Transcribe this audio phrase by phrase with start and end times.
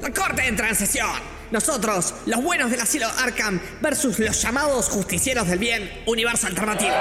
[0.00, 1.08] La corte en sesión.
[1.50, 6.94] Nosotros, los buenos del asilo Arkham versus los llamados justicieros del bien, universo alternativo.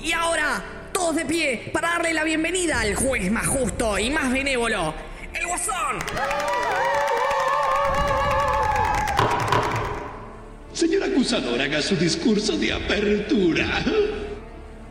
[0.00, 0.62] Y ahora,
[0.92, 4.94] todos de pie para darle la bienvenida al juez más justo y más benévolo,
[5.34, 5.98] el Guasón.
[10.72, 13.82] Señor acusador, haga su discurso de apertura.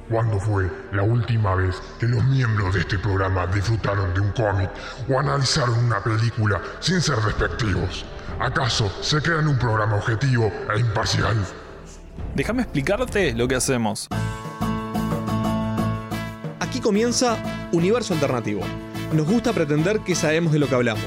[0.10, 4.70] ¿Cuándo fue la última vez que los miembros de este programa disfrutaron de un cómic
[5.10, 8.06] o analizaron una película sin ser despectivos?
[8.40, 11.36] ¿Acaso se crean un programa objetivo e imparcial?
[12.36, 14.08] Déjame explicarte lo que hacemos.
[16.62, 17.38] Aquí comienza
[17.74, 18.62] Universo Alternativo.
[19.12, 21.04] Nos gusta pretender que sabemos de lo que hablamos.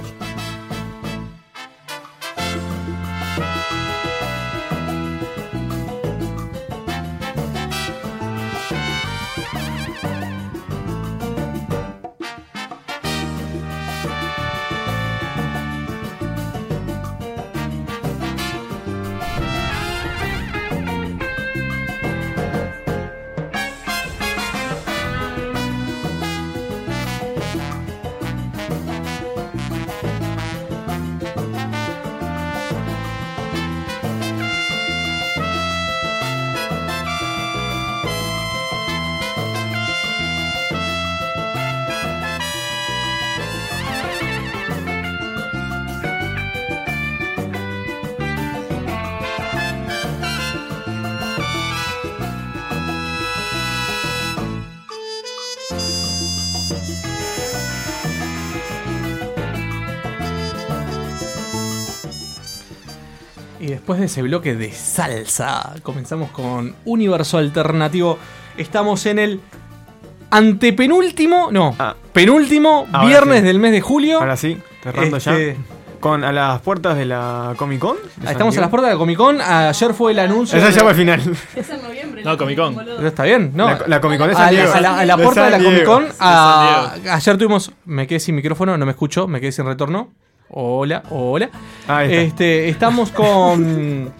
[64.00, 68.18] De ese bloque de salsa, comenzamos con Universo Alternativo.
[68.56, 69.40] Estamos en el
[70.30, 71.74] antepenúltimo, no,
[72.12, 73.46] penúltimo Ahora viernes sí.
[73.46, 74.18] del mes de julio.
[74.20, 75.62] Ahora sí, cerrando Este, ya.
[76.00, 77.96] Con a las puertas de la Comic Con.
[78.26, 79.38] Estamos a las puertas de la Comic Con.
[79.38, 80.56] Ayer fue el anuncio.
[80.58, 81.20] Esa ya fue al final.
[81.54, 82.24] Es en noviembre.
[82.24, 82.74] No, Comic Con.
[82.74, 83.66] Pero está bien, ¿no?
[83.66, 84.72] La- la Comic Con de a, San la- Diego.
[84.74, 85.84] a la, a la puerta de la Comic.
[85.84, 86.06] Con.
[86.18, 87.72] A- ayer tuvimos.
[87.84, 90.08] Me quedé sin micrófono, no me escucho, me quedé sin retorno.
[90.50, 91.48] Hola, hola.
[91.86, 92.20] Ahí está.
[92.22, 94.12] Este, estamos con.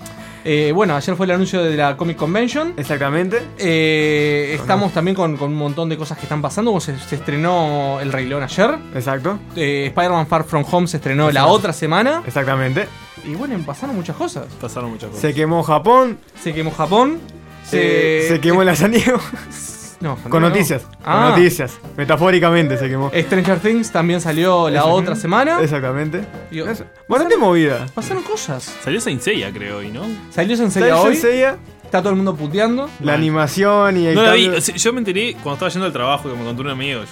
[0.44, 2.74] eh, bueno, ayer fue el anuncio de la Comic Convention.
[2.76, 3.42] Exactamente.
[3.58, 6.70] Eh, estamos también con, con un montón de cosas que están pasando.
[6.70, 8.76] como Se, se estrenó El Rey León ayer.
[8.94, 9.38] Exacto.
[9.56, 12.22] Eh, Spider-Man Far From Home se estrenó la otra semana.
[12.26, 12.86] Exactamente.
[13.24, 14.46] Y bueno, pasaron muchas cosas.
[14.60, 15.20] Pasaron muchas cosas.
[15.22, 16.18] Se quemó Japón.
[16.40, 17.18] Se quemó Japón.
[17.64, 19.18] Se, Se, se quemó la San Diego.
[20.00, 20.48] No, Con no.
[20.48, 20.82] noticias.
[21.04, 21.28] Ah.
[21.30, 21.78] Con noticias.
[21.96, 23.10] Metafóricamente se quemó.
[23.14, 25.58] Stranger Things también salió la otra semana.
[25.62, 26.22] Exactamente.
[26.50, 26.66] Digo.
[27.06, 27.86] Bastante movida.
[27.94, 28.74] Pasaron cosas.
[28.82, 30.02] Salió Saint Seiya, creo, hoy, ¿no?
[30.30, 31.14] Salió Senseiya hoy.
[31.16, 32.88] Senseiya, Está todo el mundo puteando.
[33.00, 34.50] la animación y el No la vi.
[34.76, 37.00] Yo me enteré cuando estaba yendo al trabajo, que me contó un amigo.
[37.02, 37.06] Yo,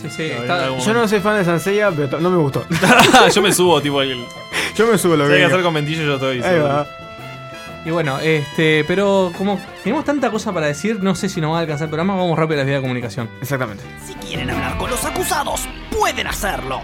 [0.00, 0.22] Sí, sí.
[0.24, 2.64] Está- Yo no soy fan de Sanseiya, pero no me gustó.
[3.34, 4.24] yo me subo, tipo, el.
[4.76, 6.42] Yo me subo lo Si que hay que hacer con ventillo, yo estoy.
[6.42, 6.86] Ahí va.
[7.84, 11.58] Y bueno, este, pero como tenemos tanta cosa para decir, no sé si nos va
[11.58, 13.28] a alcanzar el programa, vamos rápido a las vías de comunicación.
[13.42, 13.84] Exactamente.
[14.06, 16.80] Si quieren hablar con los acusados, pueden hacerlo.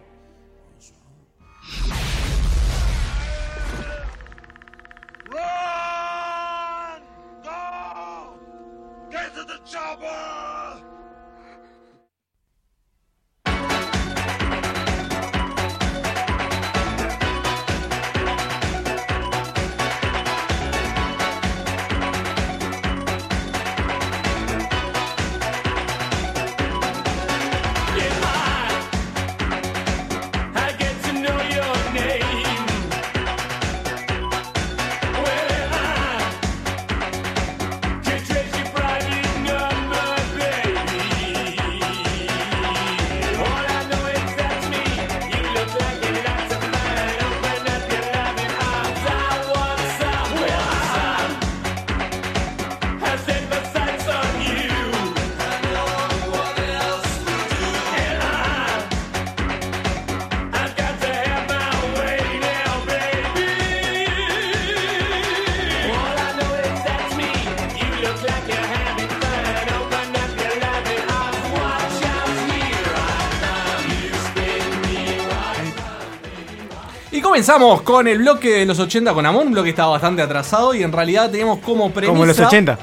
[77.41, 80.73] Comenzamos con el bloque de los 80 con Amor, un bloque que estaba bastante atrasado
[80.75, 82.11] y en realidad teníamos como premisa...
[82.15, 82.79] Como los 80.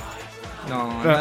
[0.70, 1.18] No, no.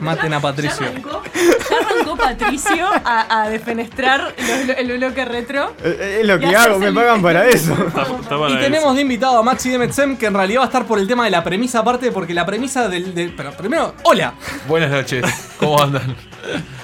[0.00, 0.80] Maten a Patricio.
[0.80, 5.74] Ya arrancó, ya arrancó Patricio a, a defenestrar los- el bloque retro.
[5.84, 7.74] Eh, Es lo que hago, me pagan el- para eso.
[7.74, 8.60] Está, está para Y eso.
[8.62, 11.26] tenemos de invitado a Maxi Demetzem, que en realidad va a estar por el tema
[11.26, 13.14] de la premisa aparte, porque la premisa del...
[13.14, 14.32] del- pero primero, hola.
[14.66, 15.26] Buenas noches,
[15.58, 16.16] ¿cómo andan?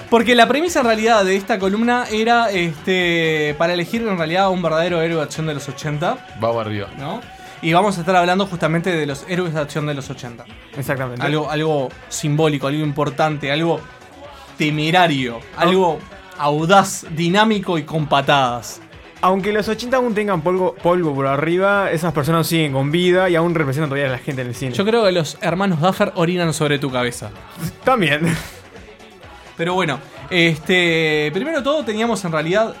[0.09, 4.61] Porque la premisa en realidad de esta columna era este para elegir en realidad un
[4.61, 6.89] verdadero héroe de acción de los 80, Vamos arriba.
[6.97, 7.21] ¿no?
[7.61, 10.45] Y vamos a estar hablando justamente de los héroes de acción de los 80.
[10.77, 11.23] Exactamente.
[11.23, 13.81] Algo, algo simbólico, algo importante, algo
[14.57, 15.99] temerario, algo
[16.37, 18.81] audaz, dinámico y con patadas.
[19.21, 23.35] Aunque los 80 aún tengan polvo, polvo por arriba, esas personas siguen con vida y
[23.35, 24.71] aún representan todavía a la gente en el cine.
[24.71, 27.29] Yo creo que los hermanos Duffer orinan sobre tu cabeza.
[27.83, 28.33] También.
[29.59, 31.29] Pero bueno, este.
[31.33, 32.73] Primero todo, teníamos en realidad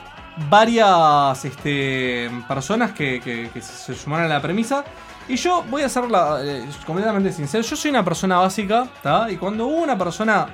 [0.49, 4.85] varias este, personas que, se sumaron a la premisa.
[5.27, 6.05] Y yo voy a ser
[6.41, 7.65] eh, completamente sincero.
[7.65, 9.29] Yo soy una persona básica, ¿tá?
[9.29, 10.47] Y cuando hubo una persona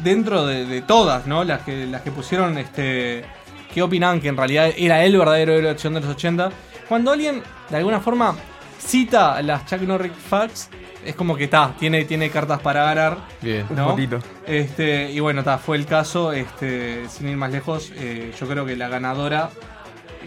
[0.00, 1.44] dentro de, de todas, ¿no?
[1.44, 3.24] Las que, las que pusieron este.
[3.72, 6.50] que opinaban que en realidad era el verdadero héroe de acción de los 80.
[6.90, 8.34] Cuando alguien, de alguna forma,
[8.78, 10.68] cita las Chuck Norris Facts,
[11.04, 13.18] es como que está, tiene, tiene cartas para ganar.
[13.40, 13.66] Bien.
[13.70, 13.88] Un ¿no?
[13.90, 14.18] poquito.
[14.46, 16.32] Este, y bueno, ta, fue el caso.
[16.32, 19.50] Este, sin ir más lejos, eh, yo creo que la ganadora.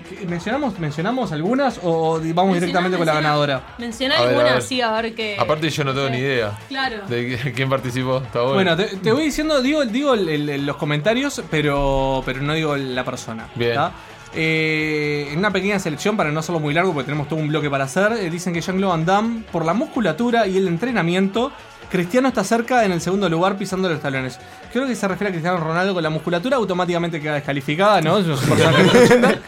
[0.10, 3.62] ¿qué- ¿Mencionamos, ¿Mencionamos algunas o vamos directamente con la ganadora?
[3.78, 4.54] Menciona alguna ver.
[4.58, 5.38] así, a ver qué.
[5.40, 7.02] Aparte yo no tengo ni idea Claro.
[7.08, 8.18] de qui- quién participó.
[8.18, 8.54] Está bueno.
[8.56, 12.54] Bueno, te, te voy diciendo, digo, digo el- el- el- los comentarios, pero, pero no
[12.54, 13.48] digo la persona.
[13.56, 13.75] Bien.
[13.75, 13.92] ¿tá?
[14.36, 17.70] Eh, en una pequeña selección, para no hacerlo muy largo, porque tenemos todo un bloque
[17.70, 21.52] para hacer, eh, dicen que Jean-Claude Van Damme, por la musculatura y el entrenamiento,
[21.92, 24.40] Cristiano está cerca en el segundo lugar pisando los talones.
[24.72, 28.18] Creo que se refiere a Cristiano Ronaldo con la musculatura, automáticamente queda descalificada, ¿no?
[28.20, 29.40] Es un personaje de los 80.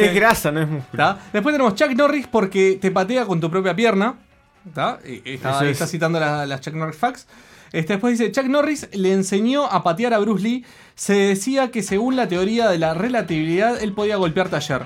[0.00, 1.16] Es, grasa, no es músculo.
[1.32, 4.14] Después tenemos Chuck Norris porque te patea con tu propia pierna.
[4.66, 5.70] Está, es.
[5.70, 7.26] está citando la- las Chuck Norris Facts.
[7.72, 10.64] Este, después dice, Chuck Norris le enseñó a patear a Bruce Lee.
[10.94, 14.82] Se decía que según la teoría de la relatividad, él podía golpearte ayer.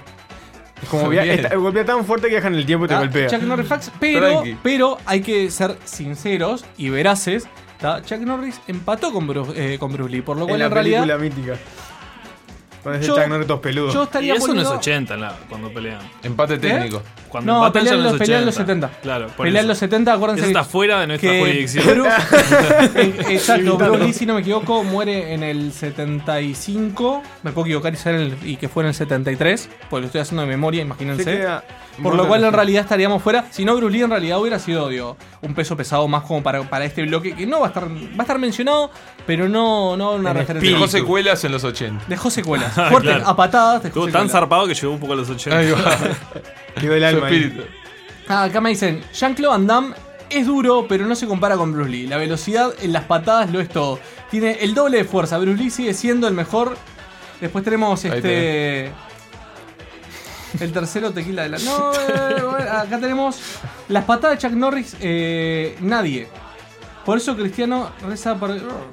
[0.83, 3.01] Es como via- golpea tan fuerte que deja en el tiempo y te ¿tá?
[3.01, 3.29] golpea.
[3.29, 4.57] Chuck Norris Facts, pero, Tranqui.
[4.63, 7.47] pero hay que ser sinceros y veraces.
[7.79, 8.03] ¿tá?
[8.03, 10.73] Chuck Norris empató con Bruce, eh, con Bruce Lee, por lo en cual la en,
[10.73, 11.59] realidad película mítica.
[12.83, 13.95] Con ese Yo- Chuck Norris todos peludos.
[13.95, 16.01] yo Y estaría eso no es poniendo- 80 la- cuando pelean.
[16.23, 17.03] Empate técnico.
[17.29, 18.47] Cuando No, empatan pelean en los, los pelean 80.
[18.47, 18.91] los 70.
[19.01, 19.69] Claro, por Pelean eso.
[19.69, 21.85] los 70, acuérdense Eso está fuera de nuestra jurisdicción.
[21.99, 22.13] Bru-
[22.95, 27.23] Eh, Exacto, Bruce Lee, si no me equivoco, muere en el 75.
[27.43, 30.07] Me puedo equivocar y, ser en el- y que fue en el 73, porque lo
[30.07, 31.25] estoy haciendo de memoria, Se imagínense.
[31.25, 31.65] queda-
[32.03, 33.45] Por lo cual en realidad estaríamos fuera.
[33.51, 36.63] Si no, Bruce Lee en realidad hubiera sido digo, un peso pesado más como para,
[36.63, 38.91] para este bloque, que no va a estar va a estar mencionado,
[39.27, 40.71] pero no, no una En referencia.
[40.73, 42.03] Dejó secuelas en los 80.
[42.09, 42.72] Dejó secuelas.
[42.91, 43.29] Fuertes, Claro.
[43.29, 43.83] a patadas.
[43.83, 45.59] dejó Estuvo tan zarpado que llegó un poco a los 80.
[45.59, 45.99] Ahí va.
[46.81, 47.67] Quedó el alma ahí.
[48.29, 49.95] Ah, acá me dicen, Jean-Claude Van Damme
[50.31, 52.07] es duro, pero no se compara con Bruce Lee.
[52.07, 53.99] La velocidad en las patadas lo es todo.
[54.31, 55.39] Tiene el doble de fuerza.
[55.39, 56.77] Bruce Lee sigue siendo el mejor.
[57.41, 58.93] Después tenemos Ahí este.
[60.61, 61.59] El tercero tequila de la.
[61.59, 63.41] No, eh, acá tenemos
[63.89, 64.97] las patadas de Chuck Norris.
[65.01, 66.29] eh, nadie.
[67.05, 68.51] Por eso Cristiano reza por.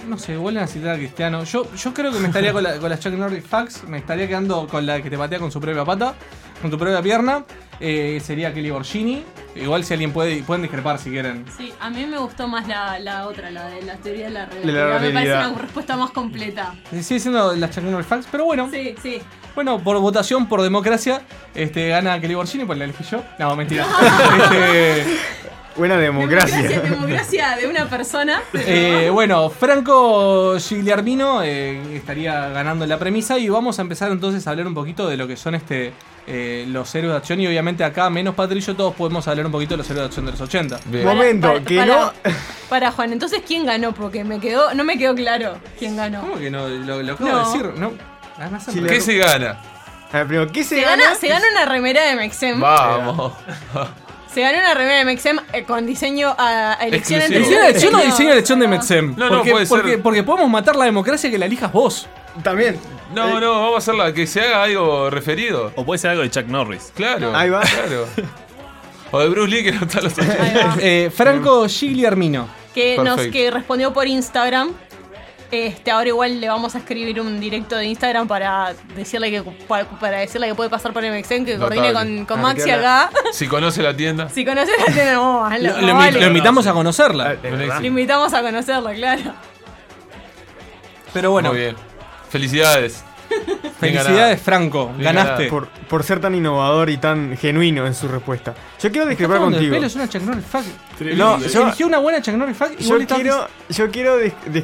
[0.08, 1.44] No sé, vuelven a citar a Cristiano.
[1.44, 3.84] Yo, yo creo que me estaría con, la- con Chuck Norris Facts.
[3.88, 6.16] Me estaría quedando con la que te patea con su propia pata.
[6.62, 7.46] Con tu propia pierna.
[7.80, 9.24] Eh, sería Kelly Borgini.
[9.56, 11.46] Igual si alguien puede, pueden discrepar si quieren.
[11.58, 14.40] Sí, a mí me gustó más la, la otra, la de la teoría de la
[14.42, 15.00] la relatividad.
[15.02, 16.76] Me parece una respuesta más completa.
[16.92, 18.70] Sigue siendo las Chuck Norris Facts, pero bueno.
[18.72, 19.20] Sí, sí.
[19.56, 21.22] Bueno, por votación, por democracia,
[21.56, 23.24] este, gana Kelly Borgini, pues la elegí yo.
[23.40, 23.86] No, mentira.
[24.52, 25.06] Este,
[25.80, 26.58] Buena democracia.
[26.58, 28.42] Democracia, democracia de una persona.
[28.54, 34.52] eh, bueno, Franco Gigliarmino eh, estaría ganando la premisa y vamos a empezar entonces a
[34.52, 35.94] hablar un poquito de lo que son este
[36.28, 39.74] eh, los héroes de acción y obviamente acá, menos Patricio, todos podemos hablar un poquito
[39.74, 40.80] de los héroes de acción de los 80.
[40.86, 41.06] Bien.
[41.06, 42.14] Momento, Para- que para- no.
[42.70, 43.94] Para Juan, entonces ¿quién ganó?
[43.94, 46.22] Porque me quedó, no me quedó claro quién ganó.
[46.22, 46.68] ¿Cómo que no?
[46.68, 47.38] Lo, lo acabo No.
[47.40, 47.94] de decir, ¿no?
[48.38, 49.58] Además, Sí, ¿Qué se gana?
[50.12, 52.60] A ver, primero, ¿qué se, Se gana, se gana una remera de Mexem.
[52.60, 53.32] Vamos.
[54.34, 57.40] Se ganó una remera de Mexem eh, con diseño a, a elección entre.
[57.40, 58.72] ¿Diseño de elección o No, diseño de elección de no.
[58.72, 59.16] Metzem?
[59.18, 59.82] No, no, porque, puede ser.
[59.82, 62.08] porque, porque podemos matar la democracia que la elijas vos.
[62.44, 62.80] También.
[63.14, 65.72] No, no, vamos a hacerla que se haga algo referido.
[65.76, 66.92] O puede ser algo de Chuck Norris.
[66.96, 67.36] Claro.
[67.36, 67.62] Ahí va.
[67.62, 68.06] Claro.
[69.12, 70.44] O de Bruce Lee que no está los 80.
[70.44, 70.76] Ahí va.
[70.80, 72.48] Eh, Franco Gigliarmino.
[72.76, 73.32] que nos Perfecto.
[73.34, 74.70] que respondió por Instagram.
[75.52, 79.84] Este, ahora igual le vamos a escribir un directo de Instagram para decirle que pa-
[79.86, 81.82] para decirle que puede pasar por MXN, que Notable.
[81.82, 83.10] coordine con, con Ah, Maxi acá.
[83.34, 84.30] Si conoce la tienda.
[84.30, 86.20] Si conoces la tienda, no, Lo, no lo vale.
[86.22, 87.34] lo invitamos a conocerla.
[87.82, 89.34] Le invitamos a conocerla, claro.
[91.14, 91.76] Pero bueno, Muy bien.
[92.30, 93.04] Felicidades.
[93.80, 94.94] Felicidades, Franco.
[94.98, 95.48] Ganaste.
[95.48, 98.54] Por, por ser tan innovador y tan genuino en su respuesta.
[98.82, 99.74] Yo quiero discrepar contigo.
[99.74, 100.64] pelo, es una Chuck Norris fuck.
[101.16, 102.78] No, yo, Eligió una buena Chuck Norris fuck.
[102.78, 104.18] yo quiero, yo quiero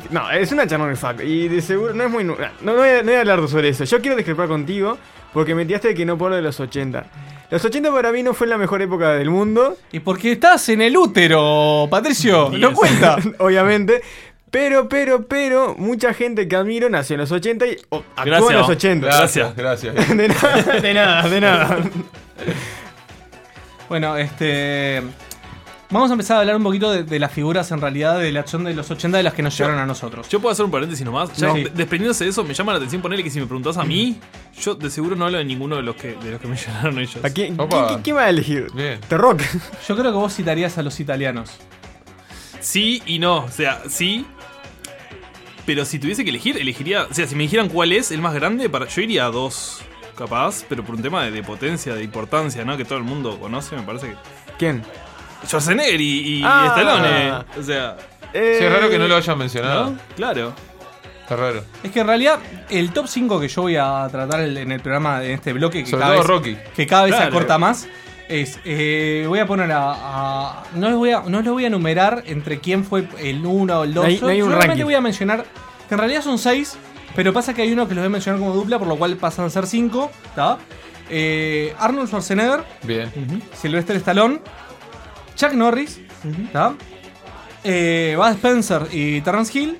[0.10, 2.98] no, es una Chernobyl fuck y de seguro no es muy no, no voy a,
[2.98, 3.84] no voy a hablar sobre eso.
[3.86, 4.98] Yo quiero discrepar contigo
[5.34, 7.06] porque me tiraste de que no por lo de los 80.
[7.52, 10.82] Los 80 para mí no fue la mejor época del mundo, Y porque estás en
[10.82, 12.50] el útero, Patricio.
[12.58, 13.18] No cuenta.
[13.40, 14.02] obviamente.
[14.52, 18.52] Pero, pero, pero, mucha gente que admiro nació en los 80 y oh, actuó Gracias.
[18.52, 19.06] en los 80.
[19.08, 19.96] Gracias, gracias.
[20.18, 21.78] De nada, de nada, de nada.
[23.90, 25.02] Bueno, este.
[25.92, 28.40] Vamos a empezar a hablar un poquito de, de las figuras en realidad de la
[28.40, 30.28] acción de los 80 de las que nos llegaron a nosotros.
[30.30, 31.32] Yo puedo hacer un paréntesis nomás.
[31.38, 31.54] Ya, No.
[31.54, 34.20] de- desprendiéndose de eso, me llama la atención ponerle que si me preguntás a mí,
[34.60, 36.98] yo de seguro no hablo de ninguno de los que, de los que me llegaron
[36.98, 37.24] ellos.
[37.24, 37.88] ¿A quién, Opa.
[37.90, 38.68] ¿quién, quién va a elegir?
[38.74, 39.00] Bien.
[39.08, 39.42] The Rock.
[39.88, 41.52] Yo creo que vos citarías a los italianos.
[42.60, 43.44] Sí y no.
[43.46, 44.26] O sea, sí.
[45.66, 47.08] Pero si tuviese que elegir, elegiría.
[47.10, 49.82] O sea, si me dijeran cuál es el más grande, para, yo iría a dos,
[50.18, 52.78] capaz, pero por un tema de, de potencia, de importancia, ¿no?
[52.78, 54.16] Que todo el mundo conoce, me parece que.
[54.60, 54.84] ¿Quién?
[55.46, 56.68] Schwarzenegger y, y Ah.
[56.76, 57.60] Stallone.
[57.60, 57.98] O sea,
[58.34, 59.92] Eh, Sí, es raro que no lo hayan mencionado.
[59.92, 59.98] ¿no?
[60.16, 60.54] Claro.
[61.22, 61.64] Está raro.
[61.84, 65.24] Es que en realidad el top 5 que yo voy a tratar en el programa,
[65.24, 66.58] en este bloque, que Sobre cada todo vez, Rocky.
[66.76, 67.88] que cada vez se acorta más,
[68.30, 68.60] es.
[68.66, 69.92] eh, voy a poner a.
[69.94, 73.80] a- no, les voy a, no les voy a enumerar entre quién fue el 1
[73.80, 74.04] o el 2.
[74.04, 74.84] No hay- Yo no hay un solamente ranking.
[74.86, 75.46] voy a mencionar.
[75.88, 76.78] Que en realidad son 6,
[77.16, 79.16] pero pasa que hay uno que los voy a mencionar como dupla, por lo cual
[79.18, 80.12] pasan a ser 5.
[81.10, 83.12] Eh, Arnold Schwarzenegger, Bien.
[83.54, 84.40] Sylvester Stallone,
[85.36, 86.02] Chuck Norris,
[86.52, 86.74] ¿tá?
[87.68, 89.80] Eh, Bud Spencer y Terrence Hill,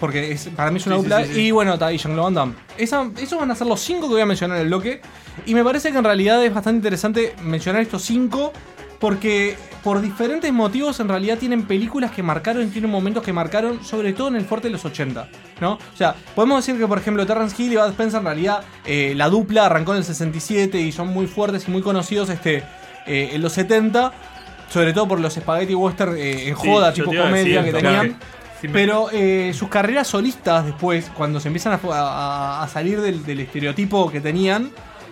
[0.00, 1.24] porque es- para mí es una Sí, sí, dupla.
[1.24, 1.40] sí, sí.
[1.42, 2.54] Y bueno, está, y Jean-Claude Van Damme.
[2.76, 5.00] Esa- esos van a ser los cinco que voy a mencionar en el bloque.
[5.46, 8.52] Y me parece que en realidad es bastante interesante mencionar estos cinco.
[8.98, 14.12] Porque por diferentes motivos en realidad tienen películas que marcaron, tienen momentos que marcaron, sobre
[14.12, 15.28] todo en el fuerte de los 80.
[15.60, 15.72] ¿no?
[15.72, 19.12] O sea, podemos decir que por ejemplo Terrence Hill y Bud Spencer en realidad eh,
[19.16, 22.62] la dupla arrancó en el 67 y son muy fuertes y muy conocidos este,
[23.08, 24.12] eh, en los 70.
[24.72, 27.62] Sobre todo por los spaghetti western eh, en joda, yo tipo te iba a comedia
[27.62, 27.98] decir, que claro.
[28.00, 28.20] tenían.
[28.60, 33.00] Sí, me- Pero eh, sus carreras solistas después, cuando se empiezan a, a- a salir
[33.00, 34.70] del, del estereotipo que tenían,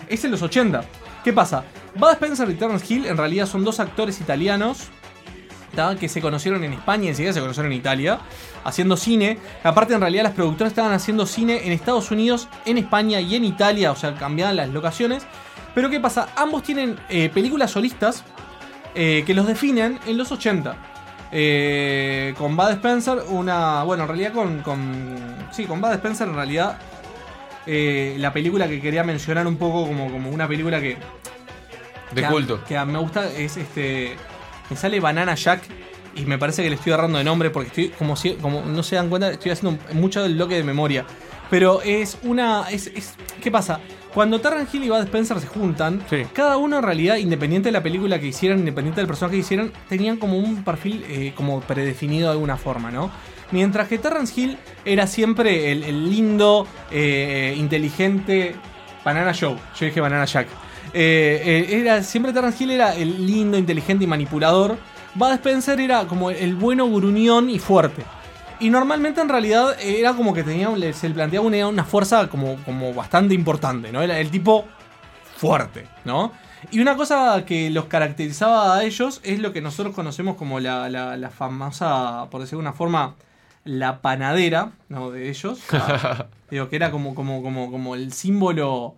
[0.09, 0.83] es en los 80.
[1.25, 1.65] ¿Qué pasa?
[1.95, 4.89] Bud Spencer y Terrence Hill en realidad son dos actores italianos
[5.75, 5.97] ¿tá?
[5.97, 8.21] que se conocieron en España y enseguida se conocieron en Italia,
[8.65, 9.37] haciendo cine.
[9.63, 13.45] Aparte, en realidad, las productoras estaban haciendo cine en Estados Unidos, en España y en
[13.45, 15.25] Italia, o sea, cambiaban las locaciones.
[15.75, 16.29] Pero ¿qué pasa?
[16.37, 18.25] Ambos tienen eh, películas solistas
[18.95, 20.77] eh, que los definen en los 80.
[21.33, 23.83] Eh, con Bud Spencer, una.
[23.85, 24.61] Bueno, en realidad con.
[24.63, 26.79] con sí, con Bud Spencer, en realidad.
[27.67, 30.97] eh, la película que quería mencionar un poco como, como una película que.
[32.13, 32.65] De que a- culto.
[32.65, 34.17] que a- me gusta es este.
[34.71, 35.63] Me sale Banana Jack.
[36.17, 38.83] Y me parece que le estoy agarrando de nombre porque estoy, como si, como no
[38.83, 41.05] se dan cuenta, estoy haciendo mucho del bloque de memoria.
[41.51, 42.71] Pero es una.
[42.71, 43.81] Es, es- ¿Qué pasa?
[44.15, 46.23] Cuando Terrence Hill y Bud Spencer se juntan, Sí.
[46.33, 49.73] cada uno en realidad, independiente de la película que hicieran, independiente del personaje que hicieran,
[49.89, 53.11] tenían como un perfil eh, como predefinido de alguna forma, ¿no?
[53.53, 58.55] Mientras que Terrence Hill era siempre el, el lindo, eh, inteligente
[59.05, 59.57] Banana Joe.
[59.79, 60.49] Yo dije Banana Jack.
[60.93, 64.77] Eh, era, siempre Terrence Hill era el lindo, inteligente y manipulador.
[65.15, 68.03] Bud Spencer era como el bueno gruñón y fuerte.
[68.61, 72.57] Y normalmente en realidad era como que tenía, se le planteaba una, una fuerza como,
[72.65, 74.03] como bastante importante, ¿no?
[74.03, 74.67] Era el tipo
[75.37, 76.33] fuerte, ¿no?
[76.71, 80.91] Y una cosa que los caracterizaba a ellos es lo que nosotros conocemos como la,
[80.91, 83.15] la- la famosa, por decirlo de una forma,
[83.65, 85.11] la panadera, ¿no?
[85.11, 85.59] De ellos.
[86.51, 88.95] Digo, que era como, como, como, como el símbolo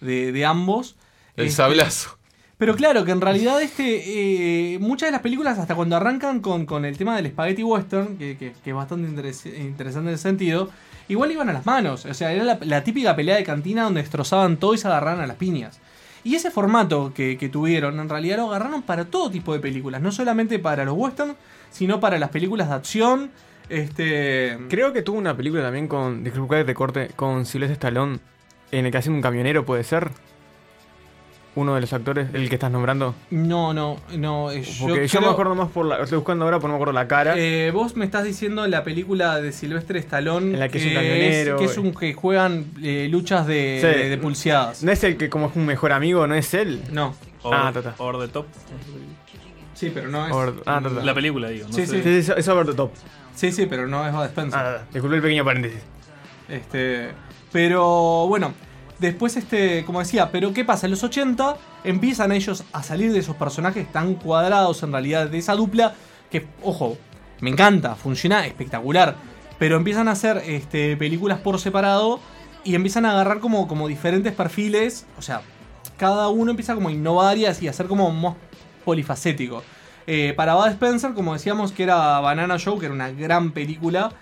[0.00, 0.96] de, de ambos.
[1.36, 2.18] El Este, sablazo.
[2.60, 6.64] Pero claro, que en realidad este, eh, muchas de las películas, hasta cuando arrancan con,
[6.66, 10.68] con el tema del spaghetti western, que, que- es bastante interes- interesante en ese sentido,
[11.08, 12.04] igual iban a las manos.
[12.04, 15.26] O sea, era la, típica pelea de cantina donde destrozaban todo y se agarraban a
[15.26, 15.80] las piñas.
[16.22, 20.02] Y ese formato que, que tuvieron, en realidad lo agarraron para todo tipo de películas,
[20.02, 21.34] no solamente para los western,
[21.70, 23.30] sino para las películas de acción.
[23.70, 26.22] Este, Creo que tuvo una película también con.
[26.22, 27.08] Disculpa que te corte.
[27.16, 28.18] Con Sylvester Stallone.
[28.70, 30.10] En el que hace un camionero, ¿puede ser?
[31.56, 33.14] Uno de los actores, el que estás nombrando.
[33.30, 34.52] No, no, no.
[34.52, 36.00] eh, Porque yo, creo- me acuerdo más por la.
[36.00, 37.34] Estoy buscando ahora, pero no me acuerdo la cara.
[37.36, 40.54] Eh, vos me estás diciendo la película de Silvestre Stallone.
[40.54, 41.56] En la que es un camionero.
[41.58, 43.86] que es un que juegan eh, luchas de, Sí.
[44.00, 44.84] de- de pulseadas.
[44.84, 46.82] no es el que, como es un mejor amigo, no es él.
[46.92, 47.14] No.
[47.44, 47.94] Ah, ta, ta.
[47.98, 48.46] over the top.
[49.74, 50.32] Sí, pero no es.
[50.32, 51.04] Or- ah, ta, ta.
[51.04, 51.66] La película, digo.
[51.66, 51.96] No Sí, sé.
[51.96, 52.02] sí.
[52.02, 52.92] Sí, sí, es over the top.
[53.34, 54.58] Sí, sí, pero no es Bud Spencer.
[54.60, 55.80] Ah, disculpe el pequeño paréntesis.
[56.48, 57.08] Este,
[57.52, 58.52] pero bueno,
[59.00, 60.86] después este, como decía, pero ¿qué pasa?
[60.86, 65.38] En los 80 empiezan ellos a salir de esos personajes tan cuadrados en realidad de
[65.38, 65.94] esa dupla
[66.30, 66.96] que ojo,
[67.40, 69.16] me encanta, funciona espectacular,
[69.58, 72.20] pero empiezan a hacer este películas por separado
[72.64, 75.06] y empiezan a agarrar como, como diferentes perfiles.
[75.18, 75.42] O sea,
[75.96, 78.34] cada uno empieza como a innovar y así, a como más
[78.84, 79.62] polifacético.
[80.06, 84.12] Eh, para Bud Spencer, como decíamos, que era Banana Show, que era una gran película.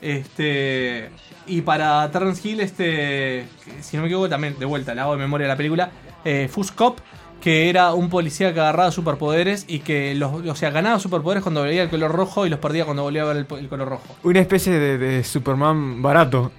[0.00, 1.10] Este.
[1.46, 3.46] Y para Terrence Hill, este.
[3.80, 5.90] Si no me equivoco, también, de vuelta, le hago de memoria la película.
[6.24, 6.98] Eh, Fuzz Cop,
[7.40, 11.62] que era un policía que agarraba superpoderes y que los, o sea, ganaba superpoderes cuando
[11.62, 14.16] veía el color rojo y los perdía cuando volvía a ver el, color rojo.
[14.24, 16.50] Una especie de, de Superman barato.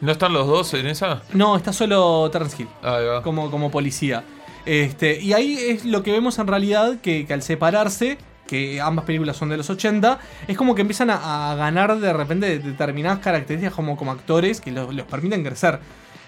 [0.00, 1.22] ¿No están los dos en esa?
[1.32, 2.68] No, está solo Terrence Hill.
[2.82, 3.22] Ahí va.
[3.22, 4.24] como, como policía.
[4.66, 9.04] Este, y ahí es lo que vemos en realidad, que, que al separarse, que ambas
[9.04, 12.58] películas son de los 80, es como que empiezan a, a ganar de repente de-
[12.58, 15.78] determinadas características como, como actores que los, los permiten crecer.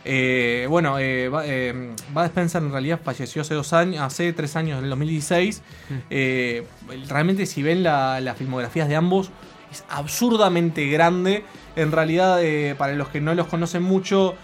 [0.04, 4.78] Eh, bueno, eh, eh, Bud Spencer en realidad falleció hace dos años, hace tres años,
[4.78, 5.62] en el 2016.
[6.08, 6.66] Eh,
[7.08, 9.30] realmente si ven la- las filmografías de ambos,
[9.70, 11.44] es absurdamente grande.
[11.76, 14.34] En realidad, eh, para los que no los conocen mucho,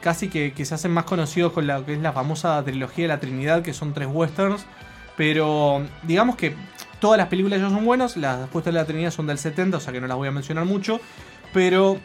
[0.00, 3.08] casi que, que se hacen más conocidos con la que es la famosa trilogía de
[3.08, 4.64] la Trinidad, que son tres westerns.
[5.16, 6.54] Pero digamos que
[7.00, 9.80] todas las películas ellos son buenas, las puestas de la Trinidad son del 70, o
[9.80, 11.00] sea que no las voy a mencionar mucho.
[11.52, 11.98] Pero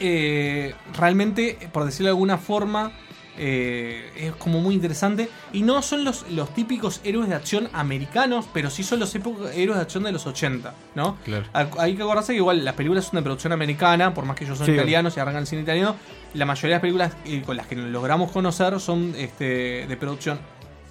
[0.00, 2.92] eh, realmente, por decirlo de alguna forma,
[3.40, 5.28] eh, es como muy interesante.
[5.52, 9.76] Y no son los, los típicos héroes de acción americanos, pero sí son los héroes
[9.76, 11.16] de acción de los 80, ¿no?
[11.24, 11.46] Claro.
[11.78, 14.58] Hay que acordarse que igual las películas son de producción americana, por más que ellos
[14.58, 14.72] son Sí.
[14.72, 15.96] italianos y arrancan el cine italiano,
[16.34, 20.38] la mayoría de las películas eh, con las que logramos conocer son este, de producción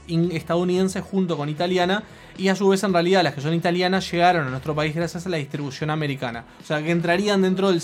[0.08, 2.04] estadounidense junto con italiana
[2.38, 5.26] y a su vez en realidad las que son italianas llegaron a nuestro país gracias
[5.26, 6.46] a la distribución americana.
[6.62, 7.82] O sea que entrarían dentro del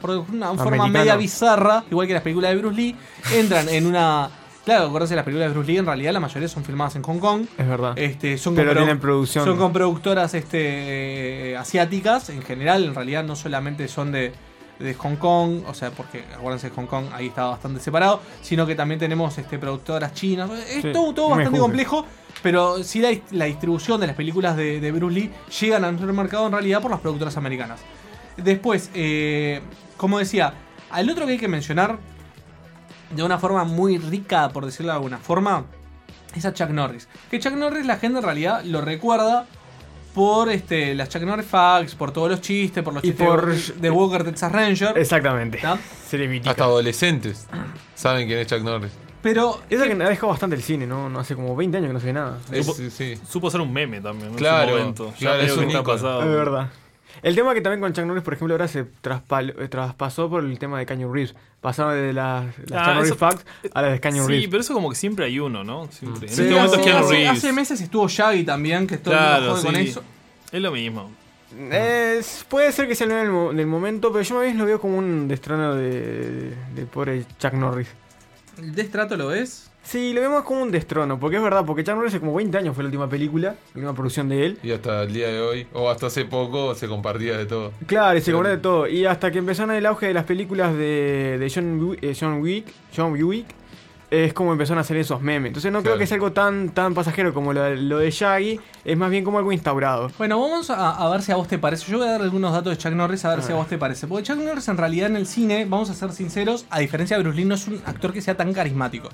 [0.00, 2.96] por una forma media bizarra, igual que las películas de Bruce Lee,
[3.34, 4.30] entran en una...
[4.64, 7.18] Claro, acuérdense las películas de Bruce Lee en realidad la mayoría son filmadas en Hong
[7.18, 7.46] Kong.
[7.56, 7.96] Es verdad.
[7.96, 9.44] Este, son Pero con tienen producción.
[9.44, 14.32] Son con productoras este, asiáticas, en general, en realidad no solamente son de,
[14.78, 18.74] de Hong Kong, o sea, porque acuérdense Hong Kong ahí está bastante separado, sino que
[18.74, 20.50] también tenemos este, productoras chinas.
[20.50, 22.04] Es Sí, todo, bastante complejo,
[22.42, 26.12] pero sí la, la distribución de las películas de, de Bruce Lee llegan a nuestro
[26.12, 27.80] mercado en realidad por las productoras americanas.
[28.36, 29.62] Después, eh,
[29.96, 30.52] como decía,
[30.90, 31.98] al otro que hay que mencionar
[33.10, 35.64] de una forma muy rica, por decirlo de alguna forma,
[36.34, 37.08] es a Chuck Norris.
[37.30, 39.46] Que Chuck Norris la gente en realidad lo recuerda
[40.16, 43.54] por este, las Chuck Norris Facts, por todos los chistes, por los Y chistes por-
[43.54, 44.96] de, de Walker Texas Ranger.
[44.98, 45.60] Exactamente.
[46.26, 46.50] mítica.
[46.50, 47.46] Hasta adolescentes
[47.94, 48.90] saben quién es Chuck Norris.
[49.22, 51.08] Pero Eso que ha dejado bastante el cine, ¿no?
[51.10, 52.38] No hace como 20 años que no se ve nada.
[52.50, 53.20] Es- Supo- sí, sí.
[53.28, 55.10] Supo ser un meme también en Claro, ese momento.
[55.12, 56.20] Ya claro, medio es que un está pasado.
[56.22, 56.68] Es verdad.
[57.22, 60.58] El tema que también con Chuck Norris, por ejemplo, ahora se eh, traspasó por el
[60.58, 61.34] tema de Canyon Reeves.
[61.60, 64.48] Pasaron de las, las Ah, Chuck Norris eso- Facts a las de Canyon Sí, Reeves.
[64.48, 65.90] pero eso como que siempre hay uno, ¿no?
[65.90, 66.28] Siempre.
[66.28, 67.30] En Sí, este momento es hace- Keanu hace, Reeves.
[67.38, 69.80] hace meses estuvo Shaggy también, que el Claro, jode con sí.
[69.88, 70.02] eso.
[70.52, 71.10] Es lo mismo.
[71.70, 74.66] Es- puede ser que sea el del, mo- del momento, pero yo más bien lo
[74.66, 77.88] veo como un destrono de, del pobre Chuck Norris.
[78.58, 79.70] ¿El destrato lo ves?
[79.86, 82.58] Sí, lo vemos como un destrono, porque es verdad, porque Chuck Norris hace como 20
[82.58, 84.58] años fue la última película, la última producción de él.
[84.64, 87.70] Y hasta el día de hoy, o hasta hace poco, se compartía de todo.
[87.86, 88.88] Claro, y se cobró de todo.
[88.88, 92.66] Y hasta que empezaron el auge de las películas de, de John, eh, John Wick,
[92.96, 93.46] John Wick,
[94.10, 95.48] es como empezaron a hacer esos memes.
[95.50, 98.96] Entonces no creo que sea algo tan, tan pasajero como lo, lo de Shaggy, es
[98.96, 100.10] más bien como algo instaurado.
[100.18, 101.90] Bueno, vamos a, a ver si a vos te parece.
[101.90, 103.78] Yo voy a dar algunos datos de Chuck Norris a ver si a vos te
[103.78, 104.06] parece.
[104.06, 107.22] Porque Chuck Norris en realidad en el cine, vamos a ser sinceros, a diferencia de
[107.24, 109.08] Bruce Lee, no es un actor que sea tan carismático.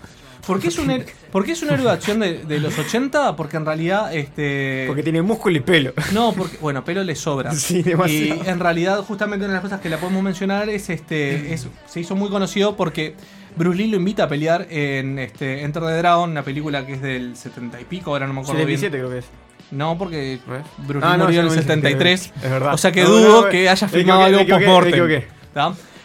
[0.46, 2.78] ¿Por qué es un, her- ¿por qué es un héroe de acción de, de los
[2.78, 3.36] 80?
[3.36, 4.84] Porque en realidad, este...
[4.88, 5.92] Porque tiene músculo y pelo.
[6.12, 7.52] No, porque, bueno, pelo le sobra.
[7.62, 8.42] Sí, demasiado.
[8.44, 11.54] Y en realidad, justamente una de las cosas que la podemos mencionar es este.
[11.54, 13.14] Es, se hizo muy conocido porque
[13.56, 17.02] Bruce Lee lo invita a pelear en este, Enter the Dragon, una película que es
[17.02, 19.06] del 70 y pico, ahora no me acuerdo 77 bien.
[19.06, 19.30] creo que es.
[19.70, 20.38] No, porque.
[20.86, 22.20] Bruce Ah, Lee no, murió en el sí, 73.
[22.20, 22.74] sí, Es verdad.
[22.74, 25.22] O sea que No, dudo no, que haya filmado algo post-mortem.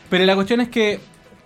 [0.10, 1.00] Pero la cuestión es que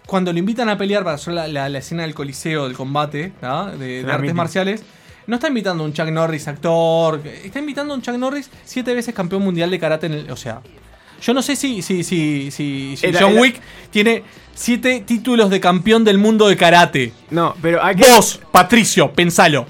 [0.05, 3.31] cuando lo invitan a pelear para hacer la, la- la escena del coliseo, del combate,
[3.39, 3.71] ¿tá?
[3.71, 4.33] de, de artes mítica.
[4.35, 4.83] marciales,
[5.27, 8.93] no está invitando a un Chuck Norris actor, está invitando a un Chuck Norris siete
[8.93, 10.31] veces campeón mundial de karate en el...
[10.31, 10.61] O sea,
[11.21, 15.49] yo no sé si, si, si, si, si Era- John era- Wick tiene siete títulos
[15.49, 17.13] de campeón del mundo de karate.
[17.29, 18.09] No, pero hay que.
[18.09, 19.65] Vos, Patricio, pensalo.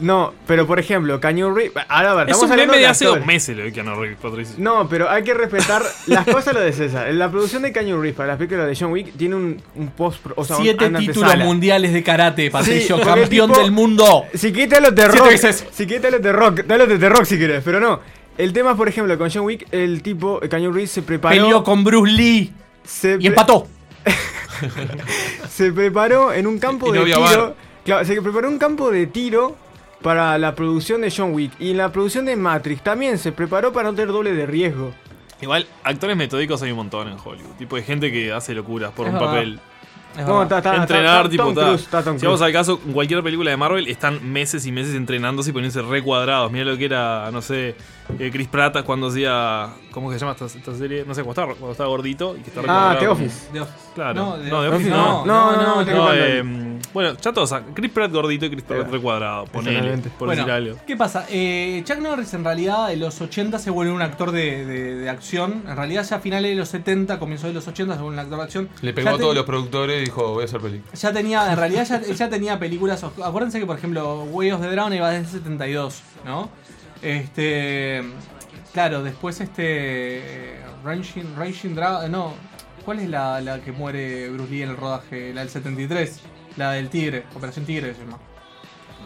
[0.00, 1.84] No, pero por ejemplo, Canyon Reeves.
[1.88, 3.72] Ahora, a ver, Es estamos un hablando meme de de hace dos meses lo de
[3.72, 4.56] Keanu Reeves, Patricio.
[4.58, 7.14] No, pero hay que respetar las cosas lo de César.
[7.14, 10.20] La producción de Canyon Reeves para las películas de John Wick tiene un, un post.
[10.34, 14.24] O sea, Siete títulos mundiales de karate, Patricio, campeón tipo- del mundo.
[14.34, 15.30] Si te hablo de rock.
[15.72, 16.66] Si te hablo de rock.
[16.66, 18.00] Te hablo de The rock si querés, pero no.
[18.36, 21.34] El tema por ejemplo, con John Wick, el tipo, el Canyon Reeves se preparó.
[21.36, 23.66] Peleó con Bruce Lee se y empató.
[25.48, 27.20] se preparó en un campo Y no de tiro.
[27.20, 27.54] bar.
[27.84, 29.56] Claro, se preparó un campo de tiro
[30.02, 31.52] para la producción de John Wick.
[31.58, 34.92] Y en la producción de Matrix también se preparó para no tener doble de riesgo.
[35.40, 37.54] Igual, actores metódicos hay un montón en Hollywood.
[37.58, 39.32] Tipo de gente que hace locuras por Es un verdad.
[39.34, 39.60] papel.
[40.16, 41.62] No, está- está- Entrenar, está- tipo, Tom ta.
[41.66, 44.72] Cruise, está Tom si vamos al caso, en cualquier película de Marvel están meses y
[44.72, 46.50] meses entrenándose y poniéndose re cuadrados.
[46.52, 47.74] Mira lo que era, no sé,
[48.18, 49.68] eh, Chris Pratt cuando hacía.
[49.90, 51.04] ¿Cómo se llama esta, esta serie?
[51.06, 53.48] No sé, cuando estaba, cuando estaba gordito y que está re Ah, The como- Office.
[53.52, 53.78] The Office.
[53.94, 54.14] Claro.
[54.14, 55.52] No, No, The Office No, no.
[55.56, 56.42] no, no, no, eh,
[56.94, 57.52] bueno, ya todos.
[57.74, 59.44] Chris Pratt gordito y Chris Pratt Eh, re cuadrado.
[59.46, 60.78] Ponele, por Bueno, decir algo.
[60.86, 61.26] ¿qué pasa?
[61.28, 65.10] Eh, Chuck Norris en realidad en los 80 se vuelve un actor de, de- de
[65.10, 65.64] acción.
[65.68, 68.20] En realidad ya a finales de los 70, comienzo de los 80 se vuelve un
[68.20, 68.68] actor de acción.
[68.80, 70.92] Le Ya pegó a todos los productores y dijo, voy a hacer película.
[70.94, 73.04] Ya tenía, en realidad ya, ya tenía películas.
[73.04, 76.48] Acuérdense que, por ejemplo, Way of the Drown iba desde el 72, ¿no?
[77.02, 78.02] Este.
[78.72, 80.56] Claro, después este.
[80.84, 82.10] Raging, Raging Dragon.
[82.10, 82.34] No,
[82.84, 85.32] ¿cuál es la, la que muere Bruce Lee en el rodaje?
[85.32, 86.20] La del 73.
[86.56, 88.18] La del Tigre, Operación Tigre se llama.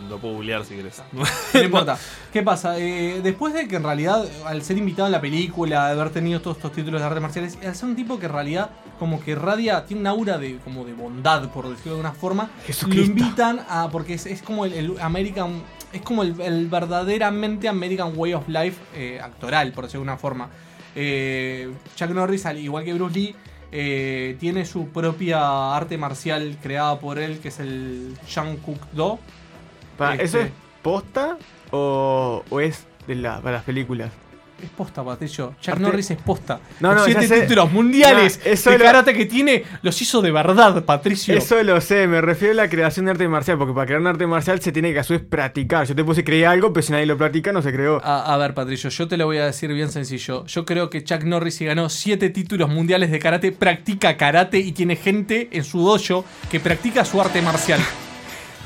[0.09, 1.03] Lo puedo googlear si querés.
[1.13, 1.99] No importa.
[2.33, 2.79] ¿Qué pasa?
[2.79, 6.41] Eh, después de que en realidad, al ser invitado en la película, de haber tenido
[6.41, 9.35] todos estos títulos de artes marciales, al ser un tipo que en realidad como que
[9.35, 13.13] radia, tiene un aura de como de bondad, por decirlo de alguna forma, Jesucristo.
[13.13, 17.69] lo invitan a, porque es, es como el, el American, es como el, el verdaderamente
[17.69, 20.51] American Way of Life eh, actoral, por decirlo de alguna forma.
[20.95, 23.37] Eh, Chuck Norris, al igual que Bruce Lee,
[23.73, 28.17] eh, tiene su propia arte marcial creada por él, que es el
[28.65, 29.19] Kuk Do.
[29.97, 30.51] Pa, Este- ¿Eso es
[30.83, 31.37] posta
[31.71, 34.11] o, o es de la, para las películas?
[34.63, 35.55] Es posta, Patricio.
[35.61, 36.59] Chuck Arte- Norris es posta.
[36.81, 40.33] No, no, siete títulos mundiales No, eso de lo- karate que tiene los hizo de
[40.33, 41.33] verdad, Patricio.
[41.37, 44.09] Eso lo sé, me refiero a la creación de arte marcial, porque para crear un
[44.09, 45.87] arte marcial se tiene que a su vez practicar.
[45.87, 48.01] Yo te puse crear algo, pero si nadie lo practica no se creó.
[48.05, 50.45] A, a ver, Patricio, yo te lo voy a decir bien sencillo.
[50.47, 54.73] Yo creo que Chuck Norris, si ganó siete títulos mundiales de karate, practica karate y
[54.73, 57.81] tiene gente en su dojo que practica su arte marcial.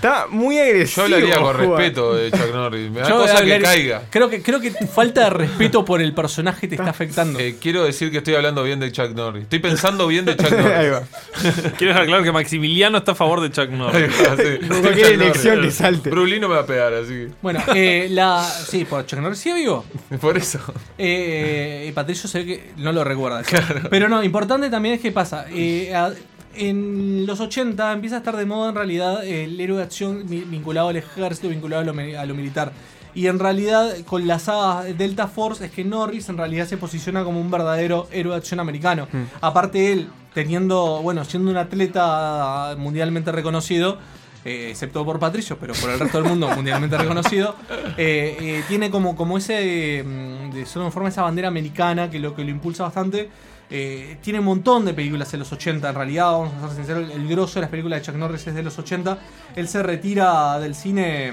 [0.02, 1.06] Está muy agresivo.
[1.06, 2.90] Yo hablaría con respeto de Chuck Norris.
[2.90, 4.02] Me da Yo cosa que hablaría- caiga.
[4.10, 7.38] Creo que, creo que tu falta de respeto por el personaje te está afectando.
[7.38, 9.44] Eh, quiero decir que estoy hablando bien de Chuck Norris.
[9.44, 10.92] Estoy pensando bien de Chuck Ahí Norris.
[10.92, 11.70] va.
[11.78, 14.10] Quiero dejar claro que Maximiliano está a favor de Chuck Ahí Norris.
[14.10, 14.80] va, sí.
[14.80, 16.10] Cualquier elección que salte.
[16.10, 18.42] Brulí no me va a pegar, así Bueno, eh, la.
[18.42, 19.84] Sí, por Chuck Norris sigue vivo.
[20.10, 20.18] que.
[20.18, 20.58] Por eso.
[20.98, 23.42] Eh, eh, Patricio se ve que no lo recuerda.
[23.88, 25.46] Pero no, importante también es que pasa.
[25.48, 26.10] eh, a-
[26.56, 30.44] en los 80 empieza a estar de moda en realidad el héroe de acción vi-
[30.44, 32.72] vinculado al ejército, vinculado a lo, mi- a lo militar.
[33.14, 37.24] Y en realidad con la saga Delta Force es que Norris en realidad se posiciona
[37.24, 39.06] como un verdadero héroe de acción americano.
[39.42, 43.98] Aparte él, teniendo, bueno, siendo un atleta mundialmente reconocido,
[44.44, 47.54] eh, excepto por Patricio, pero por el resto del mundo mundialmente reconocido,
[47.98, 52.44] eh, eh, tiene como, como ese, mm, de forma, esa bandera americana que lo que
[52.44, 53.28] lo impulsa bastante.
[53.74, 57.10] Eh, tiene un montón de películas en los 80, en realidad, vamos a ser sinceros,
[57.10, 59.18] el, el grosso de las películas de Chuck Norris es de los 80.
[59.56, 61.32] Él se retira del cine,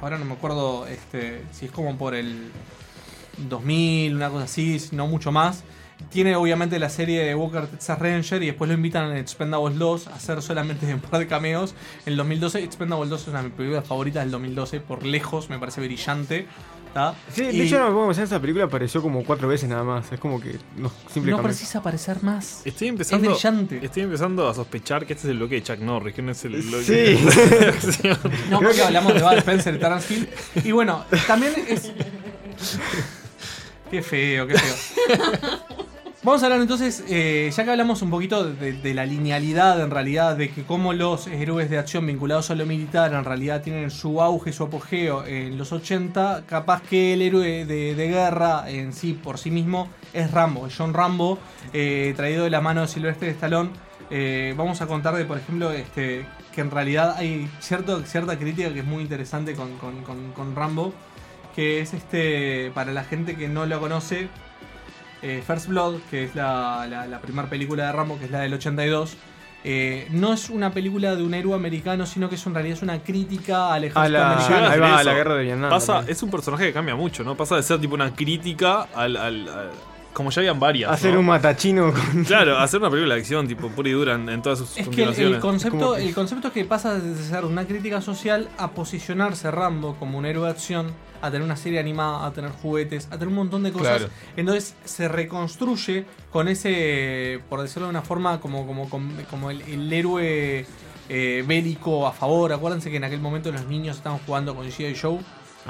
[0.00, 2.50] ahora no me acuerdo este, si es como por el
[3.36, 5.62] 2000, una cosa así, no mucho más.
[6.10, 10.06] Tiene obviamente la serie de Walker Texas Ranger y después lo invitan en Expendables 2
[10.08, 11.74] a hacer solamente un par de cameos.
[12.06, 15.50] En el 2012, Expendables 2 es una de mis películas favoritas del 2012, por lejos,
[15.50, 16.46] me parece brillante.
[16.94, 17.14] ¿tá?
[17.30, 19.84] Sí, de Y hecho, no me puedo pensar, esa película apareció como cuatro veces nada
[19.84, 20.10] más.
[20.10, 22.62] Es como que no, simple no precisa aparecer más.
[22.64, 23.80] Estoy empezando, Es brillante.
[23.84, 26.42] estoy empezando a sospechar que este es el bloque de Chuck Norris, que no es
[26.46, 28.08] el bloque Sí.
[28.50, 30.28] No, Creo porque que- hablamos de Bud Spencer y Terence Hill.
[30.64, 31.92] Y bueno, también es.
[33.90, 35.77] Qué feo, qué feo.
[36.24, 40.36] Vamos a hablar entonces, eh, ya que hablamos un poquito de, la linealidad en realidad,
[40.36, 44.20] de que cómo los héroes de acción vinculados a lo militar en realidad tienen su
[44.20, 49.38] auge, su apogeo en los 80, capaz que el héroe de, guerra en sí, por
[49.38, 51.38] sí mismo, es Rambo, John Rambo,
[51.72, 53.70] eh, traído de la mano de Silvestre Stallone.
[54.10, 58.72] Eh, vamos a contar de, por ejemplo, este, que en realidad hay cierto, cierta crítica
[58.74, 60.92] que es muy interesante con- con- con Rambo,
[61.54, 64.28] que es este, para la gente que no lo conoce,
[65.22, 68.40] eh, First Blood, que es la, la, la primera película de Rambo, que es la
[68.40, 69.16] del 82.
[69.64, 72.82] eh, no es una película de un héroe americano, sino que es en realidad es
[72.82, 74.68] una crítica al ejército A la, americano.
[74.68, 75.70] ahí va, a la guerra de Vietnam.
[75.70, 77.36] Pasa, es un personaje que cambia mucho, ¿no?
[77.36, 79.16] Pasa de ser tipo una crítica al.
[79.16, 79.70] al- al-
[80.18, 80.90] como ya habían varias.
[80.90, 81.20] Hacer ¿no?
[81.20, 82.24] un matachino con.
[82.24, 84.88] Claro, hacer una película de acción, tipo pura y dura en, en todas sus Es
[84.88, 89.48] que el, concepto, el concepto es que pasa de ser una crítica social a posicionarse
[89.52, 90.90] Rambo como un héroe de acción,
[91.22, 93.98] a tener una serie animada, a tener juguetes, a tener un montón de cosas.
[93.98, 94.12] Claro.
[94.36, 99.62] Entonces se reconstruye con ese, por decirlo de una forma, como, como, como, como el,
[99.62, 100.66] el héroe
[101.08, 102.52] eh, bélico a favor.
[102.52, 104.96] Acuérdense que en aquel momento los niños estaban jugando con G.I.
[105.00, 105.20] Joe.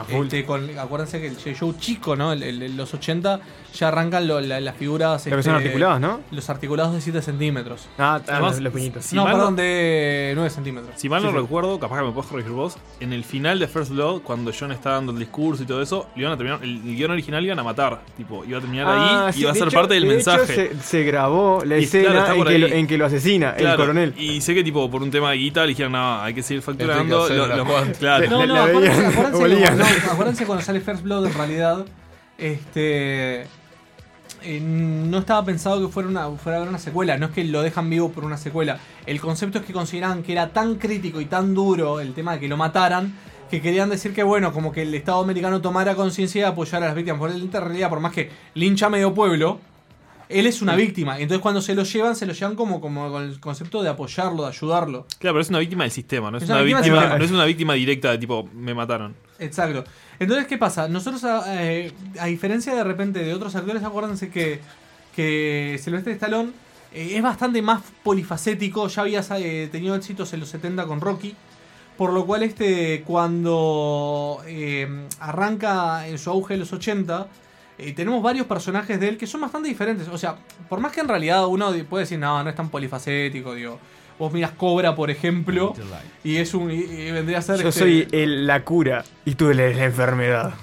[0.09, 1.57] Este, con, acuérdense que el.
[1.59, 2.33] Joe chico, ¿no?
[2.33, 3.41] El- el- el- los 80
[3.75, 5.23] ya arrancan lo- la- las figuras.
[5.25, 6.21] Que son este, articulados, ¿no?
[6.31, 7.89] Los articulados de 7 centímetros.
[7.99, 9.05] Ah, ah, Además, los, los piñitos.
[9.05, 10.93] si no, mal perdón, de 9 centímetros.
[10.97, 11.39] Si mal Sí, no sí.
[11.39, 14.73] recuerdo, capaz que me puedes corregir vos, en el final de First Blood, cuando John
[14.73, 17.45] está dando el discurso y todo eso, le iban a terminar, el, el guion original
[17.45, 19.77] iban a matar, tipo, iba a terminar Ah, ahí sí, y iba a ser hecho-
[19.77, 20.55] parte del de hecho, mensaje.
[20.55, 23.51] se, se grabó la Y claro, escena está en, que lo, en que lo asesina
[23.51, 24.15] el Claro, coronel.
[24.17, 26.63] Y sé que tipo por un tema de guita le dijeron, no, hay que seguir
[26.63, 27.29] facturando.
[27.29, 28.29] lo- claro.
[28.29, 29.03] No, no, acuérdense,
[30.11, 31.85] acuérdense cuando sale First Blood, en realidad,
[32.37, 33.43] este.
[34.43, 37.89] eh, no estaba pensado que fuera una, fuera una secuela, no es que lo dejan
[37.91, 38.79] vivo por una secuela.
[39.07, 42.41] El concepto es que consideraban que era tan crítico y tan duro el tema de
[42.41, 43.15] que lo mataran,
[43.51, 46.87] que querían decir que, bueno, como que el Estado americano tomara conciencia de apoyar a
[46.87, 47.19] las víctimas.
[47.19, 49.59] Por en realidad, por más que lincha medio pueblo,
[50.29, 51.19] él es una víctima.
[51.19, 54.43] Entonces, cuando se lo llevan, se lo llevan como, como con el concepto de apoyarlo,
[54.43, 55.07] de ayudarlo.
[55.19, 57.01] Claro, pero es una víctima del sistema, no es, Es una, una víctima del víctima,
[57.01, 57.19] sistema.
[57.19, 59.15] no es una víctima directa de tipo, me mataron.
[59.39, 59.85] Exacto.
[60.19, 60.89] Entonces, ¿qué pasa?
[60.89, 64.61] Nosotros, a, eh, a diferencia de repente de otros actores, acuérdense que,
[65.15, 66.53] que Silvestre Stallone
[66.93, 68.89] eh, es bastante más polifacético.
[68.89, 71.35] Ya había eh, tenido éxitos en los 70 con Rocky.
[71.97, 74.41] Por lo cual, este cuando
[75.19, 77.27] arranca en su auge en los 80,
[77.79, 80.09] eh, tenemos varios personajes de él que son bastante diferentes.
[80.09, 80.37] O sea,
[80.69, 83.79] por más que en realidad uno puede decir, no, no es tan polifacético, digo.
[84.19, 85.75] Vos miras Cobra, por ejemplo,
[86.25, 86.71] y es un.
[86.71, 87.61] y- y vendría a ser.
[87.63, 90.55] Yo este- soy el- la cura y tú eres la enfermedad.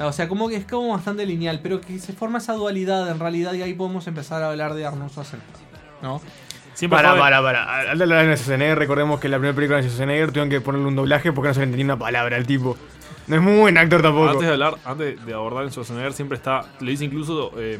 [0.00, 3.18] o sea, como que es como bastante lineal, pero que se forma esa dualidad en
[3.20, 5.48] realidad y ahí podemos empezar a hablar de Arnold Schwarzenegger.
[6.02, 6.20] ¿No?
[6.74, 7.90] Siempre Para, para, para.
[7.90, 10.94] Al hablar de Schwarzenegger, recordemos que la primera película de Schwarzenegger tuvieron que ponerle un
[10.96, 12.76] doblaje porque no se le entendía una palabra al tipo.
[13.26, 14.28] No es muy buen actor tampoco.
[14.30, 17.78] Antes de hablar, antes de abordar en Schwarzenegger, siempre está, lo dice incluso eh,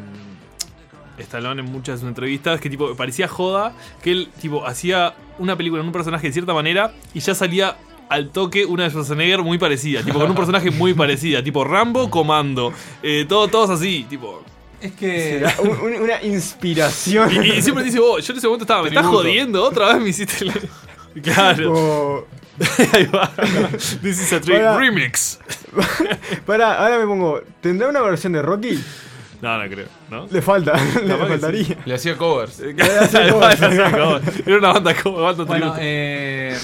[1.18, 5.56] Stallone en muchas de sus entrevistas, que tipo parecía joda, que él tipo hacía una
[5.56, 7.76] película en un personaje de cierta manera y ya salía
[8.08, 12.08] al toque una de Schwarzenegger muy parecida, tipo con un personaje muy parecida, tipo Rambo,
[12.10, 14.42] Comando, eh, todo, todos así, tipo...
[14.80, 15.44] Es que.
[15.60, 17.28] Un- una inspiración.
[17.44, 20.02] Y, y siempre dice, oh, yo en ese momento estaba, me estás jodiendo, otra vez
[20.02, 20.44] me hiciste...
[20.44, 20.52] el-".
[21.22, 22.26] Claro, Oh,
[22.92, 23.30] ahí va.
[24.02, 25.38] This is a trick remix.
[26.46, 27.40] para, ahora me pongo.
[27.60, 28.78] ¿Tendrá una versión de Rocky?
[29.40, 30.26] No, no creo, ¿no?
[30.30, 30.72] Le falta,
[31.02, 31.76] le Capaz que faltaría.
[31.84, 32.60] Le hacía covers.
[34.46, 36.56] Era una banda como banda Bueno, eh,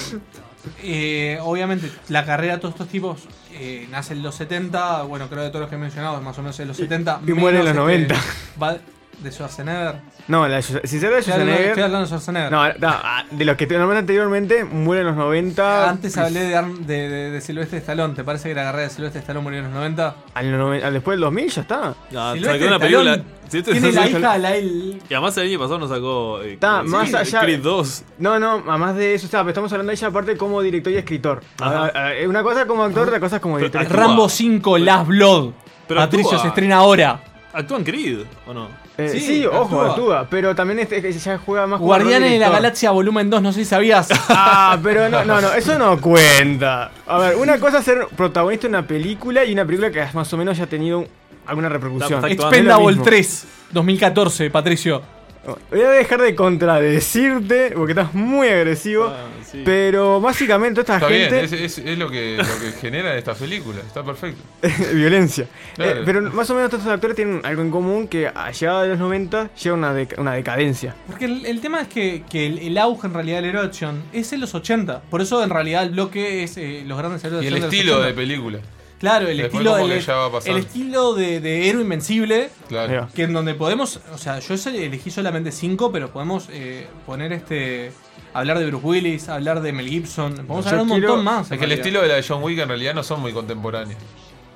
[0.82, 3.20] eh, obviamente la carrera de todos estos tipos
[3.52, 6.42] eh, nace en los 70, bueno, creo de todos los que he mencionado, más o
[6.42, 7.20] menos en los 70.
[7.26, 8.14] y muere en los este, 90.
[8.60, 8.78] va-
[9.24, 9.96] de Schwarzenegger.
[10.28, 11.70] No, la, si se da de hablando, estoy Schwarzenegger.
[11.84, 12.52] hablando de Schwarzenegger.
[12.52, 15.90] No, no, ah, de los que te nombré anteriormente, muere en los 90.
[15.90, 18.14] Antes hablé de, de, de, de Silvestre Stallone.
[18.14, 20.14] ¿Te parece que la carrera de Silvestre Stallone murió en los 90?
[20.34, 21.94] Al, al después del 2000 ya está.
[22.10, 23.22] No, Silvestre sacó una película.
[23.48, 26.40] Sí, Tiene la sí, hija, la el, Y además el año pasado nos sacó.
[26.42, 28.04] eh, Está, eh, más sí, allá- Creed 2.
[28.18, 30.92] No, no, además de eso, o sea, pero estamos hablando de ella aparte como director
[30.92, 31.42] y escritor.
[31.60, 31.92] Ajá.
[31.94, 33.86] Ah, ah, Una cosa como actor, otra cosa como director.
[33.90, 35.50] Rambo 5 Last Blood.
[35.86, 36.42] Pero Patricio actúa.
[36.42, 37.20] se estrena ahora.
[37.52, 38.68] ¿Actúa en Creed o no?
[38.96, 39.90] Eh, sí, Sí, ojo, actúa.
[39.90, 40.26] actúa.
[40.30, 42.48] Pero también este, que ya juega más Guardianes de la.
[42.50, 44.08] Galaxia Volumen 2, no sé si sabías.
[44.28, 46.90] Ah, pero no, no, no, eso no cuenta.
[47.06, 50.32] A ver, una cosa es ser protagonista de una película y una película que más
[50.32, 51.06] o menos ya ha tenido
[51.46, 52.14] alguna repercusión.
[52.14, 53.02] Está- está Expendable mismo.
[53.02, 55.02] 3, 2014, Patricio.
[55.70, 59.06] Voy a dejar de contradecirte porque estás muy agresivo.
[59.06, 59.62] Ah, sí.
[59.64, 61.44] Pero básicamente esta Está bien, gente.
[61.44, 63.80] es, es- es lo, que, lo que genera esta película.
[63.80, 64.42] Está perfecto.
[64.94, 65.46] violencia.
[65.74, 66.00] Claro.
[66.00, 68.82] Eh, pero más o menos todos estos actores tienen algo en común que a llegada
[68.82, 70.94] de los 90 llega una, deca- una decadencia.
[71.06, 74.02] Porque el, el tema es que, que el, el auge en realidad del de acción
[74.12, 75.02] es en los 80.
[75.10, 77.60] Por eso en realidad el bloque es eh, los grandes héroes de Y el de
[77.60, 78.08] los estilo 80.
[78.08, 78.58] de película.
[78.98, 80.50] Claro, el Después estilo, el, que ya va a pasar.
[80.52, 82.48] el estilo de, de héroe invencible.
[82.68, 83.08] Claro.
[83.14, 87.92] Que en donde podemos, o sea, yo elegí solamente cinco, pero podemos eh, poner este.
[88.32, 91.50] Hablar de Bruce Willis, hablar de Mel Gibson, podemos Yo hablar un quiero- montón más.
[91.52, 94.00] Es que el estilo de la de John Wick en realidad no son muy contemporáneos.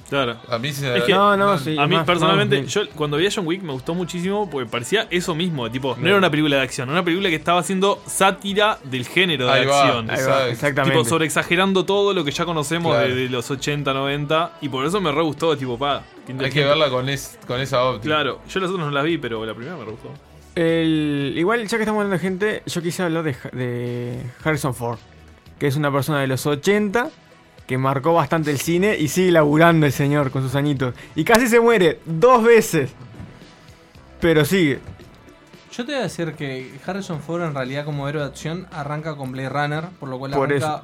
[0.09, 0.37] Claro.
[0.49, 1.77] A mí se Es que- No, no, sí.
[1.79, 4.69] A mí más- personalmente, más- yo cuando vi a John Wick me gustó muchísimo porque
[4.71, 7.61] parecía eso mismo, tipo, no era una película de acción, era una película que estaba
[7.61, 10.11] haciendo sátira del género de Ahí va, acción.
[10.11, 10.47] Ahí va, Exacto.
[10.47, 10.97] exactamente.
[10.99, 13.09] Tipo, sobreexagerando todo lo que ya conocemos Claro.
[13.09, 14.53] de, de los 80, 90.
[14.63, 16.03] Y por eso me re gustó, tipo, pa.
[16.27, 18.15] Hay que verla con, es, con esa óptica.
[18.15, 20.09] Claro, yo las otras no las vi, pero la primera me re gustó.
[20.55, 24.99] El- igual, ya que estamos hablando de gente, yo quise hablar de Harrison Ford,
[25.59, 27.11] que es una persona de los 80
[27.69, 30.95] que marcó bastante el cine y sigue laburando el señor con sus añitos.
[31.15, 32.91] Y casi se muere dos veces.
[34.21, 34.81] Pero sigue.
[35.71, 39.15] Yo te voy a decir que Harrison Ford en realidad como héroe de acción arranca
[39.17, 40.83] con Blade Runner, por lo cual Por arranca...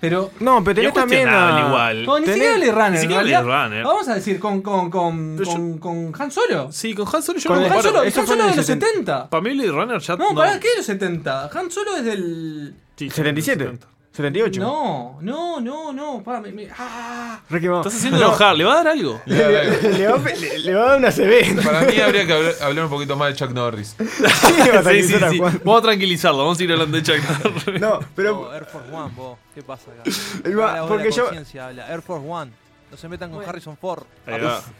[0.00, 0.30] Pero...
[0.40, 1.64] No, pero tenés también a...
[1.66, 2.04] igual.
[2.04, 2.90] No, ni Tenés- siquiera Blade Runner.
[2.92, 3.22] ni siquiera.
[3.22, 3.84] Blade Runner.
[3.84, 6.70] Vamos a decir con, con, con, yo- con, con Han Solo.
[6.70, 7.88] Sí, con Han Solo yo Con no Han comparo.
[7.90, 8.86] Solo, eso Han Solo de el los 70.
[8.90, 9.30] 70.
[9.30, 11.50] Para mí Blade Runner ya No, ¿para qué de los 70?
[11.54, 12.74] Han Solo es del...
[12.96, 13.64] Sí, 77.
[13.64, 13.86] 70.
[14.14, 14.60] 78.
[14.60, 16.22] No, no, no, no.
[16.22, 17.40] pa, me- me- ah.
[17.50, 19.20] Estás haciendo enojar, ¿le va a dar algo?
[19.26, 21.62] Le, le- le va, a pe- le- le va a dar una CB.
[21.64, 23.96] Para mí habría que hablar, hablar un poquito más de Chuck Norris.
[24.04, 25.38] Sí, Sí, sí.
[25.40, 27.16] Vamos a tranquilizar vamos a ir hablando de Chuck
[27.66, 27.80] Norris.
[27.80, 29.38] No, pero Oh, Air Force One, vos.
[29.52, 30.02] ¿Qué pasa acá?
[30.50, 31.88] Va, vos porque de la yo- conciencia, habla.
[31.92, 32.50] Air Force One.
[32.92, 34.04] No se metan con Harrison Ford.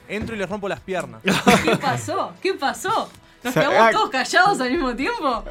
[0.09, 1.21] Entro y les rompo las piernas.
[1.25, 2.33] ¿Qué pasó?
[2.41, 3.11] ¿Qué pasó?
[3.43, 3.91] ¿Nos quedamos ah.
[3.91, 5.45] todos callados al mismo tiempo?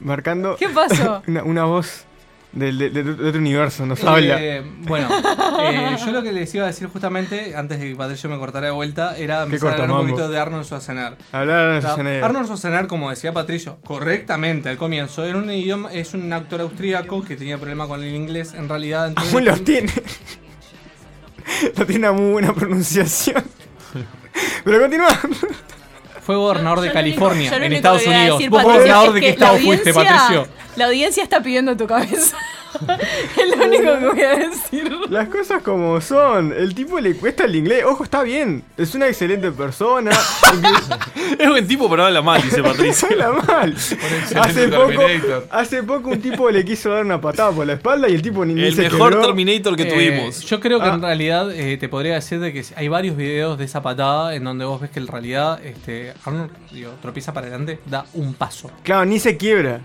[0.00, 1.22] marcando ¿Qué pasó?
[1.26, 2.04] una, una voz
[2.54, 4.38] de, de- de otro universo, nos Eh, habla.
[4.86, 5.08] Bueno,
[5.62, 8.66] eh, yo lo que les iba a decir justamente, antes de que Patricio me cortara
[8.66, 10.10] de vuelta, era empezar a hablar un mambo?
[10.12, 11.16] poquito de Arnold Schwarzenegger.
[11.32, 12.24] Hablar de sea, Schwarzenegger.
[12.24, 17.24] Arnold Schwarzenegger, como decía Patricio, correctamente al comienzo, era un idioma, es un actor austríaco
[17.24, 18.54] que tenía problema con el inglés.
[18.54, 19.92] En realidad, entonces- Aún los tiene.
[21.76, 23.42] no tiene una muy buena pronunciación.
[24.64, 25.08] Pero continúa.
[26.24, 28.42] Fue gobernador de California, en Estados Unidos.
[28.48, 30.48] ¿Vos gobernador de qué estado fuiste, Patricio?
[30.76, 32.36] La audiencia está pidiendo tu cabeza.
[33.42, 34.92] es lo único que voy a decir.
[35.10, 36.52] Las cosas como son.
[36.52, 37.84] El tipo le cuesta el inglés.
[37.84, 38.62] Ojo, está bien.
[38.76, 40.10] Es una excelente persona.
[41.38, 43.08] Es buen tipo, pero habla mal, dice Patricio.
[43.10, 43.74] Habla mal.
[44.36, 45.02] Hace poco,
[45.50, 48.44] hace poco un tipo le quiso dar una patada por la espalda y el tipo
[48.44, 49.26] ni, ni El se mejor quebró.
[49.26, 50.40] Terminator que Eh, tuvimos.
[50.44, 50.94] Yo creo que Ah.
[50.94, 54.44] en realidad eh, te podría decir de que hay varios videos de esa patada en
[54.44, 58.70] donde vos ves que en realidad este, Arnold digo, tropieza para adelante, da un paso.
[58.82, 59.80] Claro, ni se quiebra.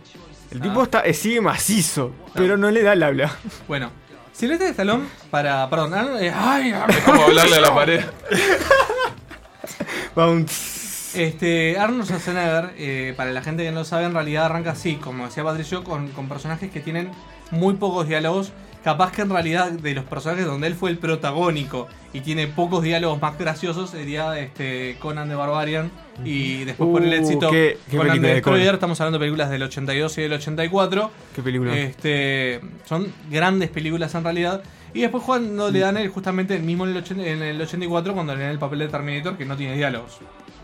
[0.51, 0.63] El Ah.
[0.63, 3.31] tipo está, eh, sigue macizo, pero no le da el habla.
[3.67, 3.91] Bueno,
[4.33, 5.69] Silvestre Stallone para.
[5.69, 8.03] Perdón, Arnold, eh, ay, Es como hablarle a la pared.
[10.15, 10.77] Bounce.
[11.15, 14.95] Este, Arnold Schwarzenegger, eh, para la gente que no lo sabe, en realidad arranca así,
[14.95, 17.09] como decía Patricio, con, con personajes que tienen
[17.51, 18.51] muy pocos diálogos.
[18.83, 22.81] Capaz que en realidad de los personajes donde él fue el protagónico y tiene pocos
[22.81, 25.91] diálogos más graciosos sería este Conan de Barbarian
[26.23, 28.33] y después por el Uh, éxito qué- qué Conan Conan.
[28.35, 31.11] Destroyer, estamos hablando de películas del 82 y del 84.
[31.35, 31.75] Qué película.
[31.77, 34.63] Este, son grandes películas en realidad.
[34.93, 38.13] Y después cuando le dan el, justamente el mismo en el, 80 en el 84
[38.13, 40.17] cuando le dan el papel de Terminator que no tiene diálogos.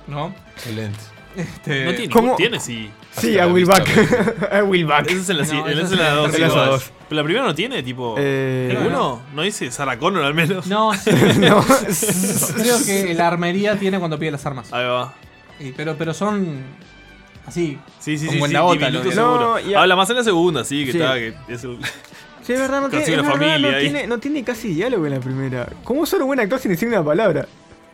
[0.08, 0.34] ¿No?
[0.56, 1.00] Excelente.
[1.36, 2.36] Este, No tiene, ¿cómo?
[2.36, 2.90] tiene sí.
[3.18, 3.88] sí, la will back.
[4.54, 5.08] I will back.
[5.10, 5.98] Esa es en la, No, si- esa esa es en
[6.50, 6.80] la.
[7.10, 8.16] Pero la primera no tiene, tipo.
[8.18, 9.22] Eh, ¿Ninguno?
[9.34, 10.66] ¿No dice Sarah Connor al menos?
[10.68, 11.64] No, sí, no.
[12.56, 14.72] creo que la armería tiene cuando pide las armas.
[14.74, 15.14] Ahí va.
[15.60, 16.60] Y- pero, pero son
[17.46, 17.78] así.
[18.00, 18.56] Sí, sí, Con sí.
[18.56, 19.16] sí.
[19.16, 20.98] No, y a- Habla más en la segunda, sí, que Sí.
[21.00, 21.16] está.
[21.16, 21.78] Que es el...
[22.44, 25.06] Sí, es verdad, no tiene, es una verdad, familia no, tiene, no tiene casi diálogo
[25.08, 25.68] en la primera.
[25.84, 27.48] ¿Cómo solo buen actor sin decir una palabra?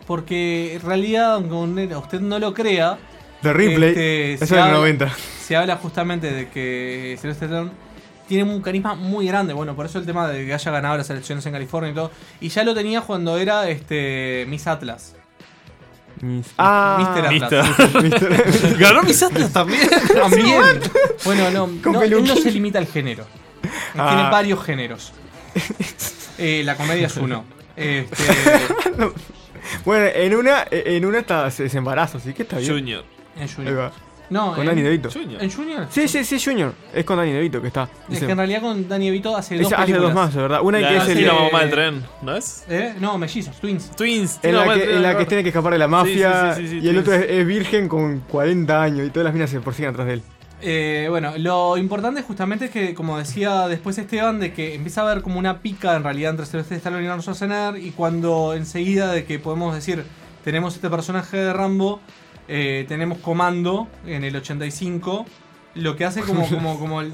[0.06, 2.98] Porque en realidad, aunque usted no lo crea,
[3.42, 3.90] De Ripley.
[3.90, 5.12] Este, eso el habla- 90.
[5.46, 7.72] se habla justamente de que Sylvester Stallone
[8.28, 9.54] tiene un carisma muy grande.
[9.54, 12.12] Bueno, por eso el tema de que haya ganado las elecciones en California y todo.
[12.40, 15.16] Y ya lo tenía cuando era este Miss Atlas.
[16.58, 17.26] Ah, Mr.
[17.44, 17.80] Atlas.
[18.04, 19.82] Mister- Ganó mis Atlas también.
[20.14, 20.62] También.
[21.26, 23.26] bueno, no, no, él no se limita al género.
[23.98, 24.10] Ah.
[24.14, 25.14] Tiene varios géneros.
[26.38, 27.44] Eh, la comedia es uno.
[27.76, 28.16] Este,
[29.86, 32.72] Bueno, en una, en una está, se, se embaraza, así que está bien.
[32.74, 33.04] Junior.
[33.38, 33.92] En Junior.
[34.30, 35.10] No, Con en, Danny DeVito.
[35.12, 35.44] Junior.
[35.44, 35.88] en Junior.
[35.90, 36.74] Sí, sí, sí, Junior.
[36.94, 37.84] Es con Danny DeVito que está.
[38.04, 40.14] Es Dice- que en realidad con Danny DeVito hace dos Esa- hace películas.
[40.14, 40.60] dos más, de verdad.
[40.64, 42.64] Una La, que es sí, el, la mamá del tren, ¿no es?
[42.70, 42.96] ¿Eh?
[43.02, 43.92] No, mellizos, twins.
[43.92, 44.40] Twins.
[44.42, 46.56] en la que, en la que tiene que escapar de la mafia.
[46.56, 49.34] sí, sí, sí, y el otro es, es virgen con 40 años y todas las
[49.34, 50.24] minas se persiguen atrás de él.
[50.62, 55.10] Eh, bueno, lo importante justamente es que, como decía después Esteban, de que empieza a
[55.12, 59.12] haber como una pica en realidad entre Sylvester Stallone y Arnold Schwarzenegger y cuando enseguida
[59.12, 60.06] de que podemos decir,
[60.46, 62.00] tenemos este personaje de Rambo,
[62.54, 65.26] eh, tenemos Comando en el 85,
[65.76, 67.14] lo que hace como, como, como el...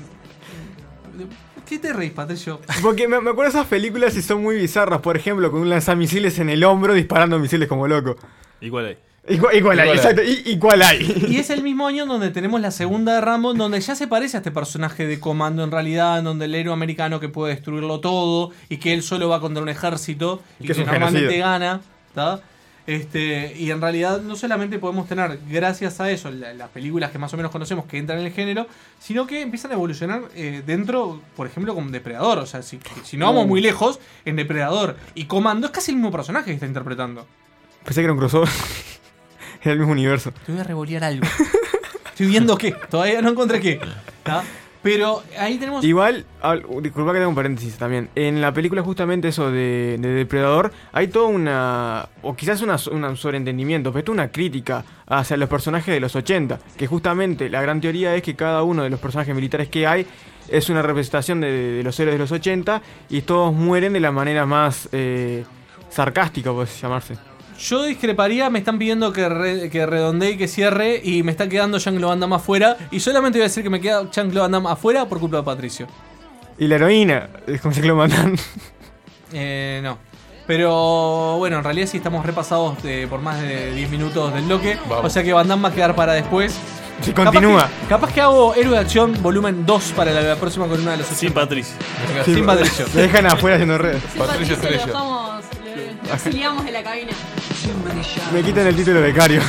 [1.67, 2.60] ¿Qué te reís, Patricio?
[2.82, 5.02] Porque me, me acuerdo de esas películas y son muy bizarras.
[5.02, 8.15] Por ejemplo, con un lanzamisiles en el hombro disparando misiles como loco.
[8.62, 8.97] Igual ahí.
[9.30, 9.95] Igual, igual hay, Igual hay.
[9.95, 10.23] exacto.
[10.23, 11.28] Y, igual hay.
[11.30, 14.08] Y es el mismo año en donde tenemos la segunda de Rambo, donde ya se
[14.08, 17.54] parece a este personaje de comando en realidad, en donde el héroe americano que puede
[17.54, 21.45] destruirlo todo y que él solo va contra un ejército y, que que, normalmente genocida.
[21.45, 21.82] gana.
[22.15, 22.41] ¿tá?
[22.88, 27.17] Este, y en realidad no solamente podemos tener, gracias a eso, la- las películas que
[27.17, 28.65] más o menos conocemos que entran en el género,
[28.97, 32.38] sino que empiezan a evolucionar eh, dentro, por ejemplo, como Depredador.
[32.39, 35.97] O sea, si, si no vamos muy lejos, en Depredador y Comando es casi el
[35.97, 37.28] mismo personaje que está interpretando.
[37.84, 38.47] Pensé que era un crossover.
[39.62, 40.32] era el mismo universo.
[40.45, 41.28] Te voy a revolear algo.
[42.10, 42.71] Estoy viendo qué.
[42.89, 43.82] Todavía no encontré qué.
[44.23, 44.43] ¿tá?
[44.95, 45.84] Pero ahí tenemos.
[45.84, 48.10] Igual, al- disculpa que tengo un paréntesis también.
[48.15, 52.10] En la película, justamente eso de, de Depredador, hay toda una.
[52.21, 56.60] O quizás una, un sobreentendimiento, pero es una crítica hacia los personajes de los 80.
[56.78, 60.05] Que justamente la gran teoría es que cada uno de los personajes militares que hay
[60.49, 64.12] es una representación de, de los héroes de los 80 y todos mueren de la
[64.12, 65.43] manera más eh,
[65.89, 67.16] sarcástica, puede llamarse.
[67.60, 71.01] Yo discreparía, me están pidiendo que, re- que redondee y que cierre.
[71.03, 72.78] Y me está quedando Jean-Claude Van Damme afuera.
[72.91, 75.43] Y solamente voy a decir que me queda Jean-Claude Van Damme afuera por culpa de
[75.43, 75.88] Patricio.
[76.60, 78.36] Y la heroína, es como se lo matan.
[79.34, 79.97] Eh, no.
[80.45, 84.78] Pero bueno, en realidad sí estamos repasados de- por más de 10 minutos del bloque.
[84.88, 85.05] Vamos.
[85.05, 86.58] O sea que Van Damme va a quedar para después.
[87.01, 87.62] Si continúa.
[87.64, 90.91] Capaz que, capaz que hago Héroe de Acción volumen 2 para la, la próxima columna
[90.91, 91.41] de los Sin 80.
[91.41, 91.76] Patricio.
[92.26, 92.86] Sin Patricio.
[92.95, 94.01] Me dejan afuera haciendo redes.
[94.18, 94.78] Patricio Patricio, Estrella.
[94.80, 95.43] Lo dejamos,
[96.03, 97.12] lo- lo exiliamos de la cabina.
[98.34, 99.41] Me quitan el título de becario.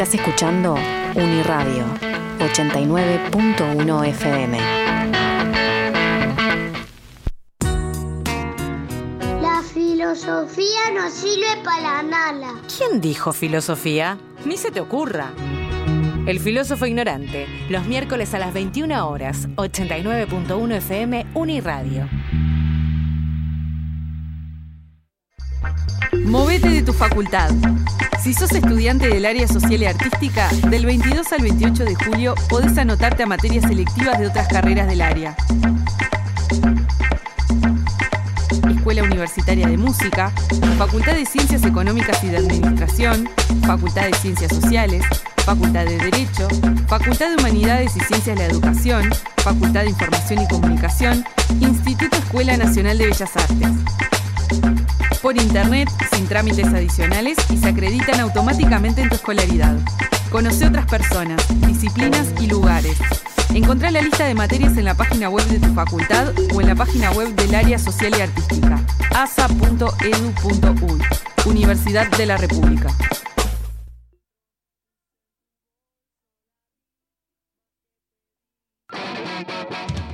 [0.00, 0.76] Estás escuchando
[1.14, 1.84] Uniradio
[2.38, 4.58] 89.1 FM.
[9.42, 12.54] La filosofía no sirve para nada.
[12.78, 14.16] ¿Quién dijo filosofía?
[14.46, 15.34] Ni se te ocurra.
[16.26, 22.08] El filósofo ignorante, los miércoles a las 21 horas, 89.1 FM Uniradio.
[26.30, 27.50] Movete de tu facultad.
[28.22, 32.78] Si sos estudiante del área social y artística, del 22 al 28 de julio podés
[32.78, 35.36] anotarte a materias selectivas de otras carreras del área.
[38.70, 40.30] Escuela Universitaria de Música,
[40.78, 43.28] Facultad de Ciencias Económicas y de Administración,
[43.66, 45.04] Facultad de Ciencias Sociales,
[45.38, 46.46] Facultad de Derecho,
[46.86, 51.24] Facultad de Humanidades y Ciencias de la Educación, Facultad de Información y Comunicación,
[51.60, 53.68] Instituto Escuela Nacional de Bellas Artes
[55.20, 59.76] por internet, sin trámites adicionales y se acreditan automáticamente en tu escolaridad.
[60.30, 62.96] Conoce otras personas, disciplinas y lugares.
[63.54, 66.74] Encontrá la lista de materias en la página web de tu facultad o en la
[66.74, 68.78] página web del área social y artística,
[69.14, 71.02] asa.edu.uy,
[71.46, 72.88] Universidad de la República.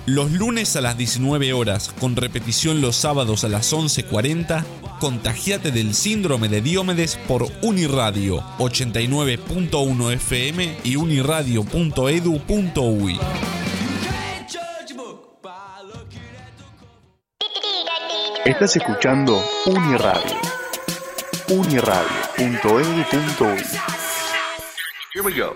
[0.07, 4.65] Los lunes a las 19 horas, con repetición los sábados a las 11.40,
[5.01, 13.19] contagiate del síndrome de Diomedes por Uniradio 89.1 FM y uniradio.edu.uy.
[18.45, 20.37] Estás escuchando Uniradio.
[21.49, 23.65] Uniradio.edu.uy.
[25.13, 25.53] Here we go.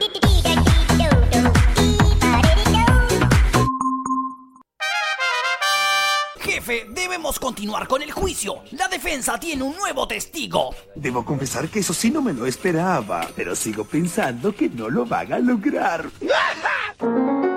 [6.60, 8.56] Jefe, debemos continuar con el juicio.
[8.72, 10.74] La defensa tiene un nuevo testigo.
[10.94, 15.06] Debo confesar que eso sí no me lo esperaba, pero sigo pensando que no lo
[15.06, 16.10] van a lograr.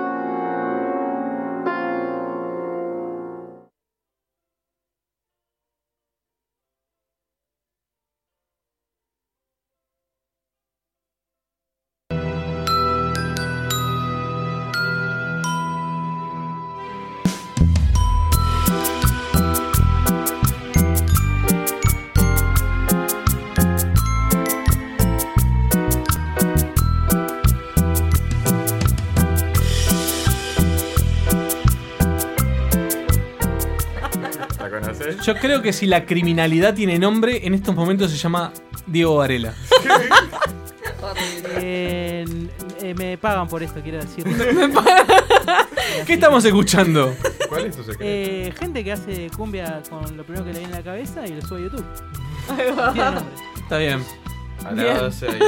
[35.24, 38.52] Yo creo que si la criminalidad tiene nombre, en estos momentos se llama
[38.86, 39.54] Diego Varela.
[41.56, 42.24] Eh,
[42.82, 44.24] eh, me pagan por esto, quiero decir.
[46.06, 47.14] ¿Qué estamos escuchando?
[47.48, 48.04] ¿Cuál es tu secreto?
[48.04, 51.30] Eh, gente que hace cumbia con lo primero que le viene a la cabeza y
[51.30, 51.84] lo sube a YouTube.
[52.92, 53.22] Tiene nombre.
[53.62, 54.00] Está bien.
[54.64, 54.96] A la Bien.
[54.98, 55.38] 12 ahí.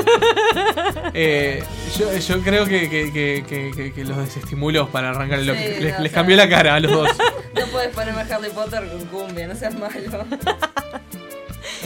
[1.14, 1.64] Eh,
[1.98, 5.80] yo, yo creo que, que- que- que- que- que los desestimuló para arrancar el Sí,
[5.80, 7.08] les, no, cambió la cara a los dos.
[7.56, 9.94] No puedes ponerme a Harry Potter con cumbia, no seas malo.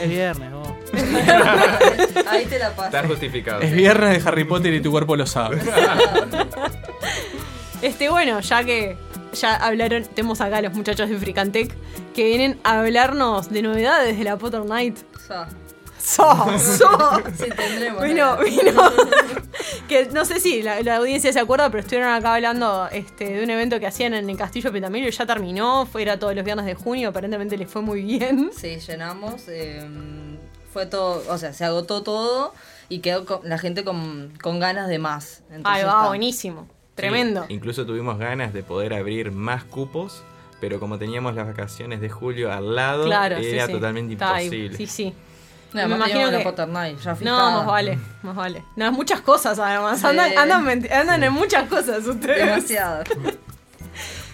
[0.01, 0.69] Es viernes, vos.
[2.29, 2.87] Ahí te la paso.
[2.97, 3.61] Está justificado.
[3.61, 5.61] Es viernes de Harry Potter y tu cuerpo lo sabe.
[7.83, 8.99] Este, bueno, ya que
[9.33, 11.73] ya hablaron, tenemos acá a los muchachos de Fricantec
[12.15, 14.99] que vienen a hablarnos de novedades de la Potter Night.
[16.01, 16.59] So.
[16.59, 16.89] So.
[17.37, 18.03] Sí, tendremos.
[18.03, 18.43] Vino, ¿no?
[18.43, 18.83] vino.
[19.89, 23.45] que no sé si la, la audiencia se acuerda, pero estuvieron acá hablando este, de
[23.45, 25.87] un evento que hacían en el Castillo Petamilio y ya terminó.
[25.87, 28.51] Fue, era todos los viernes de junio, aparentemente les fue muy bien.
[28.57, 29.43] Sí, llenamos.
[29.49, 29.87] eh,
[30.73, 32.55] fue todo, o sea, se agotó todo
[32.89, 35.43] y quedó con- la gente con, con ganas de más.
[35.51, 36.09] Entonces Ahí va, está.
[36.09, 36.69] buenísimo.
[36.95, 37.45] Tremendo.
[37.49, 40.23] Sí, incluso tuvimos ganas de poder abrir más cupos,
[40.61, 43.73] pero como teníamos las vacaciones de julio al lado, Claro, era sí.
[43.73, 44.77] totalmente Está imposible.
[44.77, 45.15] Sí, sí.
[45.73, 48.65] No, además teníamos la Potter Night, ya No, más vale, más vale.
[48.77, 50.01] No, muchas cosas además.
[50.01, 50.07] Sí.
[50.07, 50.37] Andan,
[50.91, 52.47] andan, en muchas cosas ustedes.
[52.47, 53.05] Demasiado.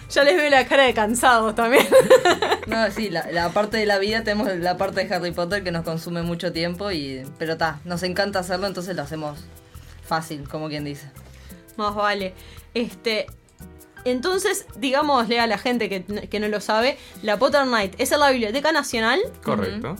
[0.09, 1.85] Ya les veo la cara de cansados también.
[2.67, 5.71] No, sí, la, la parte de la vida tenemos la parte de Harry Potter que
[5.71, 9.39] nos consume mucho tiempo y pero está, nos encanta hacerlo, entonces lo hacemos
[10.05, 11.09] fácil, como quien dice.
[11.77, 12.33] Más vale.
[12.73, 13.27] Este.
[14.03, 18.19] Entonces, digámosle a la gente que, que no lo sabe, la Potter Night es en
[18.19, 19.19] la Biblioteca Nacional.
[19.43, 19.95] Correcto.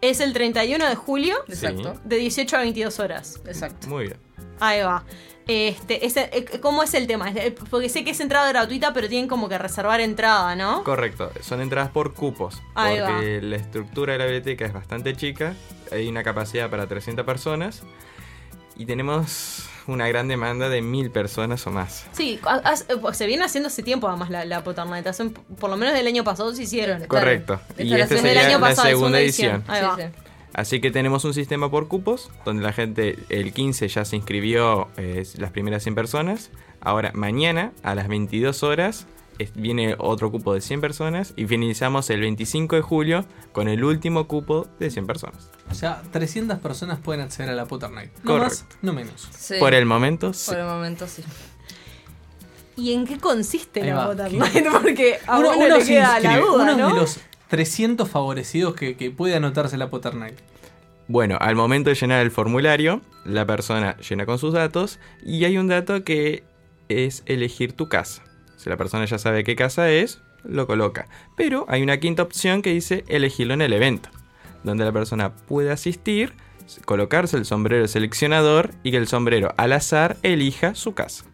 [0.00, 1.36] Es el 31 de julio.
[1.48, 1.98] Exacto.
[2.04, 3.40] De 18 a 22 horas.
[3.46, 3.88] Exacto.
[3.88, 4.16] Muy bien.
[4.60, 5.04] Ahí va.
[5.48, 7.30] Este, ese- eh, ¿Cómo es el tema?
[7.30, 10.82] Eh, Porque sé que es entrada gratuita, pero tienen como que reservar entrada, ¿no?
[10.82, 15.54] Correcto, son entradas por cupos, Ahí porque la estructura de la biblioteca es bastante chica,
[15.92, 17.84] hay una capacidad para 300 personas
[18.76, 22.06] y tenemos una gran demanda de 1000 personas o más.
[22.12, 24.62] Sí, has- eh, se viene haciendo hace tiempo además la, la
[25.58, 27.04] por lo menos del año pasado se hicieron.
[27.06, 27.60] Correcto.
[27.70, 29.64] Esta Y es la esta segunda del sería año la pasado, segunda edición.
[29.68, 29.96] Ahí va.
[30.54, 34.88] Así que tenemos un sistema por cupos, donde la gente el 15 ya se inscribió
[34.96, 36.50] eh, las primeras 100 personas.
[36.80, 39.06] Ahora, mañana a las 22 horas
[39.54, 44.26] viene otro cupo de 100 personas y finalizamos el 25 de julio con el último
[44.28, 45.50] cupo de 100 personas.
[45.70, 48.10] O sea, 300 personas pueden acceder a la Potter Night.
[48.22, 48.76] No más, Correcto.
[48.82, 49.28] no menos.
[49.36, 49.54] Sí.
[49.58, 50.50] Por el momento, sí.
[50.50, 51.22] Por el momento sí.
[52.76, 54.06] ¿Y en qué consiste Ahí la va.
[54.08, 54.66] Potter Night?
[54.82, 56.88] Porque a Uno, uno, uno le se queda la duda, uno ¿no?
[56.88, 60.38] de los 300 favorecidos que, que puede anotarse la Potter Night.
[61.08, 65.56] Bueno, al momento de llenar el formulario, la persona llena con sus datos y hay
[65.56, 66.42] un dato que
[66.88, 68.22] es elegir tu casa.
[68.66, 71.06] Si la persona ya sabe qué casa es, lo coloca.
[71.36, 74.08] Pero hay una quinta opción que dice elegirlo en el evento,
[74.64, 76.32] donde la persona puede asistir,
[76.84, 81.26] colocarse el sombrero seleccionador y que el sombrero al azar elija su casa.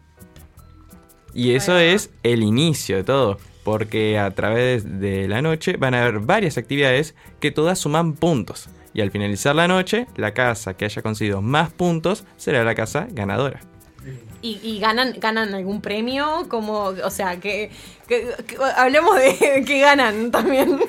[1.33, 6.03] Y eso es el inicio de todo, porque a través de la noche van a
[6.03, 8.69] haber varias actividades que todas suman puntos.
[8.93, 13.07] Y al finalizar la noche, la casa que haya conseguido más puntos será la casa
[13.09, 13.72] ganadora.
[14.43, 16.45] ¿Y, y ganan, ganan algún premio?
[16.49, 17.71] Como, o sea, que,
[18.07, 20.79] que- que- hablemos de que ganan también.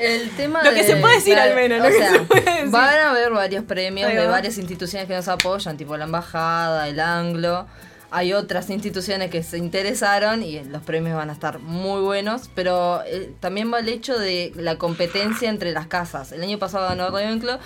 [0.00, 2.64] El tema Lo que de- se puede decir al menos, o sea, se.
[2.70, 4.30] Van a haber varios premios de va.
[4.30, 7.66] varias instituciones que nos apoyan, tipo la embajada, el Anglo.
[8.12, 13.02] Hay otras instituciones que se interesaron y los premios van a estar muy buenos, pero
[13.06, 16.32] eh, también va el hecho de la competencia entre las casas.
[16.32, 17.58] El año pasado ganó Ravenclaw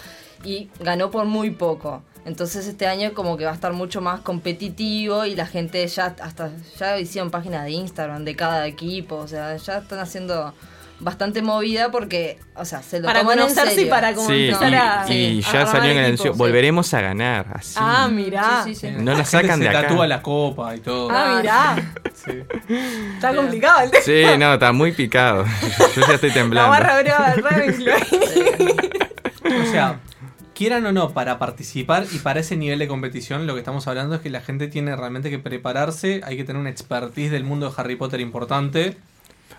[0.42, 2.02] y ganó por muy poco.
[2.26, 6.14] Entonces este año como que va a estar mucho más competitivo y la gente ya
[6.22, 10.54] hasta ya hicieron páginas de Instagram de cada equipo, o sea, ya están haciendo
[11.00, 13.90] bastante movida porque, o sea, se lo Para toman en conocerse y serio.
[13.90, 15.04] para como Sí, empezar y, a.
[15.12, 16.38] y a ya salió en el anuncio, sí.
[16.38, 17.46] volveremos a ganar.
[17.52, 17.74] Así.
[17.78, 18.64] Ah, mirá.
[18.98, 19.82] No la sacan se de acá.
[19.82, 21.08] tatúa la copa y todo.
[21.10, 21.76] Ah, mirá.
[23.16, 24.02] Está complicado el tema.
[24.04, 25.44] Sí, no, está muy picado.
[25.96, 26.70] Yo ya estoy La temblando.
[26.70, 27.98] barra brava de Ravenclaw.
[29.44, 30.00] O sea,
[30.54, 34.14] quieran o no, para participar y para ese nivel de competición, lo que estamos hablando
[34.14, 37.68] es que la gente tiene realmente que prepararse, hay que tener una expertise del mundo
[37.68, 38.96] de Harry Potter importante.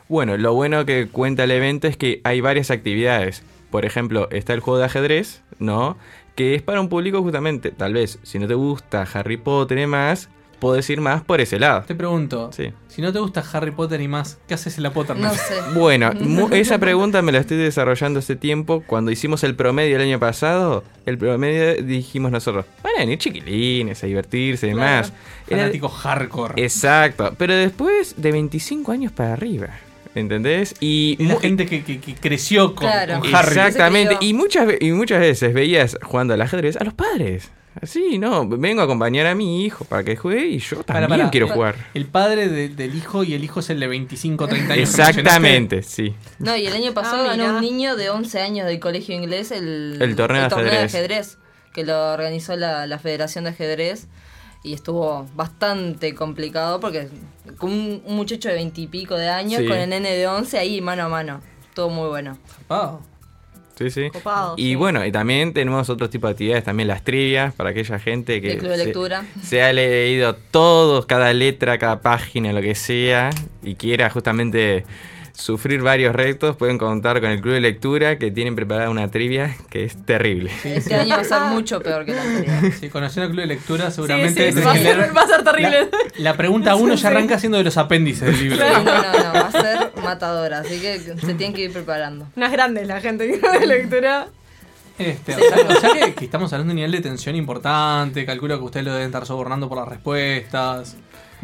[0.08, 3.44] Bueno, lo bueno que cuenta el evento es que hay varias actividades.
[3.72, 5.98] Por ejemplo, está el juego de ajedrez, ¿no?
[6.36, 9.82] Que es para un público justamente, tal vez, si no te gusta Harry Potter y
[9.82, 10.30] demás,
[10.60, 11.84] puedes ir más por ese lado.
[11.88, 12.72] Te pregunto, Sí.
[12.88, 15.56] si no te gusta Harry Potter y más, ¿qué haces en la Potter No sé.
[15.76, 16.12] Bueno,
[16.52, 18.84] esa pregunta me la estoy desarrollando este tiempo.
[18.88, 24.04] Cuando hicimos el promedio el año pasado, el promedio dijimos nosotros, van a venir chiquilines
[24.04, 25.12] a divertirse y demás.
[25.48, 26.62] Era- Fanático hardcore.
[26.64, 29.68] Exacto, pero después de 25 años para arriba.
[30.16, 30.74] ¿Entendés?
[30.80, 33.20] Y, Y la mu- gente que, que- que creció con, Claro.
[33.20, 33.50] con Harry.
[33.50, 34.18] Exactamente.
[34.22, 37.52] Y muchas, y muchas veces veías jugando al ajedrez a los padres.
[37.82, 41.30] Así, no, vengo a acompañar a mi hijo para que juegue y yo también para,
[41.30, 41.76] quiero el- jugar.
[41.94, 44.90] El padre de- del hijo y el hijo es el de 25 30 años.
[44.90, 46.16] Exactamente, sí.
[46.40, 49.52] No, y el año pasado Ah, ganó un niño de 11 años del colegio inglés
[49.52, 50.96] el, El torneo de ajedrez.
[50.96, 51.38] ajedrez,
[51.74, 54.08] que lo organizó la, la Federación de Ajedrez.
[54.64, 57.08] Y estuvo bastante complicado porque
[57.58, 59.68] con un, un muchacho de 20 y pico de años, Sí.
[59.68, 61.42] con el nene de 11 ahí mano a mano.
[61.76, 62.38] Todo muy bueno.
[63.78, 64.10] Sí, sí.
[64.12, 64.76] Copado, y sí.
[64.76, 68.54] bueno, y también tenemos otro tipo de actividades, también las trivias, para aquella gente que
[68.54, 69.26] El club de se, lectura.
[69.44, 73.32] se ha leído todo, cada letra, cada página, lo que sea,
[73.64, 74.86] y quiera justamente
[75.36, 79.56] sufrir varios retos, pueden contar con el club de lectura que tienen preparada una trivia
[79.70, 80.50] que es terrible.
[80.64, 82.72] Este año va a ser mucho peor que la anterior.
[82.80, 84.52] Sí, conociendo el club de lectura, seguramente.
[84.52, 85.90] sí, va a ser- va a ser terrible.
[86.18, 87.08] La, la pregunta uno ya Sí.
[87.08, 88.66] arranca siendo de los apéndices del libro.
[88.66, 92.28] No, no, no, va a ser matadora, así que se tienen que ir preparando.
[92.36, 94.28] Unas grandes la gente de lectura.
[94.98, 98.26] Este, o sea, o sea que, que estamos hablando de un nivel de tensión importante.
[98.26, 100.96] Calculo que ustedes lo deben estar sobornando por las respuestas.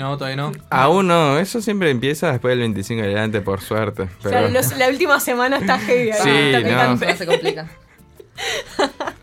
[0.02, 0.52] No, todavía no.
[0.72, 4.04] Aún no, eso siempre empieza después del 25 de adelante, por suerte.
[4.04, 4.30] O Pero...
[4.32, 6.12] sea, los- la última semana está heavy.
[6.14, 6.98] Sí, está no.
[7.16, 7.70] Se complica.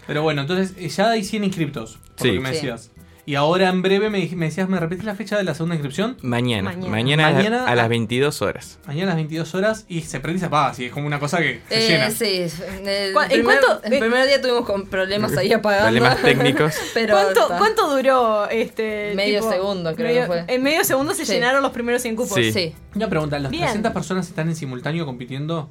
[0.07, 2.29] Pero bueno, entonces eh, ya hay 100 inscriptos, por Sí.
[2.29, 2.55] lo que me Sí.
[2.55, 2.91] decías.
[3.29, 6.17] Y ahora en breve me, me decías, ¿me repites la fecha de la segunda inscripción?
[6.23, 6.89] Mañana, Mañana.
[6.91, 8.79] mañana, a- Mañana a, a- las 22 horas.
[8.87, 11.21] Mañana a las 22 horas y se prende y se apaga, así es como una
[11.21, 12.11] cosa que se Eh, llena.
[12.11, 12.47] sí,
[12.87, 15.85] el, ¿Cu- en primer, cuánto- el primer día tuvimos con problemas ahí apagando.
[15.89, 16.75] Problemas técnicos.
[16.95, 17.59] Pero ¿Cuánto, está.
[17.59, 19.53] ¿Cuánto duró este Medio tipo?
[19.53, 20.45] segundo, creo Medio- que fue.
[20.49, 21.35] En medio segundo se Sí.
[21.35, 22.35] llenaron los primeros 100 cupos.
[22.35, 22.51] Sí.
[22.51, 22.75] Sí.
[22.95, 23.65] Una pregunta, ¿las Bien.
[23.65, 25.69] 300 personas están en simultáneo compitiendo?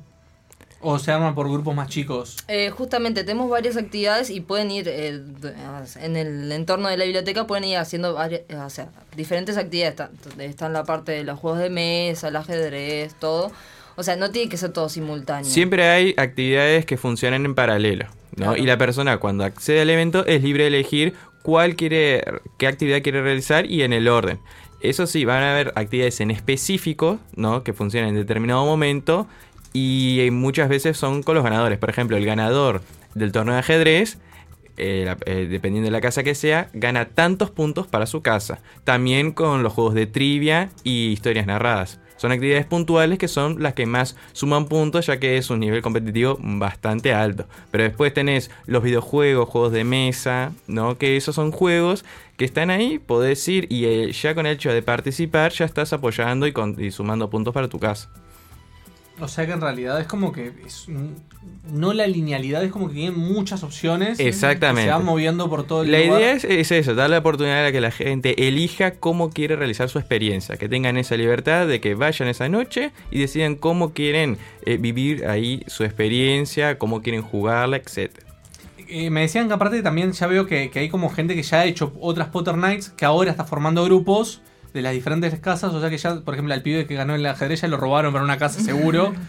[0.90, 2.38] ¿O se arman por grupos más chicos?
[2.48, 5.22] Eh, justamente tenemos varias actividades y pueden ir eh,
[6.00, 10.00] en el entorno de la biblioteca pueden ir haciendo varias, eh, o sea, diferentes actividades.
[10.00, 10.10] Está,
[10.42, 13.52] está en la parte de los juegos de mesa, el ajedrez, todo.
[13.98, 15.52] O sea, no tiene que ser todo simultáneo.
[15.52, 18.06] Siempre hay actividades que funcionan en paralelo,
[18.38, 18.56] ¿no?
[18.56, 22.24] Y la persona cuando accede al evento es libre de elegir cuál quiere,
[22.58, 24.40] qué actividad quiere realizar y en el orden.
[24.80, 27.64] Eso sí, van a haber actividades en específico, ¿no?
[27.64, 29.28] Que funcionan en determinado momento
[29.78, 31.78] y eh, muchas veces son con los ganadores.
[31.78, 32.82] Por ejemplo, el ganador
[33.14, 34.18] del torneo de ajedrez
[34.78, 38.60] eh, eh, dependiendo de la casa que sea, gana tantos puntos para su casa.
[38.84, 42.00] También con los juegos de trivia y historias narradas.
[42.18, 45.82] Son actividades puntuales que son las que más suman puntos ya que es un nivel
[45.84, 47.46] competitivo bastante alto.
[47.72, 50.98] Pero después tenés los videojuegos, juegos de mesa, ¿no?
[50.98, 52.06] Que esos son juegos
[52.38, 56.48] que están ahí, podés ir y ya con el hecho de participar ya estás apoyando
[56.48, 58.10] y, con- y sumando puntos para tu casa.
[59.20, 60.88] O sea que en realidad es como que es
[61.72, 64.20] no la linealidad, es como que tienen muchas opciones.
[64.20, 64.82] Exactamente.
[64.84, 66.22] que se van moviendo por todo el La lugar.
[66.22, 69.90] idea es, es eso, dar la oportunidad a que la gente elija cómo quiere realizar
[69.90, 74.38] su experiencia, que tengan esa libertad de que vayan esa noche y decidan cómo quieren
[74.66, 78.12] eh, vivir ahí su experiencia, cómo quieren jugarla, etc.
[78.90, 81.62] Eh, me decían que aparte también ya veo que, que hay como gente que ya
[81.62, 84.42] ha hecho otras Potter Nights que ahora está formando grupos
[84.78, 85.74] de las diferentes casas.
[85.74, 87.78] O sea que ya, por ejemplo, al pibe que ganó en el ajedrez ya lo
[87.78, 89.14] robaron para una casa seguro.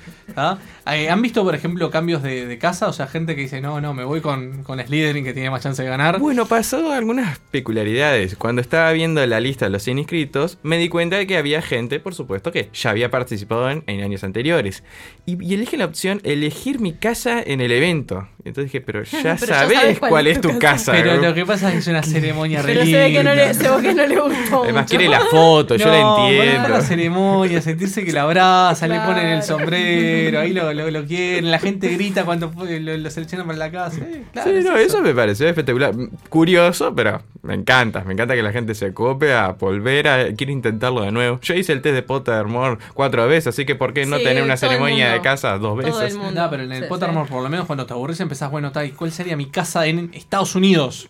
[0.91, 2.87] Eh, ¿Han visto, por ejemplo, cambios de, de casa?
[2.87, 5.63] O sea, gente que dice, no, no, me voy con, con Slytherin que tiene más
[5.63, 6.19] chance de ganar.
[6.19, 8.37] Bueno, pasó algunas peculiaridades.
[8.37, 11.61] Cuando estaba viendo la lista de los 100 inscritos, me di cuenta de que había
[11.61, 14.85] gente, por supuesto, que ya había participado en, en años anteriores.
[15.27, 18.29] Y, y elige la opción elegir mi casa en el evento.
[18.45, 20.93] Entonces dije, pero ya Pero ya sabes sabes cuál, es tu casa.
[20.93, 21.23] Pero ¿no?
[21.23, 23.49] lo que pasa es que es una ceremonia re Pero se ve que no le,
[23.49, 23.65] linda.
[23.65, 24.63] se ve que no le gustó.
[24.65, 24.97] Además, mucho.
[24.97, 25.37] quiere la foto,
[25.77, 26.69] yo la entiendo.
[26.69, 29.13] la ceremonia, sentirse que la abrazan, le Claro.
[29.13, 33.47] ponen el sombrero, ahí lo, lo, lo quieren, la gente grita cuando lo, lo seleccionan
[33.47, 34.01] para la casa.
[34.03, 35.95] Eh, claro, Sí, es no, eso me pareció espectacular.
[36.29, 38.03] Curioso, pero me encanta.
[38.05, 40.33] Me encanta que la gente se cope a volver a.
[40.35, 41.41] Quiere intentarlo de nuevo.
[41.43, 44.43] Yo hice el test de Pottermore cuatro veces, así que ¿por qué no Sí, tener
[44.43, 46.17] una ceremonia de casa dos Todo el veces?
[46.17, 46.41] mundo.
[46.43, 47.33] No, pero en el Sí, Pottermore, sí.
[47.33, 50.55] por lo menos cuando te aburrís, empezás, bueno, tal, ¿cuál sería mi casa en Estados
[50.55, 51.09] Unidos?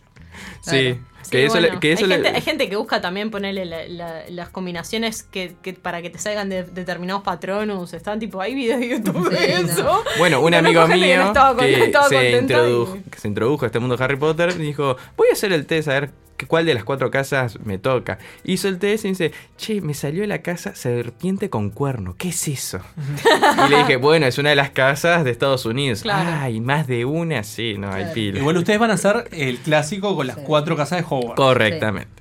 [0.61, 0.99] Sí, Sí,
[1.31, 3.64] que eso, bueno, le- que eso hay, le- gente, hay gente que busca también ponerle
[3.64, 7.93] la- la- las combinaciones que, que para que te salgan de determinados patronus.
[7.95, 9.72] Están tipo, hay videos de YouTube de Sí, no.
[9.72, 10.05] eso.
[10.18, 10.97] Bueno, un amigo no mío
[11.57, 14.97] con- que, se, introdujo, y- que se introdujo a este mundo de Harry Potter dijo,
[15.16, 16.11] voy a hacer el test a ver
[16.47, 18.18] cuál de las cuatro casas me toca.
[18.45, 22.49] Hizo el test y dice, che, me salió la casa serpiente con cuerno, ¿qué es
[22.49, 22.80] eso?
[23.66, 26.03] y le dije, bueno, es una de las casas de Estados Unidos.
[26.03, 26.30] Claro.
[26.41, 28.39] Ay, más de una, sí, no, hay pila.
[28.39, 31.36] Igual ustedes van a hacer el clásico con las cuatro casas de Hogwarts.
[31.36, 32.18] Correctamente.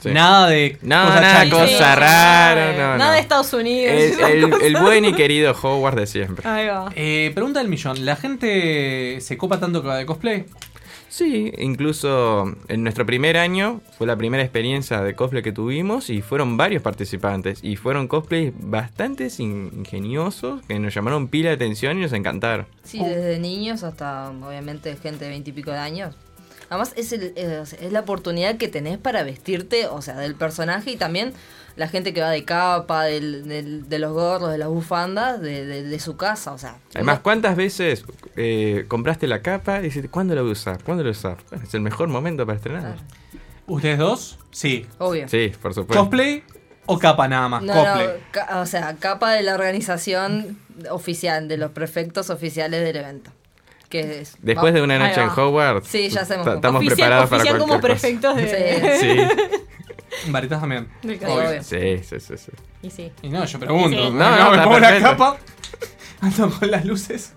[0.00, 0.10] Sí.
[0.10, 3.12] Nada de No, cosas nada, cosa rara, no, Nada no.
[3.14, 3.92] de Estados Unidos.
[4.62, 6.48] El buen y querido Hogwarts de siempre.
[6.48, 6.92] Ahí va.
[6.94, 10.44] Eh, pregunta del millón, ¿la gente se copa tanto con la de cosplay?
[11.12, 16.22] Sí, incluso en nuestro primer año fue la primera experiencia de cosplay que tuvimos y
[16.22, 22.00] fueron varios participantes y fueron cosplays bastante ingeniosos que nos llamaron pila de atención y
[22.00, 22.64] nos encantaron.
[22.84, 26.14] Sí, desde niños hasta obviamente gente de veintipico de años.
[26.70, 30.96] Además es, el- es, la oportunidad que tenés para vestirte, o sea, del personaje y
[30.96, 31.34] también
[31.76, 35.64] la gente que va de capa, del, del- de los gorros, de las bufandas, de,
[35.66, 36.76] de- de su casa, o sea.
[36.94, 38.04] Además, ¿cuántas veces
[38.36, 40.82] eh, compraste la capa y dices, ¿cuándo la voy a usar?
[40.82, 41.36] ¿Cuándo la voy a usar?
[41.50, 42.96] Bueno, es el mejor momento para estrenar.
[43.66, 44.38] ¿Ustedes dos?
[44.50, 44.86] Sí.
[44.98, 45.28] Obvio.
[45.28, 45.98] Sí, por supuesto.
[46.02, 46.42] ¿Cosplay
[46.86, 47.62] o capa nada más?
[47.62, 48.06] No, Cosplay.
[48.06, 50.58] no, ca- o sea, capa de la organización
[50.90, 53.30] oficial, de los prefectos oficiales del evento.
[53.88, 55.34] Que es, Después va- de una noche en va.
[55.36, 57.80] Hogwarts, Sí, ya estamos Oficial- preparados para oficial cualquier como cosa.
[57.82, 59.62] prefectos de- Sí.
[60.28, 60.88] Varitas también.
[61.02, 61.62] Del obvio.
[61.62, 62.52] Sí, sí, sí, sí.
[62.82, 63.12] Y sí.
[63.22, 63.88] Y no, yo pregunto.
[63.96, 63.96] Sí.
[63.96, 65.10] No, No, no, me está pongo la perfecto.
[65.10, 65.36] capa,
[66.20, 67.32] ando con las luces.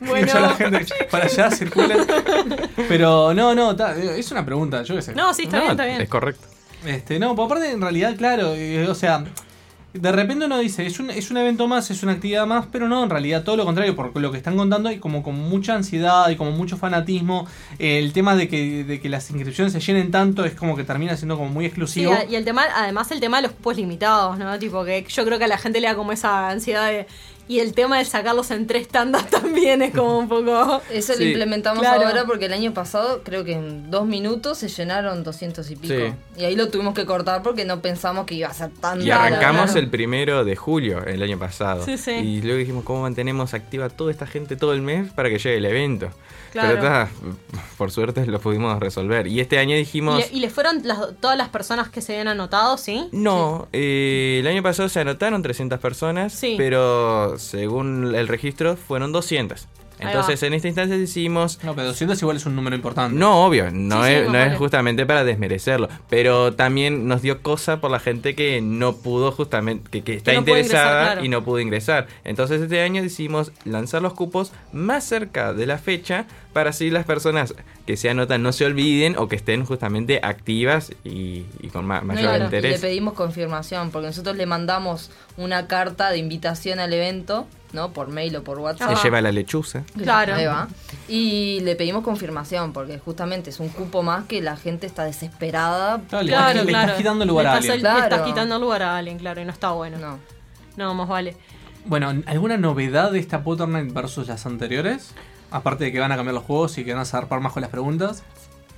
[0.00, 0.26] Bueno.
[0.26, 1.96] Y ya la gente para allá circula.
[2.88, 5.14] Pero no, no, ta- es una pregunta, yo qué sé.
[5.14, 6.00] No, sí, está bien, está bien.
[6.00, 6.46] Es correcto.
[6.84, 9.24] Este, no, por aparte, en realidad, claro, eh, o sea,
[9.94, 12.88] de repente uno dice, es un, es un evento más, es una actividad más, pero
[12.88, 15.74] no, en realidad todo lo contrario, por lo que están contando, hay como con mucha
[15.74, 17.46] ansiedad y como mucho fanatismo.
[17.78, 20.84] Eh, el tema de que, de que las inscripciones se llenen tanto es como que
[20.84, 22.12] termina siendo como muy Sí, exclusivo.
[22.28, 24.58] y el tema, además el tema de los cupos limitados, ¿no?
[24.58, 27.06] Tipo que yo creo que a la gente le da como esa ansiedad de.
[27.46, 30.80] Y el tema de sacarlos en tres tandas también es como un poco.
[30.90, 31.24] Eso Sí.
[31.24, 32.06] lo implementamos Claro.
[32.06, 35.94] ahora porque el año pasado creo que en dos minutos se llenaron 200 y pico.
[35.94, 36.40] Sí.
[36.40, 39.10] Y ahí lo tuvimos que cortar porque no pensamos que iba a ser tan Y
[39.10, 41.84] arrancamos el primero de julio el año pasado.
[41.84, 42.12] Sí, sí.
[42.12, 45.56] Y luego dijimos, ¿cómo mantenemos activa toda esta gente todo el mes para que llegue
[45.58, 46.10] el evento?
[46.54, 46.68] Claro.
[46.68, 47.08] Pero ta,
[47.76, 49.26] por suerte lo pudimos resolver.
[49.26, 50.18] Y este año ¿Y dijimos...
[50.18, 53.08] le, y le fueron las- todas las personas que se habían anotado, sí?
[53.10, 56.54] No, eh, el año pasado se anotaron 300 personas, Sí.
[56.56, 59.66] pero según el registro fueron 200.
[60.00, 61.60] Ahí Entonces en esta instancia decimos...
[61.62, 63.16] No, pero 200 igual es un número importante.
[63.16, 67.42] No, obvio, no, Sí, sí, es, no es justamente para desmerecerlo, pero también nos dio
[67.42, 71.24] cosa por la gente que no pudo justamente, que, que está no interesada ingresar, claro.
[71.24, 72.08] y no pudo ingresar.
[72.24, 77.04] Entonces este año decidimos lanzar los cupos más cerca de la fecha para así las
[77.04, 77.54] personas
[77.86, 82.00] que se anotan no se olviden o que estén justamente activas y, y con ma-
[82.00, 82.80] No, mayor y le- y le interés.
[82.80, 87.92] pedimos confirmación porque nosotros le mandamos una carta de invitación al evento, ¿no?
[87.92, 88.96] Por mail o por WhatsApp.
[88.96, 89.82] Se lleva la lechuza.
[90.00, 90.34] Claro.
[90.36, 90.68] Ahí va.
[91.08, 96.00] Y le pedimos confirmación porque justamente es un cupo más que la gente está desesperada.
[96.08, 96.84] Claro, le Claro, estás- le claro.
[96.86, 97.72] estás quitando lugar Le a alguien.
[97.72, 98.24] Le estás Claro.
[98.24, 99.98] quitando lugar a alguien, claro, y no está bueno.
[99.98, 100.18] No.
[100.76, 101.36] No, más vale.
[101.86, 105.10] Bueno, ¿alguna novedad de esta Potternight versus las anteriores?
[105.54, 107.60] Aparte de que van a cambiar los juegos y que van a zarpar más con
[107.60, 108.24] las preguntas.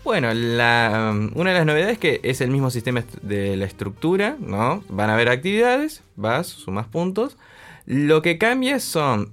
[0.04, 4.36] Bueno, um, una de las novedades es que es el mismo sistema de la estructura,
[4.38, 4.84] ¿no?
[4.90, 7.38] Van a haber actividades, vas, sumas puntos.
[7.86, 9.32] Lo que cambia son...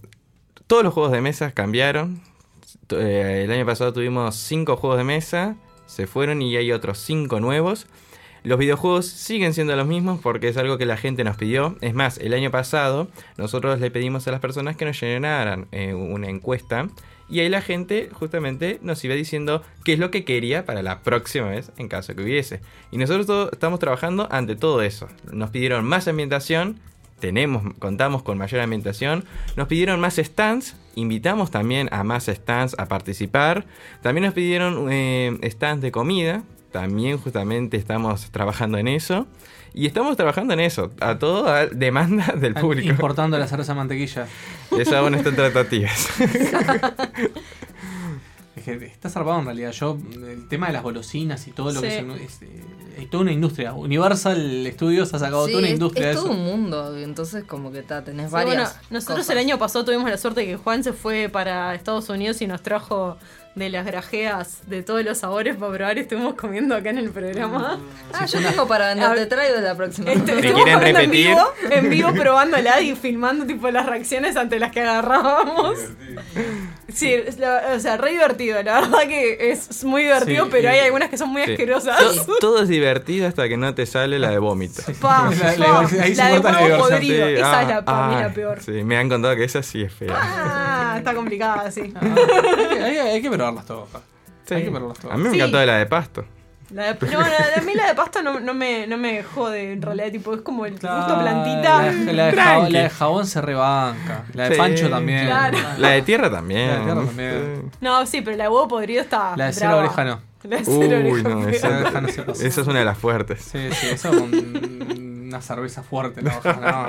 [0.67, 2.21] Todos los juegos de mesa cambiaron.
[2.91, 7.41] Eh, el año pasado tuvimos cinco juegos de mesa, se fueron y hay otros cinco
[7.41, 7.87] nuevos.
[8.43, 11.75] Los videojuegos siguen siendo los mismos porque es algo que la gente nos pidió.
[11.81, 15.93] Es más, el año pasado nosotros le pedimos a las personas que nos llenaran eh,
[15.93, 16.87] una encuesta
[17.29, 21.01] y ahí la gente justamente nos iba diciendo qué es lo que quería para la
[21.01, 22.61] próxima vez en caso que hubiese.
[22.91, 25.07] Y nosotros todo- estamos trabajando ante todo eso.
[25.31, 26.79] Nos pidieron más ambientación,
[27.19, 29.23] tenemos, contamos con mayor ambientación.
[29.55, 33.65] Nos pidieron más stands, invitamos también a más stands a participar.
[34.01, 36.43] También nos pidieron eh, stands de comida,
[36.73, 39.25] también justamente estamos trabajando en eso.
[39.73, 42.87] Y estamos trabajando en eso, a toda demanda del público.
[42.89, 44.27] Importando la cerveza mantequilla.
[44.77, 46.07] Eso aún está en tratativas.
[48.55, 49.71] Es que está zarpado en realidad.
[49.71, 49.97] Yo,
[50.27, 52.61] el tema de las golosinas y todo lo que es, es- eh,
[52.99, 53.73] Hay toda una industria.
[53.73, 56.39] Universal Studios ha sacado Sí, toda una es, industria es de todo eso.
[56.39, 58.55] un mundo, entonces como que ta, tenés Sí, varias.
[58.75, 59.29] bueno, nosotros cosas.
[59.31, 62.47] el año pasado tuvimos la suerte de que Juan se fue para Estados Unidos y
[62.47, 63.17] nos trajo
[63.55, 65.97] de las grajeas de todos los sabores para probar.
[65.99, 67.79] Estuvimos comiendo acá en el programa.
[68.11, 70.11] Ah, yo tengo para vender, te traigo la próxima.
[70.11, 71.27] Este, Si estuvimos quieren comiendo en repetir.
[71.27, 75.77] vivo, en vivo probándola y filmando tipo las reacciones ante las que agarrábamos.
[76.91, 78.61] Sí, es la- o sea, re divertido.
[78.63, 81.51] La verdad que es muy divertido, Sí, pero y- hay algunas que son muy Sí.
[81.51, 82.25] asquerosas.
[82.25, 84.81] To- Todo es divertido hasta que no te sale la de vómito.
[84.99, 86.89] Pa, La- la- pa, ahí se la de corta la huevo diversión.
[86.99, 87.27] podrido.
[87.27, 88.59] Sí, esa ah, es la, para mí ah, la peor.
[88.61, 90.13] Sí, me han contado que esa sí es fea.
[90.13, 91.93] Ah, está complicada, sí.
[91.99, 92.13] hay,
[92.77, 93.87] que- hay- hay que probarlas todas.
[94.45, 94.53] Sí.
[94.55, 95.15] Hay que probarlas todas.
[95.15, 95.35] A mí me Sí.
[95.37, 96.25] encantó la de pasto.
[96.73, 99.73] La de, no, la a mí la de pasta no, no, me, no me jode
[99.73, 101.81] en realidad, tipo, es como el gusto La, plantita.
[101.91, 104.23] de- la de jabón, la de jabón se rebanca.
[104.33, 104.61] La de Sí.
[104.61, 105.25] Pancho también.
[105.27, 105.57] Claro.
[105.77, 106.67] La de tierra también.
[106.69, 107.71] La de tierra también.
[107.79, 109.35] No, sí, pero la de huevo podrido está.
[109.37, 109.83] La de cero brava.
[109.85, 110.19] oreja no.
[110.43, 111.89] La de cero Uy, oreja no, esa,
[112.47, 113.41] esa es una de las fuertes.
[113.49, 114.31] Sí, sí, eso con
[115.33, 116.21] una cerveza fuerte.
[116.21, 116.87] no, no.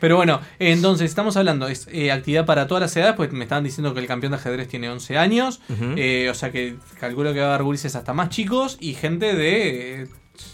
[0.00, 3.64] Pero bueno, entonces estamos hablando, es eh, actividad para todas las edades, pues me estaban
[3.64, 5.60] diciendo que el campeón de ajedrez tiene 11 años,
[5.96, 9.34] eh, o sea que calculo que va a haber gurises hasta más chicos y gente
[9.34, 10.02] de...
[10.02, 10.06] eh,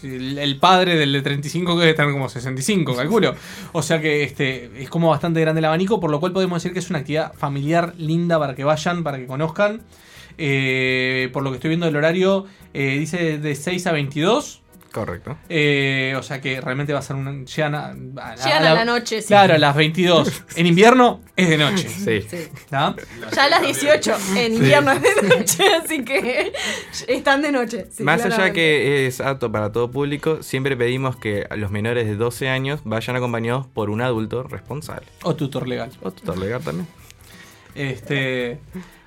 [0.03, 3.35] el el padre del de 35 que debe tener como 65, calculo.
[3.73, 6.71] O sea que este es como bastante grande el abanico, por lo cual podemos decir
[6.71, 9.81] que es una actividad familiar linda para que vayan, para que conozcan.
[10.37, 14.62] Eh, por lo que estoy viendo del horario, eh, dice de 6 a 22.
[14.93, 15.35] Correcto.
[15.49, 17.47] Eh, o sea que realmente va a ser un.
[17.47, 19.27] Llegan a, a- Llegan a la noche, sí.
[19.27, 20.43] Claro, a las 22.
[20.55, 21.89] En invierno es de noche.
[21.89, 22.19] Sí.
[22.71, 22.95] Ya
[23.41, 26.53] a las 18 en invierno es de noche, así que
[27.07, 27.87] están de noche.
[27.91, 32.15] sí, Más allá que es apto para todo público, siempre pedimos que los menores de
[32.15, 35.07] 12 años vayan acompañados por un adulto responsable.
[35.23, 35.89] O tutor legal.
[36.03, 36.87] O tutor legal también.
[37.73, 38.59] Este.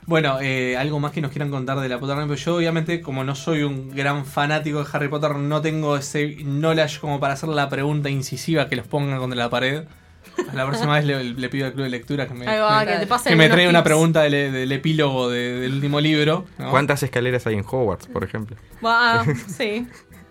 [0.06, 2.28] Bueno, eh, algo más que nos quieran contar de la Potter Night.
[2.28, 6.36] Pero yo, obviamente, como no soy un gran fanático de Harry Potter, no tengo ese
[6.44, 9.84] knowledge como para hacer la pregunta incisiva que los pongan contra la pared.
[10.52, 12.98] La próxima vez le, le pido al club de lectura que me, va, me- que
[12.98, 16.44] te pasen que me algunos traiga una pregunta del, del epílogo de- del último libro.
[16.58, 16.70] ¿no?
[16.70, 18.56] ¿Cuántas escaleras hay en Hogwarts, por ejemplo?
[19.48, 19.86] Sí.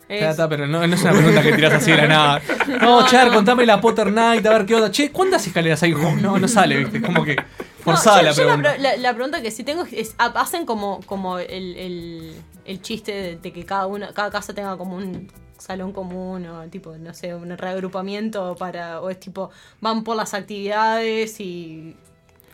[0.07, 2.41] Es- pero no, no es una pregunta que tiras así de la nada.
[2.67, 3.34] No, No, Char, no.
[3.34, 4.91] contame la Potter Night, a ver qué onda.
[4.91, 5.93] Che, ¿cuántas escaleras hay?
[6.21, 7.01] No, no sale, ¿viste?
[7.01, 7.36] Como que
[7.86, 8.69] No, forzada yo- la yo pregunta.
[8.73, 12.36] pre- la, la pregunta que sí tengo es, es, ha- hacen como, como el, el,
[12.65, 16.63] el chiste de, de que cada una, cada casa tenga como un salón común o
[16.69, 19.49] tipo, no sé, un reagrupamiento para, o es tipo,
[19.81, 21.95] van por las actividades y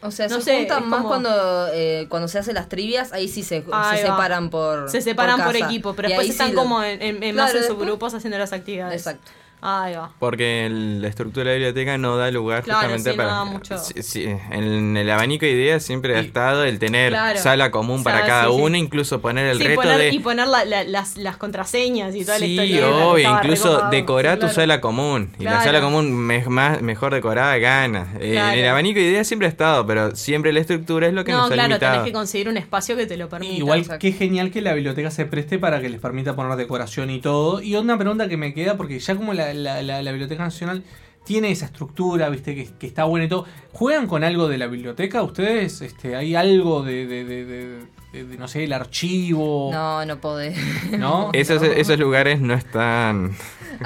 [0.04, 3.12] O sea, No se sé, juntan más como- cuando, eh, cuando se hacen las trivias,
[3.14, 6.50] ahí sí se, Ahí se separan por se separan por, equipo, pero Y después están
[6.50, 8.96] sí lo- como en, en- en Claro, más en después- subgrupos haciendo las actividades.
[9.02, 9.32] Exacto.
[9.62, 10.12] Ahí va.
[10.20, 13.36] Porque el- la estructura de la biblioteca no da lugar Claro, justamente sí, no para.
[13.36, 13.78] da mucho.
[13.78, 17.40] Sí, sí, en el abanico de ideas siempre ha estado el tener Claro.
[17.40, 18.62] sala común para cada sí, sí.
[18.62, 20.10] uno, incluso poner el Sí, reto poner- de.
[20.10, 22.88] y poner la- la- las, las contraseñas y toda la Sí, historia.
[22.88, 24.56] obvio, Estaba incluso decorar Sí, tu claro.
[24.56, 25.30] sala común.
[25.40, 25.66] Y la Claro.
[25.66, 28.08] sala común me- más, mejor decorada gana.
[28.20, 28.58] Eh, Claro.
[28.60, 31.38] el abanico de ideas siempre ha estado, pero siempre la estructura es lo que No,
[31.44, 31.92] nos ha claro, limitado.
[31.94, 33.54] tenés que conseguir un espacio que te lo permita.
[33.54, 34.00] Igual Exacto.
[34.00, 37.62] que genial que la biblioteca se preste para que les permita poner decoración y todo.
[37.62, 40.84] Y una pregunta que me queda, porque ya como la, la- la- la Biblioteca Nacional
[41.24, 43.46] tiene esa estructura, viste, que, que está buena y todo.
[43.74, 45.22] ¿Juegan con algo de la biblioteca?
[45.22, 45.82] ¿Ustedes?
[45.82, 47.80] Este, ¿Hay algo de, de- de- de-
[48.12, 49.70] de- de, no sé, el archivo?
[49.72, 50.58] No, no podés.
[50.98, 51.30] ¿No?
[51.34, 53.36] Esos, esos lugares no están.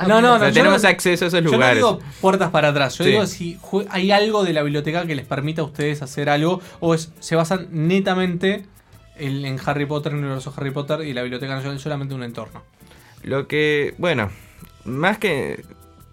[0.08, 1.82] No, no, O sea, no, yo tenemos no- acceso a esos Yo lugares.
[1.82, 2.98] no digo puertas para atrás.
[2.98, 3.12] Yo Sí.
[3.12, 3.60] digo si
[3.90, 7.36] hay algo de la biblioteca que les permita a ustedes hacer algo o es- se
[7.36, 8.66] basan netamente
[9.18, 12.16] en, en Harry Potter, en el universo Harry Potter y la biblioteca nacional es solamente
[12.16, 12.64] un entorno.
[13.24, 14.32] Lo que, bueno,
[14.86, 15.64] más que...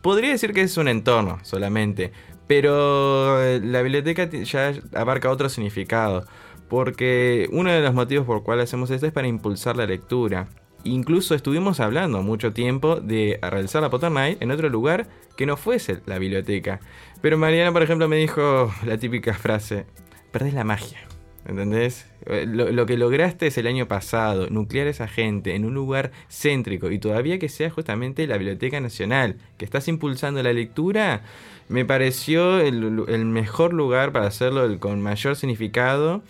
[0.01, 2.13] Podría decir que es un entorno solamente,
[2.49, 6.27] pero eh, la biblioteca ya abarca otro significado,
[6.69, 10.49] porque uno de los motivos por cual hacemos esto es para impulsar la lectura.
[10.85, 15.07] Incluso estuvimos hablando mucho tiempo de realizar la Potter Night en otro lugar
[15.37, 16.81] que no fuese la biblioteca.
[17.21, 19.87] Pero Mariana, por ejemplo, me dijo la típica frase,
[20.33, 21.12] perdés la magia.
[21.47, 22.07] ¿Entendés?
[22.27, 26.91] Eh, Lo, que lograste es el año pasado, nuclear esa gente en un lugar céntrico
[26.91, 31.23] y todavía que sea justamente la Biblioteca Nacional, que estás impulsando la lectura,
[31.69, 36.23] me pareció el, mejor lugar para hacerlo, con mayor significado.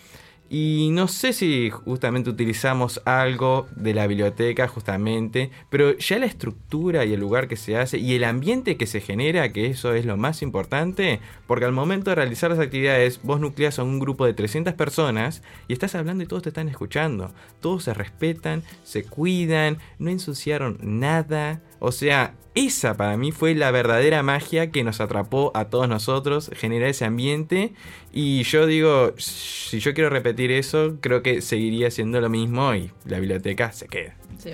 [0.55, 7.05] Y no sé si justamente utilizamos algo de la biblioteca justamente, pero ya la estructura
[7.05, 10.05] y el lugar que se hace y el ambiente que se genera, que eso es
[10.05, 14.27] lo más importante, porque al momento de realizar las actividades vos nucleas a un grupo
[14.27, 17.33] de 300 personas y estás hablando y todos te están escuchando.
[17.59, 21.63] Todos se respetan, se cuidan, no ensuciaron nada.
[21.85, 26.49] O sea, esa para mí fue la verdadera magia que nos atrapó a todos nosotros,
[26.55, 27.73] generar ese ambiente.
[28.13, 32.89] Y yo digo, si yo quiero repetir eso, creo que seguiría siendo lo mismo y
[33.03, 34.15] la biblioteca se queda.
[34.37, 34.51] Sí.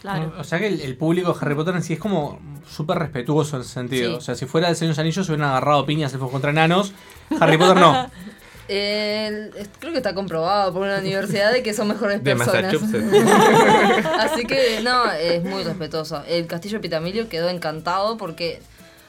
[0.00, 0.34] Claro.
[0.38, 2.38] O sea que el, el público de Harry Potter en sí es como
[2.68, 4.12] súper respetuoso en ese sentido.
[4.12, 4.16] Sí.
[4.18, 6.52] O sea, si fuera de Señor de los Anillos se hubieran agarrado piñas elfos contra
[6.52, 6.92] enanos.
[7.40, 8.08] Harry Potter no.
[8.74, 12.74] Eh, es- creo que está comprobado por una universidad de que son mejores De personas.
[14.20, 16.22] Así que no, es muy respetuoso.
[16.26, 18.60] El castillo de Pitamilio quedó encantado porque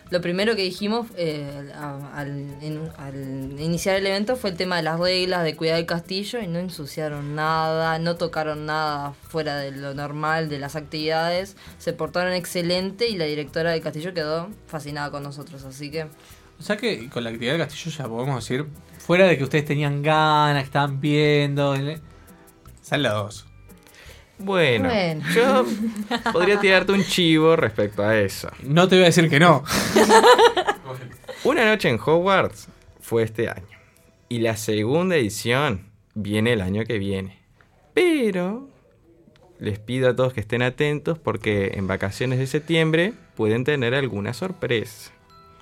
[0.09, 1.49] lo primero que dijimos eh,
[2.13, 2.27] al,
[2.61, 3.15] en- al
[3.59, 6.59] iniciar el evento fue el tema de las reglas, de cuidar el castillo y no
[6.59, 11.55] ensuciaron nada, no tocaron nada fuera de lo normal de las actividades.
[11.79, 15.63] Se portaron excelente y la directora del castillo quedó fascinada con nosotros.
[15.63, 16.03] Así que
[16.59, 18.65] O sea que con la actividad del castillo ya podemos decir,
[19.05, 22.01] fuera de que ustedes tenían ganas, estaban viendo, el-
[22.81, 23.45] salen las dos.
[24.39, 25.23] Bueno, Bueno.
[25.33, 25.65] yo
[26.33, 28.49] podría tirarte un chivo respecto a eso.
[28.63, 29.63] No te voy a decir que no.
[31.43, 32.67] Una noche en Hogwarts
[33.01, 33.67] fue este año.
[34.29, 35.85] Y la segunda edición
[36.15, 37.37] viene el año que viene.
[37.93, 38.67] Pero
[39.59, 44.33] les pido a todos que estén atentos porque en vacaciones de septiembre pueden tener alguna
[44.33, 45.11] sorpresa.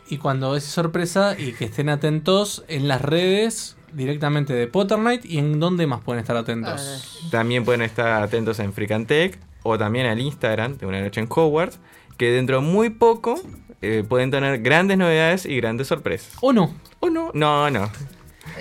[0.10, 5.26] Y cuando es sorpresa, y que estén atentos en las redes directamente de Potter Night
[5.26, 7.28] y en dónde más pueden estar atentos.
[7.32, 11.80] También pueden estar atentos en Fricantec o también al Instagram de Una Noche en Hogwarts,
[12.18, 13.40] que dentro de muy poco
[13.82, 16.34] eh, pueden tener grandes novedades y grandes sorpresas.
[16.42, 16.74] ¿O no?
[17.00, 17.32] ¿O no?
[17.34, 17.90] No, no.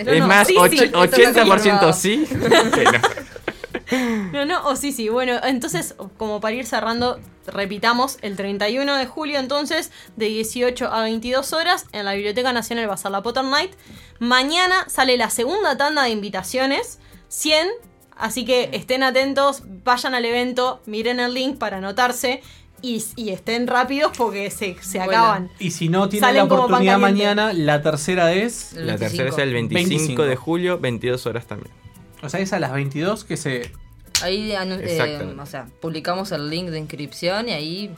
[0.05, 0.26] No, es no.
[0.28, 2.26] más, Sí, och- sí, esto está 80% sí.
[2.74, 3.01] que no.
[4.32, 5.09] No, no, o sí, sí.
[5.09, 7.18] Bueno, entonces, como para ir cerrando,
[7.51, 12.88] repitamos, el 31 de julio entonces, de 18 a 22 horas, en la Biblioteca Nacional
[12.88, 13.72] va a ser la Potter Night.
[14.18, 16.98] Mañana sale la segunda tanda de invitaciones,
[17.28, 17.68] 100,
[18.16, 22.42] así que estén atentos, vayan al evento, miren el link para anotarse.
[22.82, 25.12] Y, y estén rápidos porque se, se Bueno.
[25.12, 25.51] acaban.
[25.59, 28.72] Y si no tienen Salen la oportunidad mañana, la tercera es.
[28.72, 31.70] La tercera es el 25, de julio, 22 horas también.
[32.22, 33.70] O sea, es a las 22 que se.
[34.23, 37.95] Ahí eh, o sea, publicamos el link de inscripción y ahí.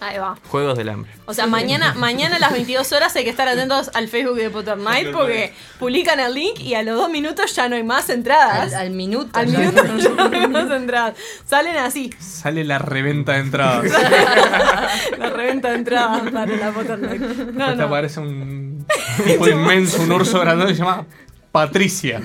[0.00, 0.36] Ahí va.
[0.48, 1.10] Juegos del hambre.
[1.24, 4.50] O sea, mañana, mañana a las 22 horas hay que estar atentos al Facebook de
[4.50, 8.10] Potter Night porque publican el link y a los dos minutos ya no hay más
[8.10, 8.74] entradas.
[8.74, 9.30] Al, al minuto.
[9.32, 9.58] Al ya.
[9.60, 11.14] minuto ya no hay más entradas.
[11.46, 12.10] Salen así.
[12.18, 13.84] Sale la reventa de entradas.
[15.18, 17.20] La reventa de entradas para la Potter Night.
[17.20, 17.84] No, no.
[17.84, 18.86] aparece un
[19.24, 21.06] tipo inmenso, un urso grande que se llama
[21.52, 22.20] Patricia.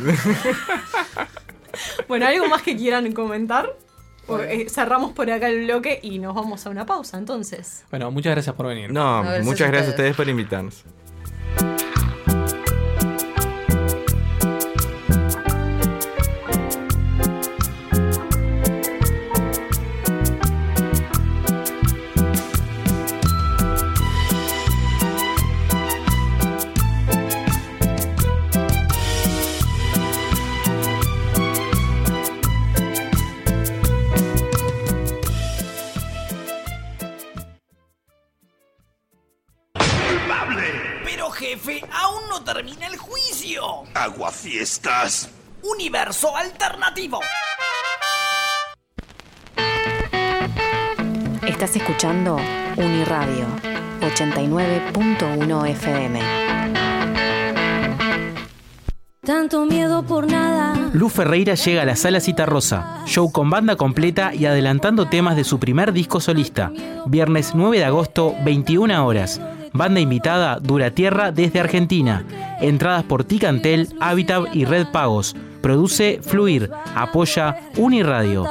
[2.08, 3.76] Bueno, ¿algo más que quieran comentar?
[4.48, 7.84] Eh, cerramos por acá el bloque y nos vamos a una pausa entonces.
[7.90, 8.92] Bueno, muchas gracias por venir.
[8.92, 10.12] No, gracias muchas a gracias a ustedes.
[10.12, 11.89] ustedes por invitarnos.
[44.60, 45.30] Aguafiestas.
[45.64, 47.22] Universo alternativo.
[51.48, 52.36] Estás escuchando
[52.76, 53.46] Uniradio
[54.02, 56.20] 89.1 FM.
[59.26, 60.90] Tanto miedo por nada.
[60.92, 65.38] Lu Ferreira llega a la Sala Cita Rosa, show con banda completa y adelantando temas
[65.38, 66.74] de su primer disco solista.
[67.06, 69.40] Viernes 9 de agosto, 21 horas.
[69.74, 72.26] Banda invitada Dura Tierra desde Argentina.
[72.62, 75.36] Entradas por Ticantel, Habitat y Red Pagos.
[75.62, 76.70] Produce Fluir.
[76.96, 78.48] Apoya Uniradio.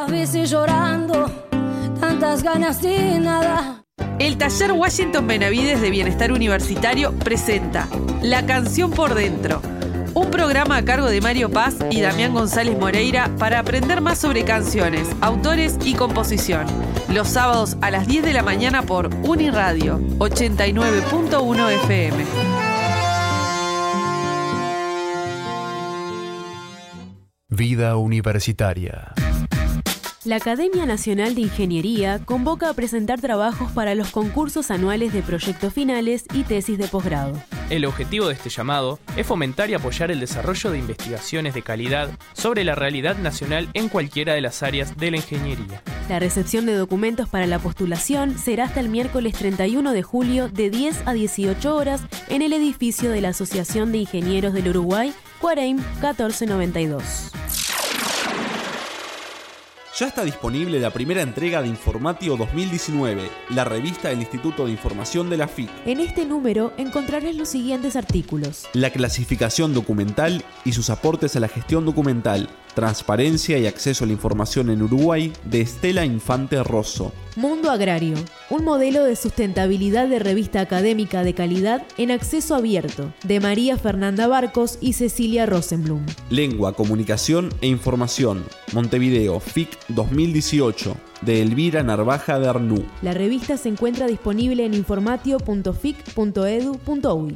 [4.19, 7.89] El taller Washington Benavides de Bienestar Universitario presenta
[8.21, 9.63] La canción por dentro.
[10.15, 14.45] Un programa a cargo de Mario Paz y Damián González Moreira para aprender más sobre
[14.45, 16.67] canciones, autores y composición.
[17.09, 22.25] Los sábados a las 10 de la mañana por Uniradio 89.1 FM.
[27.49, 29.15] Vida universitaria.
[30.29, 35.73] La Academia Nacional de Ingeniería convoca a presentar trabajos para los concursos anuales de proyectos
[35.73, 37.43] finales y tesis de posgrado.
[37.71, 42.11] El objetivo de este llamado es fomentar y apoyar el desarrollo de investigaciones de calidad
[42.35, 45.83] sobre la realidad nacional en cualquiera de las áreas de la ingeniería.
[46.11, 50.69] La recepción de documentos para la postulación será hasta el miércoles 31 de julio de
[50.69, 55.11] 10 a 18 horas en el edificio de la Asociación de Ingenieros del Uruguay,
[55.41, 57.38] Cuareim 1492.
[59.99, 65.29] Ya está disponible la primera entrega de Informatio 2019, la revista del Instituto de Información
[65.29, 65.69] de la FIC.
[65.87, 68.69] En este número encontrarás los siguientes artículos.
[68.75, 72.49] La clasificación documental y sus aportes a la gestión documental,
[72.79, 77.13] transparencia y acceso a la información en Uruguay de Estela Infante Rosso.
[77.35, 78.15] Mundo Agrario,
[78.51, 84.29] un modelo de sustentabilidad de revista académica de calidad en acceso abierto, de María Fernanda
[84.29, 86.07] Barcos y Cecilia Rosenblum.
[86.31, 92.85] Lengua, comunicación e información, Montevideo, FIC 2018, de Elvira Narvaja de Arnú.
[93.03, 97.35] La revista se encuentra disponible en informatio.fic.edu.uy.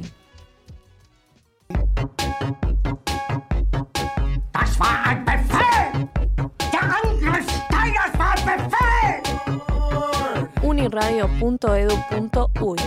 [10.93, 12.77] Uniradio.edu.uy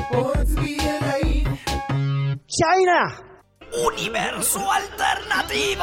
[2.47, 3.19] China.
[3.85, 5.83] Universo alternativo.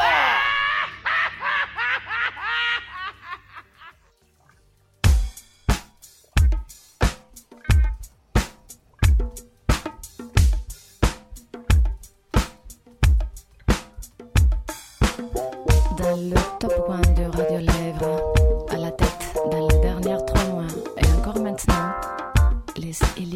[16.58, 17.13] Top 1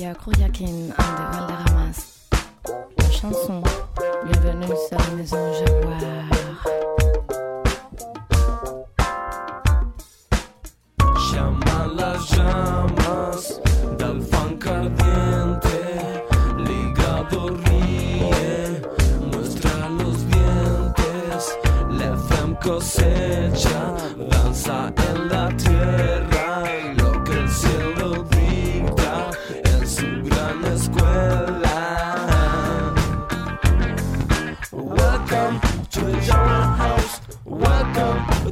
[0.09, 2.29] à Couryakin, de Valderramas.
[2.99, 3.63] La chanson
[4.25, 6.01] Bienvenue sur la maison Jaguar.
[11.31, 13.61] Llama las llamas
[13.99, 15.79] del funk ardiente,
[16.57, 18.83] ligado ríe,
[19.31, 21.59] muestra los dientes,
[21.91, 23.95] la femme cosecha,
[24.31, 26.18] danza en la tierra,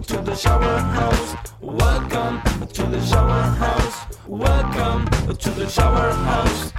[0.06, 1.34] to the shower house.
[1.60, 2.40] Welcome
[2.74, 4.06] to the shower house.
[4.28, 5.04] Welcome
[5.34, 6.72] to the shower house.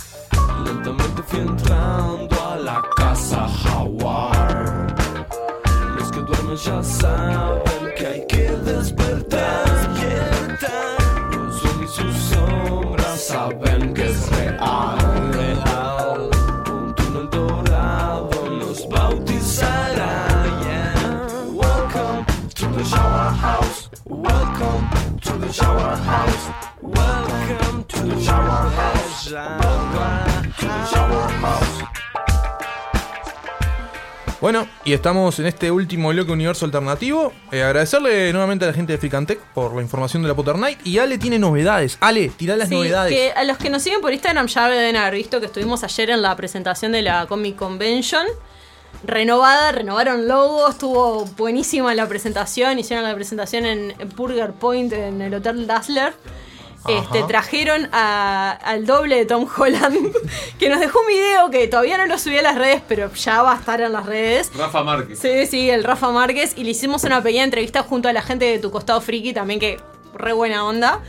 [0.63, 4.95] Lentamente fui entrando a la casa jaguar.
[5.97, 7.66] Los que duermen ya saben
[25.47, 26.51] the shower house.
[26.81, 29.31] Welcome to the shower house.
[29.31, 31.83] Welcome to the shower house.
[34.39, 37.33] Bueno, y estamos en este último bloque Universo Alternativo.
[37.51, 40.79] Eh, agradecerle nuevamente a la gente de Fricantec por la información de la Potter Night.
[40.85, 41.97] Y Ale tiene novedades.
[42.01, 43.11] Ale, tirá las Sí, novedades.
[43.13, 46.11] que a los que nos siguen por Instagram ya deben haber visto que estuvimos ayer
[46.11, 48.27] en la presentación de la Comic Convention.
[49.03, 52.79] Renovada, renovaron logo, estuvo buenísima la presentación.
[52.79, 56.13] Hicieron la presentación en, en Burger Point, en el Hotel Dazzler.
[56.87, 60.07] Este, trajeron a- al doble de Tom Holland,
[60.59, 63.41] que nos dejó un video que todavía no lo subí a las redes, pero ya
[63.41, 64.51] va a estar en las redes.
[64.57, 65.19] Rafa Márquez.
[65.19, 66.53] Sí, sí, el Rafa Márquez.
[66.55, 69.59] Y le hicimos una pequeña entrevista junto a la gente de Tu Costado Friki, también
[69.59, 69.79] que
[70.13, 71.01] re buena onda.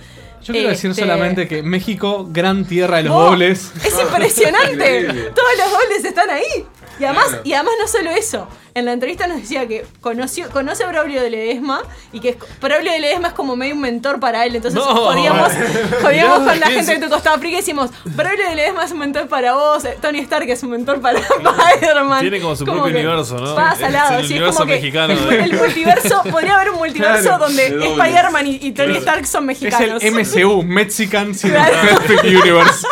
[0.43, 3.71] Yo quiero decir Este, solamente que México, gran tierra de los Oh, dobles.
[3.85, 5.05] Es impresionante.
[5.35, 6.67] Todos los dobles están ahí.
[7.01, 8.49] Y además, y además no solo eso.
[8.75, 11.81] En la entrevista nos decía que conoció, conoce a Braulio de Ledesma
[12.13, 14.55] y que es- Braulio de Ledesma es como medio un mentor para él.
[14.55, 14.85] Entonces No.
[14.95, 15.51] jodíamos,
[16.03, 16.15] con
[16.61, 17.01] la ¿quién gente es?
[17.01, 19.99] de tu costado Friki y decimos, Braulio de Ledesma es un mentor para vos, eh,
[20.01, 22.21] Tony Stark es un mentor para Spider-Man.
[22.21, 23.55] Tiene como su propio que universo, ¿no?
[23.55, 26.55] Va Es salado, el sí, es universo como que mexicano El, de- el multiverso, podría
[26.57, 27.67] haber un multiverso Claro, donde.
[27.67, 28.99] Spider-Man y, y Tony Claro.
[29.01, 30.03] Stark son Es mexicanos.
[30.03, 31.75] el MCU, Mexican Claro.
[32.07, 32.87] Cinematic Universe.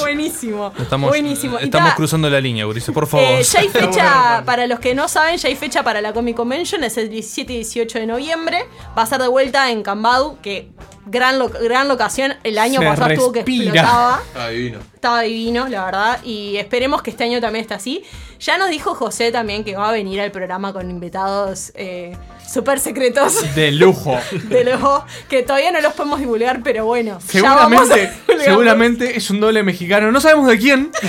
[0.00, 0.72] Buenísimo.
[0.78, 1.58] Estamos, Buenísimo.
[1.60, 3.19] Y estamos ta- cruzando la línea, Gurice, por favor.
[3.20, 6.36] Eh, ya hay fecha, para los que no saben, ya hay fecha para la Comic
[6.36, 8.66] Convention, es el 17 y 18 de noviembre.
[8.96, 10.70] Va a ser de vuelta en Cambadu, que
[11.06, 12.34] gran, lo- gran locación.
[12.44, 13.64] El año Se pasado estuvo que respira.
[13.70, 14.22] explotaba.
[14.36, 14.78] Ah, divino.
[14.94, 16.22] Estaba divino, la verdad.
[16.24, 18.02] Y esperemos que este año también esté así.
[18.38, 22.80] Ya nos dijo José también que va a venir al programa con invitados eh, súper
[22.80, 23.54] secretos.
[23.54, 24.18] De lujo.
[24.48, 27.18] De luego, que todavía no los podemos divulgar, pero bueno.
[27.32, 30.10] ya vamos a Seguramente, seguramente es un doble mexicano.
[30.12, 30.90] No sabemos de quién.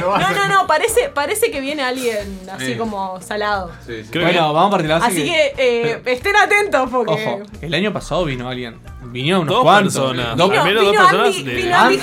[0.00, 2.74] No, no, no, parece, parece que viene alguien así Sí.
[2.76, 3.70] como salado.
[4.12, 7.12] bueno, vamos a partir la Así que eh, estén atentos porque.
[7.12, 8.76] Ojo, el año pasado vino alguien.
[9.00, 9.94] Vinieron unos Dos cuantos.
[9.94, 10.36] personas.
[10.36, 11.96] Dos- Vino- Primero dos personas Andy- de- vino Andy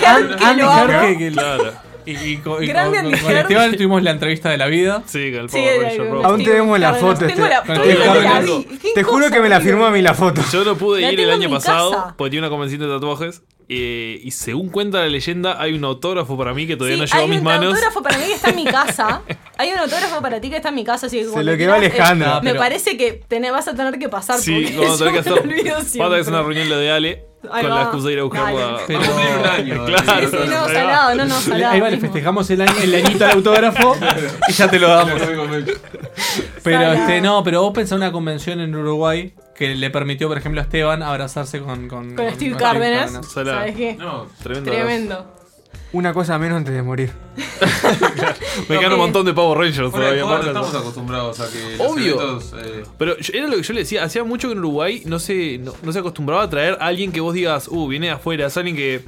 [0.63, 1.73] Herb, que- que- Claro.
[2.05, 3.37] Y, y con, y Grande con- con.
[3.37, 5.03] Esteban tuvimos la entrevista de la vida.
[5.05, 6.25] Sí, con el Sí, Power de- Ranger de- Rojo.
[6.27, 7.25] Aún tenemos la Tengo foto.
[7.25, 8.77] la- este- todavía Te la juro- vi.
[8.77, 10.41] ¿Qué Te juro que me la firmó a mí la foto.
[10.51, 12.13] Yo no pude La ir el año pasado casa.
[12.17, 13.41] porque tenía una convención de tatuajes.
[13.67, 17.05] eh, y según cuenta la leyenda, hay un autógrafo para mí que todavía Sí, no
[17.07, 17.65] llegó a hay mis un manos.
[17.73, 19.21] autógrafo para mí que está en mi casa.
[19.57, 21.75] Hay un autógrafo para ti que está en mi casa, así que cuando lo quedó
[21.75, 22.27] quieras, Alejandro.
[22.37, 25.29] eh, me parece que tenés- vas a tener que pasar Sí, vamos a tener que
[25.71, 25.99] hacer.
[25.99, 27.23] Vamos a hacer una reunión lo de Ale.
[27.51, 27.75] Ahí con va.
[27.75, 28.77] la excusa de ir a buscarlo Dale.
[28.83, 28.85] a.
[28.87, 29.85] Pero- un año.
[29.85, 30.29] Claro.
[30.29, 30.67] Sí, sí, no, va.
[30.73, 31.73] salado, no, no, salado.
[31.73, 33.95] Ahí vale, festejamos el, año, el añito del autógrafo
[34.47, 35.21] y ya te lo damos.
[36.63, 36.93] Pero Salado.
[36.93, 40.63] este, no, pero vos pensás una convención en Uruguay que le permitió, por ejemplo, a
[40.63, 43.11] Esteban abrazarse con, con, Con Steve Cárdenas.
[43.31, 43.59] Salado.
[43.59, 43.95] ¿Sabes qué?
[43.95, 44.71] No, tremendo.
[44.71, 45.34] Tremendo.
[45.95, 47.11] Una cosa menos antes de morir.
[48.69, 50.47] Me quedan un montón de Power Rangers Bueno, todavía.
[50.47, 52.21] estamos acostumbrados a que los Obvio.
[52.21, 55.03] eventos, eh, Pero yo- era lo que yo le decía, hacía mucho que en Uruguay
[55.05, 58.07] no se, no, no se acostumbraba a traer a alguien que vos digas, uh, viene
[58.07, 59.03] de afuera, es alguien que.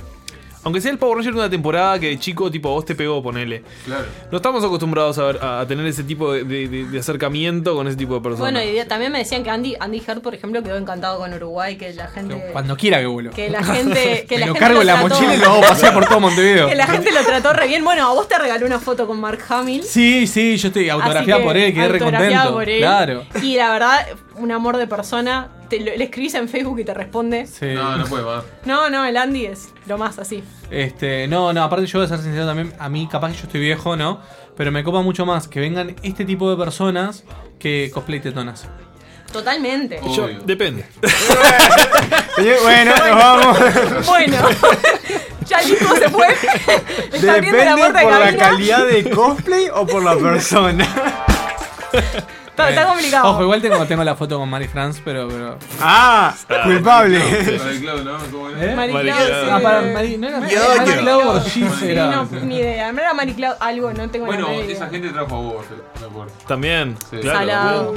[0.67, 2.93] Aunque sea el Power Ranger de una temporada que de chico, tipo, a vos te
[2.93, 3.63] pegó, ponele.
[3.85, 4.03] Claro.
[4.29, 7.73] No estamos acostumbrados a, ver- a- a tener ese tipo de, de- de- de acercamiento
[7.75, 8.51] con ese tipo de personas.
[8.51, 11.77] Bueno, y también me decían que Andy, Andy Heard, por ejemplo, quedó encantado con Uruguay,
[11.77, 12.49] que la gente.
[12.51, 13.31] Cuando quiera que vuelo.
[13.31, 14.25] Que la gente.
[14.27, 16.05] Que Me la lo gente cargo en la trató- mochila y lo hago pasear por
[16.05, 16.67] todo Montevideo.
[16.69, 17.83] Que la gente lo trató re bien.
[17.85, 19.83] Bueno, a vos te regaló una foto con Mark Hamill.
[19.83, 22.53] Sí, sí, yo estoy autografiada por él, quedé re autografiada contento.
[22.53, 22.79] por él.
[22.79, 23.25] Claro.
[23.41, 24.05] Y la verdad,
[24.37, 25.49] un amor de persona.
[25.69, 27.45] Te, lo- le escribís en Facebook y te responde.
[27.47, 27.67] Sí.
[27.73, 28.43] No, no puede más.
[28.65, 30.43] No, no, el Andy es lo más así.
[30.71, 33.43] Este, no, no, aparte yo voy a ser sincero también, a mí capaz que yo
[33.43, 34.19] estoy viejo, ¿no?
[34.55, 37.23] Pero me copa mucho más que vengan este tipo de personas
[37.59, 38.67] que cosplay tetonas.
[39.31, 39.99] Totalmente.
[40.15, 40.85] Yo- depende.
[42.63, 43.57] bueno, nos vamos.
[44.07, 44.37] Bueno,
[45.45, 46.27] ya el disco se fue.
[47.11, 50.87] Está abriendo la Depende puerta de por la calidad de cosplay o por la persona.
[52.57, 53.29] Está, está complicado.
[53.29, 55.27] Ojo, igual tengo, tengo la foto con Mari France, pero.
[55.27, 55.57] pero...
[55.79, 57.19] Ah, culpable.
[57.19, 58.17] Mariclau, ¿no?
[58.31, 58.71] ¿Cómo era?
[58.71, 58.75] ¿Eh?
[58.75, 59.33] Mariclau, sí.
[59.51, 61.29] Ah, para Mari, no era Mariclau Clau.
[61.35, 62.07] Ortiz Sí, era.
[62.07, 62.91] no, ni idea.
[62.91, 64.75] No era Mariclau algo, no tengo Bueno, menor idea.
[64.75, 65.65] esa gente trajo a vos,
[66.01, 66.31] me acuerdo.
[66.47, 67.17] También, Sí.
[67.17, 67.37] claro.
[67.39, 67.93] Salado.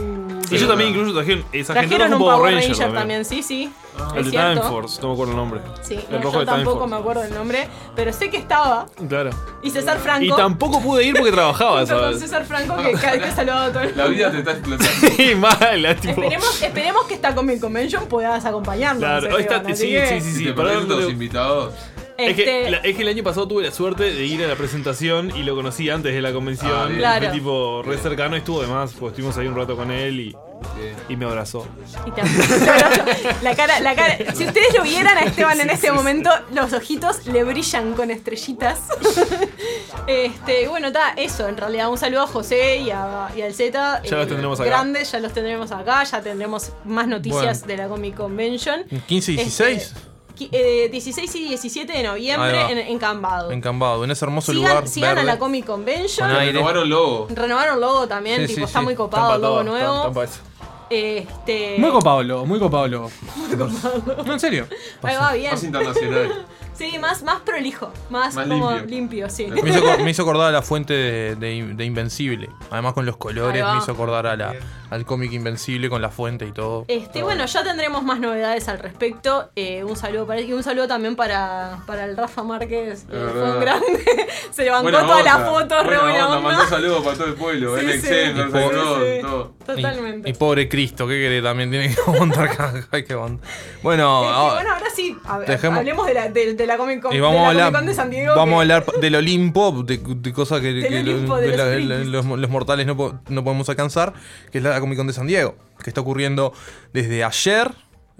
[0.50, 3.00] Y yo también incluso trajeron esa gente trajo un un Power Ranger, Ranger, también.
[3.00, 4.02] también, sí, sí.
[4.16, 4.60] El de cierto.
[4.60, 5.60] Time Force, no me acuerdo el nombre.
[5.82, 6.94] Sí, el no, rojo yo de Time tampoco Force.
[6.94, 8.86] me acuerdo el nombre, pero sé que estaba.
[9.08, 9.30] Claro.
[9.62, 10.24] Y César Franco.
[10.24, 12.18] Y tampoco pude ir porque trabajaba, con ¿sabes?
[12.20, 14.10] César Franco, que cada vez que saludaba a todo el La mundo.
[14.16, 14.90] vida te está explotando.
[15.16, 16.22] Sí, mala, tipo.
[16.22, 19.00] Esperemos, esperemos que esta Comic Convention puedas acompañarnos.
[19.00, 20.44] Claro, Esteban, está- así sí, sí, sí, sí.
[20.46, 21.74] ¿Te para los invitados?
[22.28, 24.46] Es que, Este- la- es que el año pasado tuve la suerte de ir a
[24.48, 26.72] la presentación y lo conocí antes de la convención.
[26.92, 26.94] Ah.
[26.96, 27.26] Claro.
[27.26, 30.20] Fue tipo re cercano y estuvo de más, porque estuvimos ahí un rato con él
[30.20, 30.36] y,
[31.08, 31.66] y me abrazó.
[32.06, 32.22] Y te-.
[33.42, 34.16] La cara, la cara.
[34.34, 38.80] Si ustedes lo vieran a Esteban en este momento, los ojitos le brillan con estrellitas.
[40.06, 41.48] Este, bueno, está eso.
[41.48, 44.02] En realidad, un saludo a José y, a, y al Z.
[44.04, 44.68] Ya los tendremos acá.
[44.68, 46.04] Grandes, ya los tendremos acá.
[46.04, 47.66] Ya tendremos más noticias Bueno.
[47.66, 48.84] de la Comic Convention.
[49.06, 49.82] 15 y 16.
[49.82, 50.02] Este, qui-
[50.52, 53.50] eh, 16 y 17 de noviembre en, en Cambado.
[53.50, 54.88] En Cambado, en ese hermoso Sigan, lugar.
[54.88, 55.26] sigan a verde.
[55.26, 56.30] la Comic Convention.
[56.30, 57.26] Renovaron logo.
[57.30, 58.84] Renovaron logo también, Sí, tipo, sí, está sí.
[58.84, 60.02] muy copado el logo nuevo.
[60.02, 60.40] Tampa eso.
[60.88, 61.76] Este.
[61.78, 63.10] Muy copado, logo, muy copado, logo.
[64.26, 64.66] No, en serio.
[65.02, 65.52] Ahí va bien.
[65.52, 66.46] Más internacional.
[66.80, 68.86] Sí, más, más prolijo, más, Más como limpio.
[68.88, 69.46] limpio, sí.
[69.48, 72.48] Me hizo, me hizo acordar a la fuente de, de- de Invencible.
[72.70, 74.54] Además con los colores me hizo acordar a la,
[74.88, 76.86] al cómic Invencible con la fuente y todo.
[76.88, 79.50] Este, bueno, ya tendremos más novedades al respecto.
[79.56, 83.04] Eh, un saludo para y un saludo también para, para el Rafa Márquez.
[83.04, 84.04] que fue un grande.
[84.50, 86.38] Se levantó Buena todas las fotos, re buena onda.
[86.38, 86.40] onda.
[86.40, 87.78] Mandó saludos para todo el pueblo.
[87.78, 88.08] Sí, el sí.
[89.18, 89.54] Y todo.
[89.66, 90.28] Totalmente.
[90.30, 91.42] Y pobre Cristo, ¿qué querés?
[91.44, 92.72] También tiene que aguantar acá.
[92.90, 93.46] Hay que aguantar.
[93.82, 96.76] Bueno, Este, ahora- bueno, ahora sí, a ver, dejemos- hablemos de la, de, de la
[96.78, 98.34] Comic Con, y de vamos la a hablar, Comic Con de San Diego.
[98.36, 101.56] vamos a hablar del Olimpo, de, de cosas que, Del que Olimpo lo- de de
[101.56, 102.06] los la- frikis.
[102.08, 104.12] los, los mortales no, po- no podemos alcanzar,
[104.50, 106.52] que es la Comic Con de San Diego, que está ocurriendo
[106.92, 107.72] desde ayer,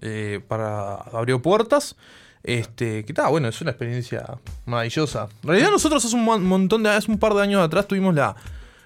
[0.02, 1.96] eh, para abrió puertas.
[2.42, 4.24] Este, que está, bueno, es una experiencia
[4.64, 5.28] maravillosa.
[5.42, 8.14] En realidad nosotros hace un mon- montón de hace un par de años atrás tuvimos
[8.14, 8.34] la,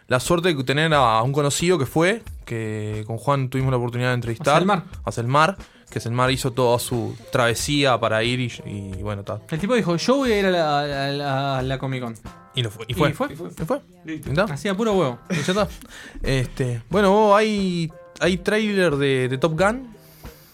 [0.08, 4.08] la suerte de tener a un conocido que fue, que con Juan tuvimos la oportunidad
[4.10, 4.56] de entrevistar.
[4.56, 4.82] Acelmar.
[5.04, 5.56] Acelmar,
[5.94, 9.40] que Acelmar hizo toda su travesía para ir y, y bueno, está.
[9.50, 12.14] El tipo dijo, yo voy a ir a la, a la- a la Comic Con.
[12.56, 13.10] Y, lo fue, y fue.
[13.10, 13.28] Y fue.
[13.32, 13.80] Y fue.
[14.06, 14.44] ¿Está?
[14.44, 15.18] Hacía puro huevo.
[15.30, 15.68] Y ya está.
[16.22, 17.90] Este, bueno, vos, hay,
[18.20, 19.94] hay trailer de, de Top Gun.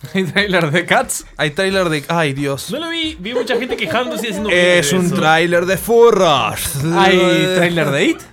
[0.14, 1.26] ¿Hay trailer de Cats?
[1.36, 2.04] Hay trailer de.
[2.08, 2.70] Ay, Dios.
[2.70, 5.14] No lo vi, vi mucha gente quejándose y haciendo Es un eso.
[5.16, 6.76] trailer de furros.
[6.96, 7.18] ¿Hay
[7.56, 8.18] trailer de It?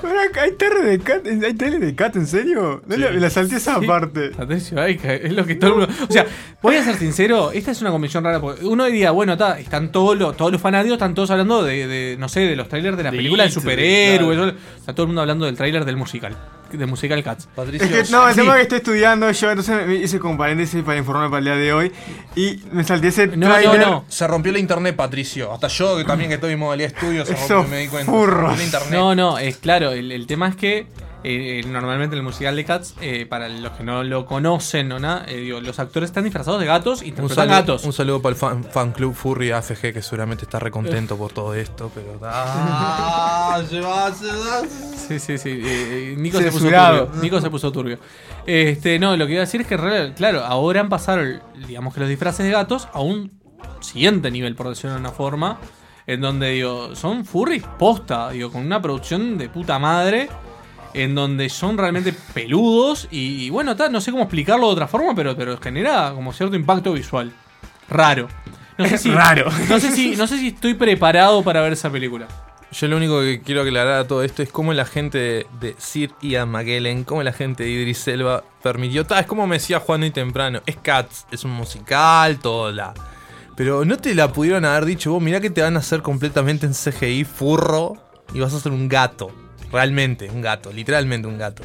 [0.00, 2.82] Pero acá hay trailer de Cat, ¿hay trailer de Cat en serio?
[2.86, 4.32] No, la, la salté esa parte.
[4.38, 5.94] Atención, ay, que es lo que todo el mundo.
[6.08, 6.26] O sea,
[6.62, 8.40] voy a ser sincero, esta es una convención rara.
[8.40, 11.86] Porque uno diría, bueno, está, están todos los, todos los fanáticos, están todos hablando de,
[11.86, 14.36] de, no sé, de los trailers de las De películas de It, superhéroes.
[14.38, 14.54] claro.
[14.78, 16.36] Está todo el mundo hablando del trailer del musical.
[16.72, 17.48] Del musical Cats.
[17.54, 17.86] Patricio.
[17.86, 18.40] Es que no, el Sí.
[18.40, 21.44] tema es que estoy estudiando yo, entonces me hice como paréntesis para informarme para el
[21.44, 21.92] día de hoy.
[22.36, 23.80] Y me salté ese No, trailer.
[23.80, 24.04] no, no.
[24.08, 25.52] Se rompió la internet, Patricio.
[25.52, 28.10] Hasta yo, que también que estoy en modalidad estudio, se rompió, me di cuenta.
[28.10, 28.40] Se furros.
[28.40, 28.90] rompió la internet.
[28.92, 30.86] No, no, es claro, el, el tema es que
[31.24, 35.24] eh, normalmente el musical de Cats, eh, para los que no lo conocen o nada,
[35.28, 37.84] eh, digo, los actores están disfrazados de gatos y Un interpretan saludo, gatos.
[37.84, 41.54] un saludo para el fan, fan club Furry AFG que seguramente está recontento por todo
[41.54, 42.18] esto, pero.
[42.24, 43.62] ¡Ah!
[43.68, 44.62] se va, se va.
[44.96, 45.50] Sí, sí, sí.
[45.50, 47.10] eh, eh, Nico se puso turbio.
[47.20, 47.98] Nico se puso turbio.
[48.46, 51.22] Este, no, lo que iba a decir es que, claro, ahora han pasado,
[51.66, 53.30] digamos que los disfraces de gatos a un
[53.80, 55.58] siguiente nivel, por decirlo de una forma,
[56.06, 60.28] en donde, digo, son furries posta, digo, con una producción de puta madre,
[60.94, 64.88] en donde son realmente peludos y, y bueno, ta, no sé cómo explicarlo de otra
[64.88, 67.32] forma, pero, pero genera como cierto impacto visual.
[67.88, 68.28] Raro.
[68.78, 69.50] No sé si, Raro.
[69.68, 72.26] No sé si, no sé si estoy preparado para ver esa película.
[72.72, 75.74] Yo lo único que quiero aclarar a todo esto es cómo la gente de, de
[75.78, 79.04] Sir Ian McKellen, cómo la gente de Idris Elba permitió.
[79.04, 82.94] ta, es como me decía Juan hoy temprano: es Cats, es un musical, todo la.
[83.56, 86.64] Pero no te la pudieron haber dicho vos, mirá que te van a hacer completamente
[86.64, 87.98] en CGI furro
[88.32, 89.30] y vas a ser un gato.
[89.72, 91.62] Realmente, un gato, literalmente un gato.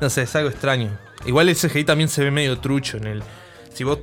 [0.00, 0.90] No sé, es algo extraño.
[1.26, 3.22] Igual el CGI también se ve medio trucho en el.
[3.72, 4.00] Si vos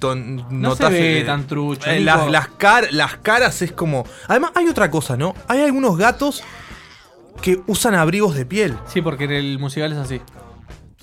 [0.00, 3.70] ton- No se notás ve el- tan trucho, eh, las, las, car- las caras es
[3.72, 4.04] como.
[4.26, 5.34] Además, hay otra cosa, ¿no?
[5.48, 6.42] Hay algunos gatos
[7.40, 8.76] que usan abrigos de piel.
[8.88, 10.20] Sí, porque en el musical es así.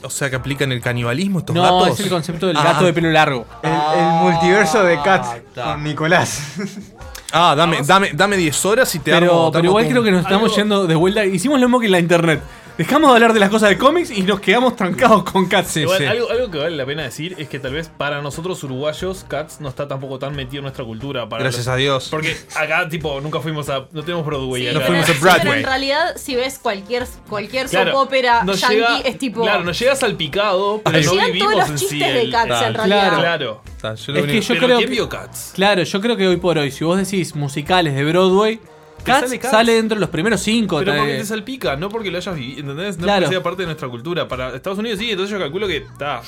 [0.02, 2.00] O sea, que aplican el canibalismo estos No, gatos.
[2.00, 2.64] es el concepto del Ah.
[2.64, 3.46] gato de pelo largo.
[3.64, 5.26] El, el multiverso de Cat
[5.56, 6.42] con Nicolás.
[7.32, 10.22] Ah, dame, dame, dame 10 horas y te Pero, armo- pero igual creo que nos
[10.22, 11.26] estamos Algo- yendo de vuelta.
[11.26, 12.42] Hicimos lo mismo que en la internet.
[12.80, 15.76] Dejamos de hablar de las cosas de cómics y nos quedamos trancados con Cats.
[15.76, 19.26] Igual, Algo, algo que vale la pena decir es que tal vez para nosotros uruguayos,
[19.28, 21.28] Cats no está tampoco tan metido en nuestra cultura.
[21.28, 22.08] Para Gracias los- a Dios.
[22.10, 23.86] Porque acá, tipo, nunca fuimos a.
[23.92, 24.86] No tenemos Broadway Sí, acá.
[24.88, 25.12] pero- sí,
[25.42, 29.42] pero en realidad, si ves cualquier, cualquier soap opera yankee, llega- es tipo.
[29.42, 32.62] Claro, nos llega salpicado, pero no llegan vivimos todos los en sí chistes de Cats,
[32.66, 33.10] en realidad.
[33.20, 33.62] Claro.
[33.82, 33.96] Claro.
[33.98, 35.52] Es que yo Pero creo ¿quién que, Cats?
[35.54, 38.62] Claro, yo creo que hoy por hoy, si vos decís musicales de Broadway,
[39.04, 40.80] Cats sale dentro de los primeros cinco.
[40.80, 42.98] Pero porque te salpica, no porque lo hayas vivido, ¿entendés?
[42.98, 43.22] No Claro.
[43.26, 44.28] porque sea parte de nuestra cultura.
[44.28, 46.22] Para Estados Unidos sí, entonces yo calculo que está.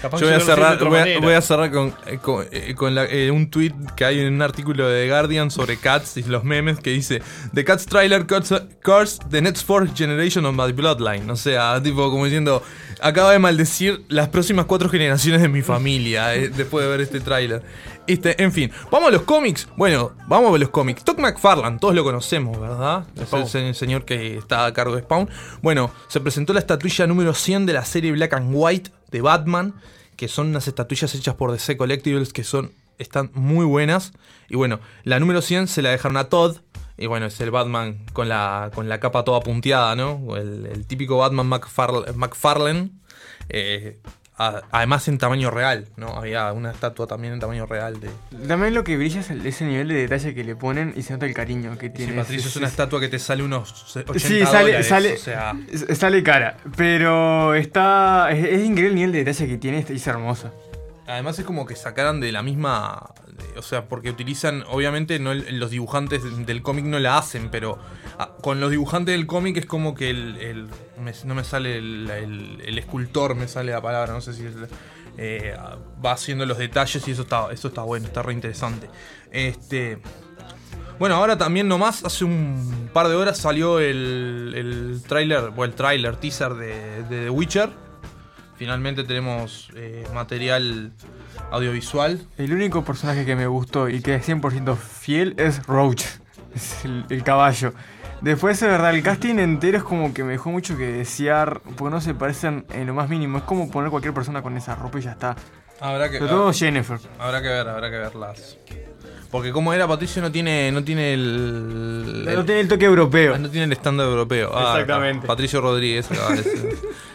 [0.00, 1.20] Capaz Yo voy a cerrar, voy a, manera.
[1.20, 4.32] voy a cerrar con, eh, con, eh, con la- eh, un tweet que hay en
[4.32, 7.20] un artículo de The Guardian sobre Cats y los memes que dice
[7.52, 11.28] The Cats trailer cuts, cars the next fourth generation of my bloodline.
[11.30, 12.62] O sea, tipo como diciendo,
[13.00, 17.18] acaba de maldecir las próximas cuatro generaciones de mi familia eh, después de ver este
[17.18, 17.62] tráiler.
[18.08, 19.68] Este, en fin, vamos a los cómics.
[19.76, 21.04] Bueno, vamos a los cómics.
[21.04, 23.04] Todd McFarlane, todos lo conocemos, ¿verdad?
[23.20, 25.28] Es el se- señor que está a cargo de Spawn.
[25.62, 29.74] Bueno, se presentó la estatuilla número 100 de la serie Black and White de Batman,
[30.16, 34.12] que son unas estatuillas hechas por DC Collectibles que son están muy buenas.
[34.48, 36.56] Y bueno, la número 100 se la dejaron a Todd.
[36.96, 40.34] Y bueno, es el Batman con la, con la capa toda punteada, ¿no?
[40.36, 42.90] El, el típico Batman McFarl- McFarlane.
[43.50, 44.00] Eh,
[44.38, 46.08] además en tamaño real, ¿no?
[46.16, 48.08] Había una estatua también en tamaño real de...
[48.46, 51.12] También lo que brilla es el- ese nivel de detalle que le ponen y se
[51.12, 52.12] nota el cariño que Sí, tiene.
[52.12, 52.72] Patricio, es Sí, una sí.
[52.72, 55.54] estatua que te sale unos 80 Sí, sale, dólares, sale, o sea...
[55.72, 59.92] s- sale cara, pero está es, es increíble el nivel de detalle que tiene y
[59.94, 60.52] es hermoso.
[61.06, 63.10] Además es como que sacaran de la misma...
[63.26, 67.48] de- O sea, porque utilizan, obviamente no el- los dibujantes del cómic no la hacen,
[67.50, 67.78] pero
[68.18, 70.36] ah, con los dibujantes del cómic es como que el...
[70.38, 70.68] el-
[71.24, 74.44] no me sale el, el- escultor, me sale la palabra, no sé si
[75.16, 75.56] eh,
[76.04, 78.88] va haciendo los detalles y eso está, eso está bueno, está re interesante.
[79.30, 79.98] Este...
[80.98, 85.72] Bueno, ahora también nomás, hace un par de horas salió el, el tráiler, o el
[85.74, 87.70] tráiler, teaser de, de The Witcher.
[88.56, 90.90] Finalmente tenemos eh, material
[91.52, 92.20] audiovisual.
[92.36, 96.02] El único personaje que me gustó y que es 100% fiel es Roach,
[96.54, 97.72] es el, el caballo.
[98.20, 101.90] Después, de verdad, el casting entero es como que me dejó mucho que desear, porque
[101.90, 103.38] no se parecen en lo más mínimo.
[103.38, 105.36] Es como poner cualquier persona con esa ropa y ya está.
[105.80, 106.98] Habrá que, Sobre todo Jennifer.
[107.18, 108.58] Habrá que ver, habrá que verlas.
[109.30, 113.38] Porque como era Patricio no tiene, no tiene el, No tiene el toque europeo.
[113.38, 114.50] No tiene el estándar europeo.
[114.54, 115.26] Ah, Exactamente.
[115.26, 116.08] Patricio Rodríguez.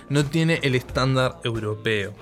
[0.09, 2.13] No tiene el estándar europeo.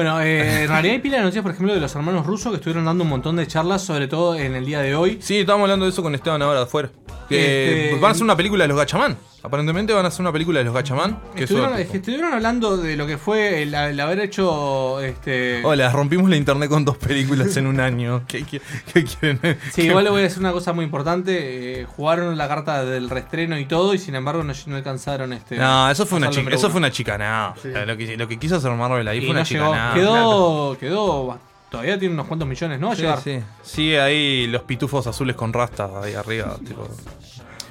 [0.00, 2.56] Bueno, eh, en realidad hay pila de noticias, por ejemplo, de los hermanos rusos que
[2.56, 5.18] estuvieron dando un montón de charlas, sobre todo en el día de hoy.
[5.20, 6.88] Sí, estábamos hablando de eso con Esteban ahora de afuera.
[7.28, 9.18] Que Este- van a hacer una película de los Gachamán.
[9.42, 11.18] Aparentemente van a hacer una película de los Gachamán.
[11.34, 15.64] Que Estuvieron, es que estuvieron hablando de lo que fue el, el haber hecho este.
[15.64, 18.22] Hola, rompimos la internet con dos películas en un año.
[18.28, 18.60] ¿Qué, qué-
[18.92, 19.58] qué quieren?
[19.72, 21.80] Sí, igual le voy a decir una cosa muy importante.
[21.80, 25.56] eh, jugaron la carta del reestreno y todo, y sin embargo no, no alcanzaron este.
[25.56, 27.54] No, eso fue una chica, eso fue una chicanada.
[27.86, 29.94] Lo, que, lo que quiso hacer Marvel ahí Y fue una no chicanada.
[29.94, 31.38] Quedó, quedó.
[31.70, 32.90] Todavía tiene unos cuantos millones, ¿no?
[32.90, 33.20] A Sí, llegar.
[33.22, 33.38] sí.
[33.62, 36.56] Sigue ahí los pitufos azules con rastas ahí arriba.
[36.66, 36.86] tipo.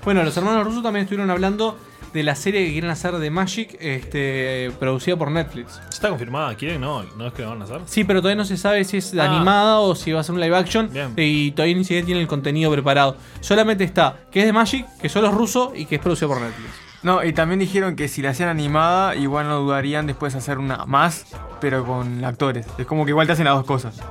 [0.03, 1.77] Bueno, los hermanos rusos también estuvieron hablando
[2.13, 5.80] de la serie que quieren hacer de Magic, este, producida por Netflix.
[5.91, 6.81] Está confirmada, ¿quieren?
[6.81, 7.81] No, no es que la van a hacer.
[7.85, 9.26] Sí, pero todavía no se sabe si es Ah.
[9.26, 10.89] animada o si va a ser un live action.
[10.91, 11.13] Bien.
[11.17, 13.15] Y todavía ni siquiera tiene el contenido preparado.
[13.41, 16.41] Solamente está que es de Magic, que solo es ruso y que es producido por
[16.41, 16.69] Netflix.
[17.03, 20.85] No, y también dijeron que si la hacían animada, igual no dudarían después hacer una
[20.85, 21.26] más,
[21.61, 22.65] pero con actores.
[22.77, 24.01] Es como que igual te hacen las dos cosas.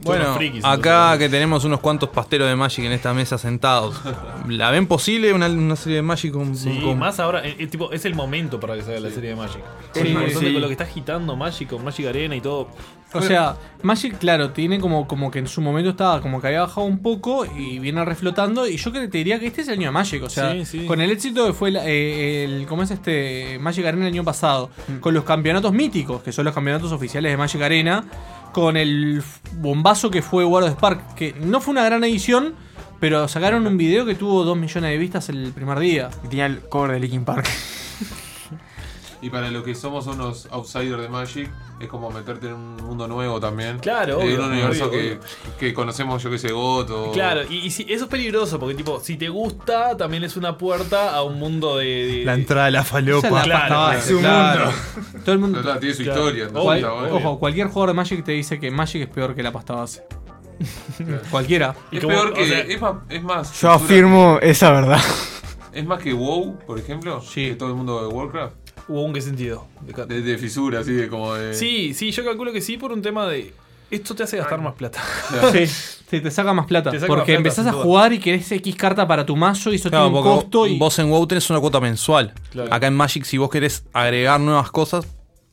[0.00, 4.00] Bueno, acá que tenemos unos cuantos pasteros de Magic en esta mesa sentados.
[4.48, 7.66] ¿La ven posible una, una serie de Magic con, Sí, con- más ahora, eh, eh,
[7.66, 9.60] tipo, es el momento para que salga la serie de Magic.
[9.94, 10.52] Sí, Sí, por sí.
[10.52, 12.68] con lo que está agitando Magic, con Magic Arena y todo.
[13.14, 16.60] O sea, Magic, claro, tiene como, como que en su momento estaba como que había
[16.60, 18.66] bajado un poco y viene reflotando.
[18.68, 20.22] Y yo que te diría que este es el año de Magic.
[20.22, 20.86] O sea, Sí, sí.
[20.86, 23.58] con el éxito que fue el, eh, el- ¿cómo es este?
[23.60, 24.68] Magic Arena el año pasado.
[25.00, 28.04] Con los campeonatos míticos, que son los campeonatos oficiales de Magic Arena.
[28.52, 29.22] Con el
[29.52, 32.54] bombazo que fue World of Spark, que no fue una gran edición.
[33.00, 36.10] Pero sacaron un video que tuvo 2 millones de vistas el primer día.
[36.24, 37.48] Y tenía el cover de Linkin Park.
[39.20, 41.50] Y para los que somos unos outsiders de Magic,
[41.80, 43.78] es como meterte en un mundo nuevo también.
[43.78, 45.20] Claro, En obvio, un universo obvio, que, obvio.
[45.58, 47.12] que conocemos, yo que sé, Goto.
[47.12, 50.56] Claro, y, y si- eso es peligroso porque, tipo, si te gusta, también es una
[50.58, 51.86] puerta a un mundo de.
[51.86, 53.28] de- La entrada de la falopa.
[53.30, 54.64] La Claro, pasta base, es un claro.
[54.66, 55.20] mundo.
[55.24, 55.62] Todo el mundo.
[55.62, 56.18] Claro, tiene su Claro.
[56.20, 57.16] historia, entonces Cual- bueno.
[57.16, 60.02] Ojo, cualquier jugador de Magic te dice que Magic es peor que la pasta base.
[61.30, 61.74] Cualquiera.
[61.92, 62.72] Es peor que.
[62.72, 63.60] es, más, es más.
[63.60, 65.00] Yo afirmo esa verdad.
[65.72, 67.22] Es más que WoW, por ejemplo.
[67.32, 68.56] Que todo el mundo de Warcraft.
[68.88, 69.66] ¿WoW en qué sentido?
[70.06, 71.54] De, de fisura, así de como de.
[71.54, 73.52] Sí, sí, yo calculo que sí por un tema de.
[73.90, 75.02] Esto te hace gastar más plata.
[75.52, 76.90] Sí, sí, te saca más plata.
[76.90, 79.76] Saca porque más plata, empezás a jugar y querés X carta para tu mazo y
[79.76, 80.66] eso Claro, tiene un costo.
[80.66, 80.78] Y...
[80.78, 82.34] vos en WoW tenés una cuota mensual.
[82.50, 82.72] Claro.
[82.72, 85.06] Acá en Magic, si vos querés agregar nuevas cosas,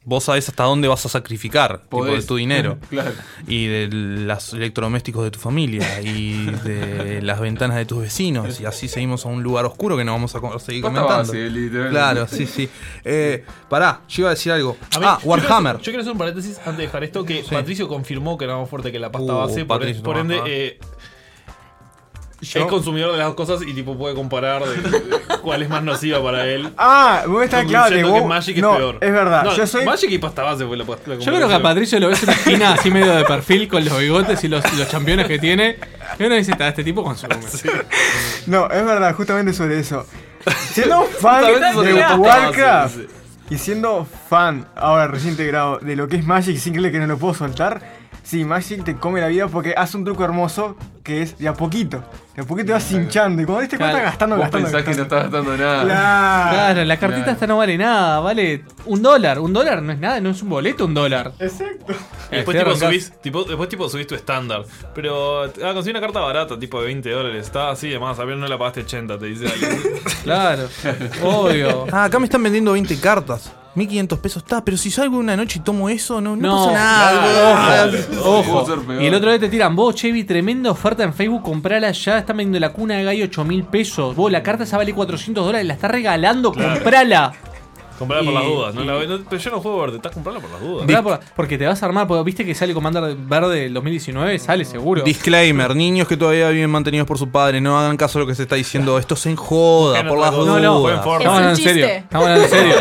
[0.05, 2.77] vos sabés hasta dónde vas a sacrificar tipo, de tu dinero.
[2.89, 3.11] Claro.
[3.47, 6.01] Y de los electrodomésticos de tu familia.
[6.01, 8.59] Y de las ventanas de tus vecinos.
[8.61, 11.33] Y así seguimos a un lugar oscuro que no vamos a seguir comentando.
[11.33, 11.89] literalmente.
[11.89, 12.69] claro, sí, sí.
[13.03, 14.77] Eh, pará, yo iba a decir algo.
[14.95, 15.75] A mí- ah, yo quiero Warhammer.
[15.75, 18.57] hacer- Yo quiero hacer un paréntesis antes de dejar esto: que Patricio confirmó que era
[18.57, 19.65] más fuerte que la pasta Uh, base.
[19.65, 20.45] Por, Patricio, por ende, ajá.
[20.47, 20.79] eh,
[22.41, 25.69] Yo- es consumidor de las dos cosas y tipo puede comparar de- de cuál es
[25.69, 26.69] más nociva para él.
[26.77, 28.97] Ah, vos estás claro de Concluyendo que Magic es no, peor.
[29.01, 31.53] es verdad, No, yo soy- Magic y pasta base fue la, la Yo creo que
[31.53, 34.47] a Patricio lo ves en la esquina así medio de perfil con los bigotes y
[34.49, 35.77] los, los campeones que tiene.
[36.19, 37.35] Y uno dice, "Ta, este tipo consume.
[38.47, 40.05] No, es verdad, justamente sobre eso.
[40.71, 43.07] Siendo fan de Warcraft base,
[43.49, 47.07] y siendo fan, ahora recién integrado, de lo que es Magic sin creer que no
[47.07, 47.81] lo puedo soltar,
[48.23, 50.75] sí, Magic te come la vida porque hace un truco hermoso
[51.05, 52.03] que es de a poquito.
[52.35, 54.05] De a poquito te vas hinchando y cuando te cuenta Claro.
[54.05, 54.65] gastando, Vos gastando.
[54.67, 55.83] pensás que no estás gastando nada.
[55.83, 56.55] Claro.
[56.55, 57.31] Claro, la cartita Claro.
[57.33, 59.39] esta no vale nada, vale un dólar.
[59.39, 61.31] Un dólar no es nada, no es un boleto, un dólar.
[61.39, 61.93] Exacto.
[62.31, 64.63] Y después, tipo, arrancás- subís, tipo, después tipo subís tu estándar.
[64.93, 67.45] Pero ah, conseguí una carta barata, tipo de 20 dólares.
[67.45, 69.79] Está así, además, a ver, no la pagaste 80, te dice alguien.
[70.23, 70.67] Claro,
[71.23, 71.85] obvio.
[71.91, 73.53] Ah, acá me están vendiendo 20 cartas.
[73.75, 76.73] 1500 pesos está, pero si salgo una noche y tomo eso, no, no, No, pasa
[76.73, 77.91] nada.
[78.23, 78.93] Ojo, ojo.
[78.99, 82.37] Y el otro día te tiran, vos, Chevy, tremenda oferta en Facebook, comprala ya, están
[82.37, 84.15] vendiendo la cuna de gallo 8 mil pesos.
[84.15, 87.33] Vos, la carta esa vale 400 dólares, la está regalando, comprala.
[87.97, 88.75] Comprala por las dudas.
[88.75, 90.77] No la, no- pero yo no juego verde, estás comprando por las dudas.
[90.79, 94.37] Comprala por- porque te vas a armar, porque viste que sale Commander Verde del 2019,
[94.39, 95.01] sale seguro.
[95.03, 98.35] Disclaimer, niños que todavía viven mantenidos por sus padres, no hagan caso a lo que
[98.35, 98.97] se está diciendo.
[98.99, 100.61] Esto se enjoda, por las No, dudas.
[100.61, 101.85] no, estamos hablando en serio.
[101.85, 102.75] Estamos hablando en serio.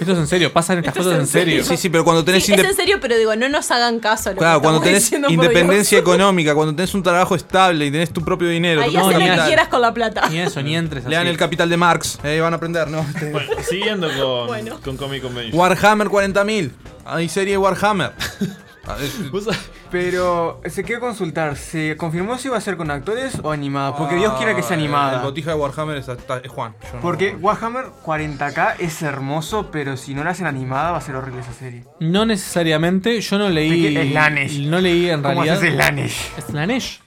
[0.00, 1.62] Esto es en serio, pasan estas Esto es cosas en en serio.
[1.64, 1.76] serio.
[1.76, 4.30] Sí, sí, pero cuando tenés Sí, es en serio, pero digo, no nos hagan caso.
[4.30, 6.08] a lo Claro, que cuando estamos tenés diciendo, por independencia Dios.
[6.08, 9.18] económica, cuando tenés un trabajo estable y tenés tu propio dinero, Ahí tu haz propio
[9.18, 9.46] lo que capital.
[9.48, 10.28] quieras con la plata.
[10.30, 13.04] Ni eso, ni entres Lean el capital de Marx, ahí van a aprender, ¿no?
[13.32, 14.08] Bueno, siguiendo
[14.46, 14.46] con,
[14.84, 15.58] con Comic Convention.
[15.58, 16.70] Warhammer 40.000.
[17.04, 18.12] Hay serie de Warhammer.
[19.90, 23.96] Pero se quiere consultar, ¿se confirmó si va a ser con actores o animada?
[23.96, 25.16] Porque Dios quiera que sea animada.
[25.18, 26.06] El botija de Warhammer es,
[26.48, 26.74] Juan.
[26.82, 31.00] yo no- Porque Warhammer 40k es hermoso, pero si no la hacen animada va a
[31.00, 31.84] ser horrible esa serie.
[31.98, 34.10] No necesariamente, yo no leí.
[34.12, 34.60] Slanesh.
[34.68, 35.56] No leí en ¿Cómo realidad.
[35.56, 36.30] haces Slanesh?
[36.48, 37.00] Slanesh.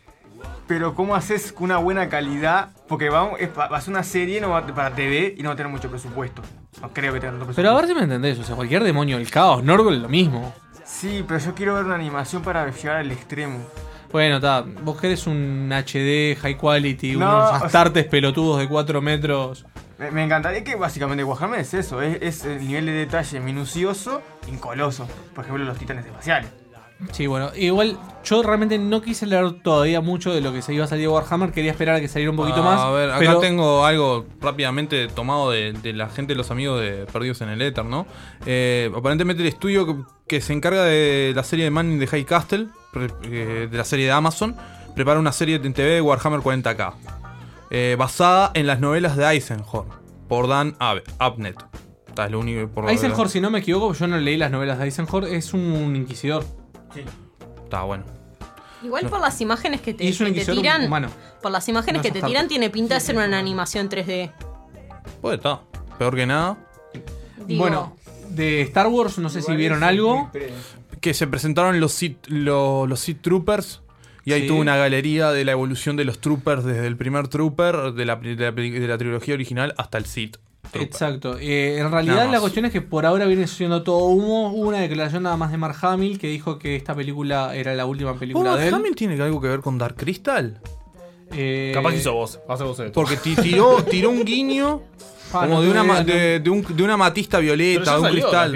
[0.67, 2.69] Pero ¿cómo haces con una buena calidad?
[2.87, 5.53] Porque va, es- va a ser una serie no va- para TV y no va
[5.53, 6.41] a tener mucho presupuesto.
[6.81, 7.53] No creo que tenga tanto.
[7.55, 10.53] Pero a ver si me entendés, o sea, cualquier demonio del caos, Norgol lo mismo.
[10.83, 13.59] Sí, pero yo quiero ver una animación para llegar al extremo.
[14.11, 19.01] Bueno, está, vos querés un HD, high quality, No, unos sea- astartes pelotudos de 4
[19.01, 19.65] metros.
[19.97, 24.21] Me, me encantaría que básicamente Warhammer es eso, es, es el nivel de detalle minucioso
[24.51, 25.07] y coloso.
[25.33, 26.49] Por ejemplo, los titanes espaciales.
[27.11, 30.85] Sí, bueno, igual yo realmente no quise leer todavía mucho de lo que se iba
[30.85, 32.79] a salir de Warhammer, quería esperar a que saliera un poquito Ah, más.
[32.81, 37.05] A ver, acá pero tengo algo rápidamente tomado de, de la gente, los amigos de
[37.11, 38.07] Perdidos en el Éter, ¿no?
[38.45, 39.95] Eh, aparentemente el estudio que,
[40.27, 42.67] que se encarga de la serie de Man in the High Castle,
[43.23, 44.55] eh, de la serie de Amazon,
[44.95, 46.93] prepara una serie en TV de Warhammer 40k,
[47.71, 49.87] eh, basada en las novelas de Eisenhower,
[50.29, 51.57] por Dan Ab- Abnett.
[52.29, 54.85] Lo único por lo- Eisenhower, si no me equivoco, yo no leí las novelas de
[54.85, 56.45] Eisenhower, es un inquisidor.
[57.63, 58.03] Está bueno.
[58.83, 59.09] Igual No.
[59.09, 60.85] por las imágenes que te, que te tiran.
[60.85, 61.09] humano.
[61.41, 64.31] Por las imágenes No que te tiran, tiene pinta de ser una animación 3D.
[65.21, 65.61] Pues está.
[65.97, 66.57] Peor que nada.
[67.47, 67.95] Digo- Bueno,
[68.29, 70.29] de Star Wars, no sé si vieron algo.
[71.01, 73.81] que se presentaron los Sith, lo- los Sith Troopers.
[74.25, 74.47] Y ahí Sí.
[74.47, 78.15] tuvo una galería de la evolución de los Troopers desde el primer Trooper de la,
[78.15, 80.37] de la, peli- de la trilogía original hasta el Sith.
[80.73, 80.81] Trooper.
[80.81, 81.37] Exacto.
[81.39, 84.49] Eh, en realidad la cuestión es que por ahora viene siendo todo humo.
[84.51, 87.85] Hubo una declaración nada más de Mark Hamill que dijo que esta película era la
[87.85, 88.73] última película Oh, de él.
[88.73, 90.59] ¿Hamill tiene algo que ver con Dark Crystal?
[91.31, 92.39] Eh, Capaz hizo vos.
[92.47, 92.91] Hace vos esto.
[92.91, 94.81] Porque ti- tiró, tiró un guiño
[95.35, 98.55] Ah, como no de, una, de, de un- de una matista violeta, de un cristal.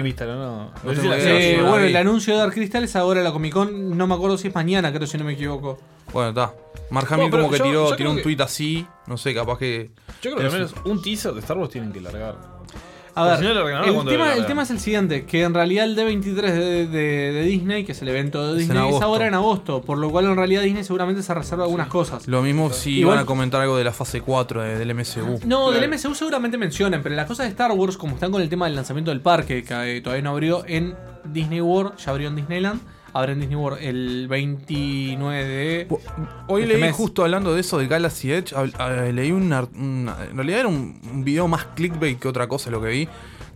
[0.86, 3.96] Eh, bueno, el anuncio de Dark Crystal es ahora la Comic Con.
[3.96, 5.78] No me acuerdo si es mañana, creo, si no me equivoco.
[6.12, 6.52] Bueno, está.
[6.90, 8.86] Mark Hamill como que yo- tiró, yo tiró un que- tweet así.
[9.06, 9.90] No sé, capaz que.
[10.22, 12.58] Yo creo que al menos un teaser de Star Wars tienen que largar.
[13.14, 14.38] A ver, si no el, ¿cuándo tema, largan?
[14.38, 17.90] el tema es el siguiente, que en realidad el D23 de, de- de Disney, que
[17.90, 20.36] es el evento de Es en Disney, es, ahora en agosto, por lo cual en
[20.36, 22.28] realidad Disney seguramente se reserva algunas cosas.
[22.28, 25.40] Lo mismo si Igual- iban a comentar algo de la fase 4 de- del MCU.
[25.46, 28.48] No, del MCU seguramente mencionan, pero las cosas de Star Wars, como están con el
[28.48, 30.94] tema del lanzamiento del parque, que eh, todavía no abrió en
[31.24, 32.80] Disney World, ya abrió en Disneyland,
[33.18, 35.88] abre en Disney World el 29 de...
[36.46, 36.94] Hoy este leí mes.
[36.96, 40.68] justo hablando de eso de Galaxy Edge, hab- eh, leí un, una- en realidad era
[40.68, 43.08] un, un video más clickbait que otra cosa lo que vi,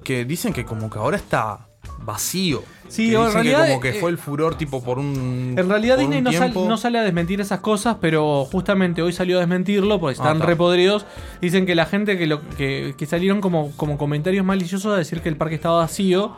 [0.04, 1.68] que dicen que como que ahora está
[2.04, 2.62] vacío.
[2.88, 5.54] Sí, Que en dicen que como que eh, fue el furor tipo por un.
[5.56, 6.68] En realidad por Disney un no, sal- tiempo.
[6.68, 10.36] no sale a desmentir esas cosas, pero justamente hoy salió a desmentirlo porque Ah, están
[10.36, 10.46] está.
[10.46, 11.06] repodridos.
[11.40, 15.20] Dicen que la gente que, lo, que, que salieron como, como comentarios maliciosos a decir
[15.22, 16.36] que el parque estaba vacío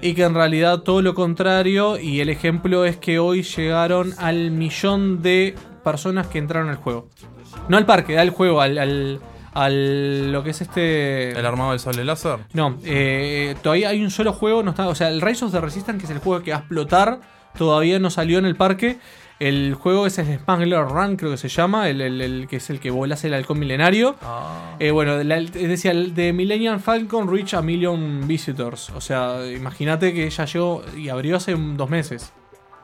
[0.00, 1.98] y que en realidad todo lo contrario.
[1.98, 5.54] Y el ejemplo es que hoy llegaron al millón de
[5.84, 7.08] personas que entraron al juego.
[7.68, 9.20] No al parque, al juego, al, al,
[9.54, 11.30] al- lo que es este...
[11.32, 12.38] ¿El armado del sable láser?
[12.52, 15.60] No, eh, todavía hay un solo juego, no está, o sea, el Rise of the
[15.60, 17.20] Resistance, que es el juego que va a explotar,
[17.56, 18.98] todavía no salió en el parque.
[19.38, 22.70] El juego es el Spangler Run, creo que se llama, el, el- el que es
[22.70, 24.16] el que volase el halcón milenario.
[24.80, 28.90] Eh, bueno, la- decía, el de Millennium Falcon reach a million visitors.
[28.90, 32.32] O sea, imagínate que ya llegó y abrió hace dos meses,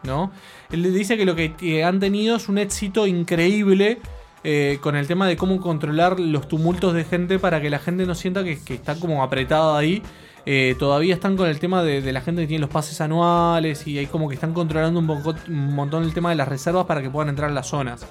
[0.04, 0.30] ¿no?
[0.70, 3.98] Él le dice que lo que han tenido es un éxito increíble
[4.44, 8.06] eh, con el tema de cómo controlar los tumultos de gente para que la gente
[8.06, 10.02] no sienta que, que está como apretada ahí.
[10.46, 13.98] Eh, todavía están con el tema de, la gente que tiene los pases anuales y
[13.98, 17.00] ahí como que están controlando un, poco- un montón el tema de las reservas para
[17.00, 18.06] que puedan entrar a las zonas.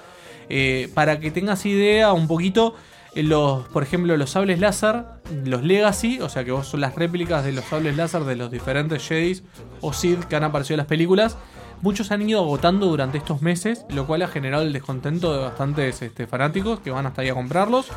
[0.50, 2.76] Eh, para que tengas idea un poquito,
[3.16, 5.04] eh, los, por ejemplo, los sables láser,
[5.46, 8.50] los Legacy, o sea que vos son las réplicas de los sables láser de los
[8.52, 9.44] diferentes Jedis
[9.82, 11.38] o Sith que han aparecido en las películas.
[11.82, 16.02] Muchos han ido agotando durante estos meses, lo cual ha generado el descontento de bastantes
[16.02, 17.88] este, fanáticos que van hasta ahí a comprarlos.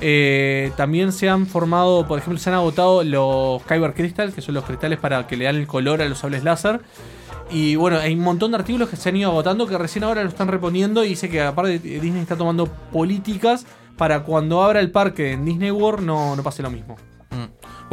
[0.00, 4.54] Eh, también se han formado, por ejemplo, se han agotado los Kyber Crystal, que son
[4.54, 6.80] los cristales para que le dan el color a los sables láser.
[7.50, 10.22] Y bueno, hay un montón de artículos que se han ido agotando que recién ahora
[10.22, 13.66] lo están reponiendo y dice que aparte Disney está tomando políticas
[13.96, 16.96] para cuando abra el parque en Disney World no, no pase lo mismo.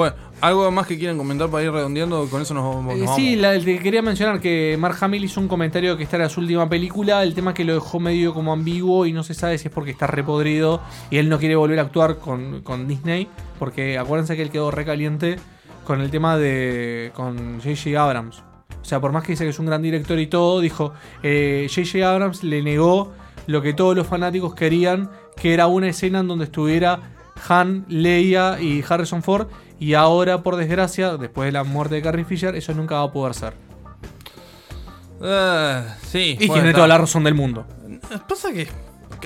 [0.01, 3.15] Bueno, algo más que quieran comentar para ir redondeando, con eso nos, nos Eh, vamos.
[3.15, 6.67] sí, la, quería mencionar que Mark Hamill hizo un comentario que está en su última
[6.67, 9.73] película, el tema que lo dejó medio como ambiguo y no se sabe si es
[9.73, 13.27] porque está repodrido y él no quiere volver a actuar con, con Disney,
[13.59, 15.37] porque acuérdense que él quedó recaliente
[15.85, 18.03] con el tema de con J.J.
[18.03, 18.43] Abrams.
[18.81, 21.67] O sea, por más que dice que es un gran director y todo, dijo, eh,
[21.69, 22.09] J.J.
[22.11, 23.13] Abrams le negó
[23.45, 26.99] lo que todos los fanáticos querían, que era una escena en donde estuviera
[27.47, 29.47] Han, Leia y Harrison Ford.
[29.81, 33.11] Y ahora, por desgracia, después de la muerte de Carrie Fisher, eso nunca va a
[33.11, 33.55] poder ser.
[35.23, 36.37] Eh, sí.
[36.39, 37.65] Y tiene toda la razón del mundo.
[38.29, 38.67] Pasa que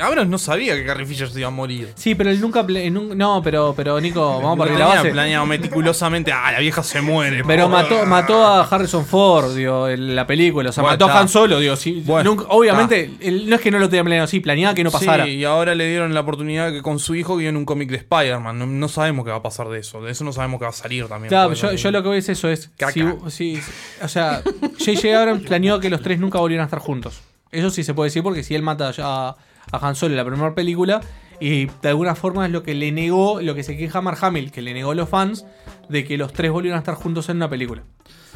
[0.02, 1.92] Abrams no sabía que Carrie Fisher se iba a morir.
[1.96, 2.64] Sí, pero él nunca.
[2.64, 5.12] nun- No, pero, pero Nico, vamos a partir de la Tenía base.
[5.12, 6.32] planeado meticulosamente.
[6.32, 7.44] Ah, la vieja se muere.
[7.46, 10.70] Pero por- mató, mató a Harrison Ford, digo, en la película.
[10.70, 11.18] O sea, Bueno, mató está.
[11.18, 11.76] a Han Solo, digo.
[11.76, 14.84] sí, Bueno, nunca- obviamente, él- no es que no lo tenía planeado, sí, planeaba que
[14.84, 15.26] no pasara.
[15.26, 17.98] Sí, y ahora le dieron la oportunidad que con su hijo viene un cómic de
[17.98, 18.58] Spider-Man.
[18.60, 20.02] No, no sabemos qué va a pasar de eso.
[20.02, 21.30] De eso no sabemos qué va a salir también.
[21.30, 22.70] Claro, yo, lo que voy es eso, es...
[22.78, 22.92] Caca.
[22.94, 23.62] si- si-
[24.02, 24.42] o sea,
[24.80, 25.20] J.J.
[25.20, 27.22] Abrams planeó que los tres nunca volvieran a estar juntos.
[27.52, 29.36] Eso sí se puede decir porque si él mata ya a,
[29.72, 31.02] a Han Solo en la primera película
[31.40, 34.52] y de alguna forma es lo que le negó, lo que se queja Mark Hamill,
[34.52, 35.46] que le negó a los fans
[35.90, 37.84] de que los tres volvieran a estar juntos en una película.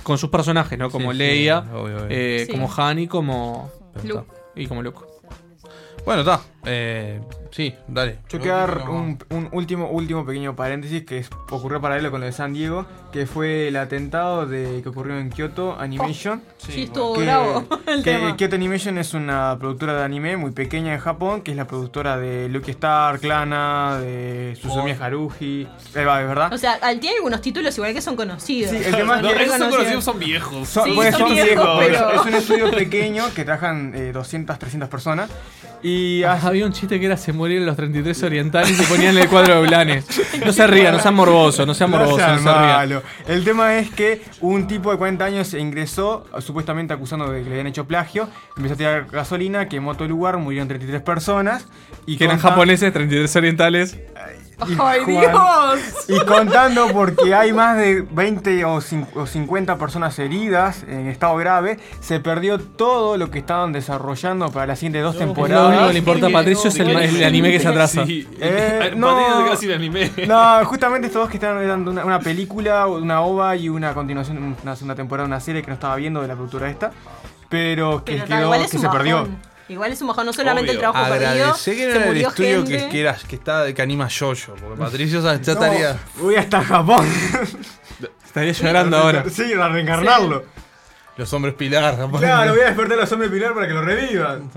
[0.04, 0.90] Con sus personajes, ¿no?
[0.90, 2.08] Como Sí, sí, Leia, obvio, obvio.
[2.10, 2.52] eh, Sí.
[2.52, 3.70] como Han y como...
[4.04, 4.26] Luke.
[4.56, 5.00] Y como Luke.
[6.06, 6.42] Bueno, está.
[6.66, 7.22] Eh,
[7.52, 8.20] sí, dale.
[8.30, 12.26] Yo quiero dar un, un último, último pequeño paréntesis que es, ocurrió paralelo con lo
[12.26, 16.42] de San Diego, que fue el atentado de, que ocurrió en Kyoto Animation.
[16.58, 18.36] Sí, estuvo que, bravo el que tema.
[18.36, 22.18] Kyoto Animation es una productora de anime muy pequeña en Japón, que es la productora
[22.18, 25.68] de Lucky Star, Clana, de Susumiya Haruhi.
[25.96, 26.52] Ahí va, ¿verdad?
[26.54, 28.72] O sea, al- tiene algunos títulos igual que son conocidos.
[28.72, 30.68] Sí, el tema es No, que son conocidos, son viejos.
[30.68, 33.94] Son, Sí, pues, son son viejos, viejos, pero- es, es un estudio pequeño que trabajan
[33.96, 35.30] eh, 200, 300 personas.
[35.82, 39.56] Y había un chiste que era se morían los 33 orientales y ponían el cuadro
[39.56, 40.06] de Blanes.
[40.46, 43.02] No se rían, no sean morbosos, no sean morbosos, no, se rían.
[43.28, 47.52] El tema es que un tipo de 40 años ingresó, supuestamente acusando de que le
[47.52, 51.68] habían hecho plagio, empezó a tirar gasolina, quemó todo el lugar, murieron 33 personas.
[52.06, 53.98] Y Que eran japoneses, 33 orientales.
[54.68, 56.06] Y ¡Ay, Juan- Dios!
[56.10, 58.76] Y contando porque hay más de 20 o,
[59.16, 64.68] o 50 personas heridas en estado grave, se perdió todo lo que estaban desarrollando para
[64.68, 65.70] las siguientes dos Lo temporadas.
[65.70, 68.06] único que le importa a Patricio es el, el anime que se atrasa.
[68.06, 68.28] Sí.
[68.40, 69.42] Eh, no.
[69.42, 69.50] no.
[69.50, 70.12] casi el anime.
[70.28, 74.56] No, justamente estos dos que estaban dando una, una película, una ova y una continuación,
[74.62, 76.92] una segunda temporada, una serie que no estaba viendo de la productora esta,
[77.50, 78.92] pero que Pero quedó, que se bajón.
[78.98, 79.28] perdió.
[79.70, 80.74] Igual es un bajón, no solamente Obvio.
[80.74, 82.78] el trabajo perdido, Agradecé que se era el murió estudio gente.
[82.78, 84.56] que, que, era, que, está, que anima Yoyo.
[84.56, 85.98] Porque Patricio ya, ya No, estaría.
[86.20, 87.08] voy hasta Japón.
[88.26, 89.24] Estaría llorando ahora.
[89.30, 90.44] Sí, a reencarnarlo.
[91.18, 91.98] Los hombres pilar.
[91.98, 92.20] capaz.
[92.20, 94.50] Claro, voy a despertar a los hombres pilar para que lo revivan.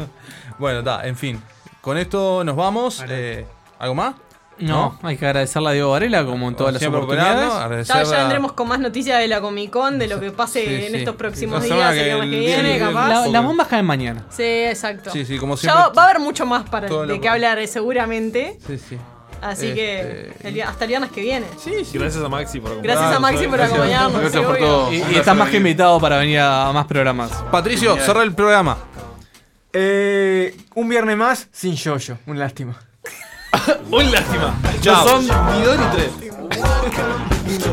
[0.58, 1.42] Bueno, está, en fin.
[1.80, 3.02] Con esto nos vamos.
[3.08, 3.44] Eh,
[3.78, 4.14] ¿Algo más?
[4.62, 7.48] No, hay que agradecerle a Diego Varela como en todas las Siempre oportunidades.
[7.52, 10.30] operando, Ya, ya a- vendremos con más noticias de la Comic Con, de lo que
[10.30, 10.98] pase Sí, en sí.
[10.98, 13.08] estos próximos La días, el que- viernes que el viene, día- capaz.
[13.08, 14.24] La- las bombas caen mañana.
[14.30, 15.10] Sí, exacto.
[15.10, 15.82] Sí, sí, como Ya siempre.
[15.82, 18.58] va, va a haber mucho más para todo lo- de qué hablar eh, seguramente.
[18.66, 18.98] Sí, sí.
[19.40, 21.46] Así Este, que el día- hasta el viernes que viene.
[21.92, 22.82] Gracias a Maxi por acompañarnos.
[22.82, 23.70] Gracias a Maxi por Gracias.
[23.78, 24.20] acompañarnos.
[24.20, 24.66] Gracias sí, por obvio.
[24.66, 24.92] todo.
[24.92, 27.32] Y, y estás más que invitado para venir a más programas.
[27.50, 28.76] Patricio, cerra el programa.
[29.72, 32.18] Eh, un viernes más sin yoyo.
[32.26, 32.78] Una lástima.
[33.90, 34.54] Uy, lástima.
[34.80, 35.04] Chao.
[35.04, 36.12] No son ni dos ni tres.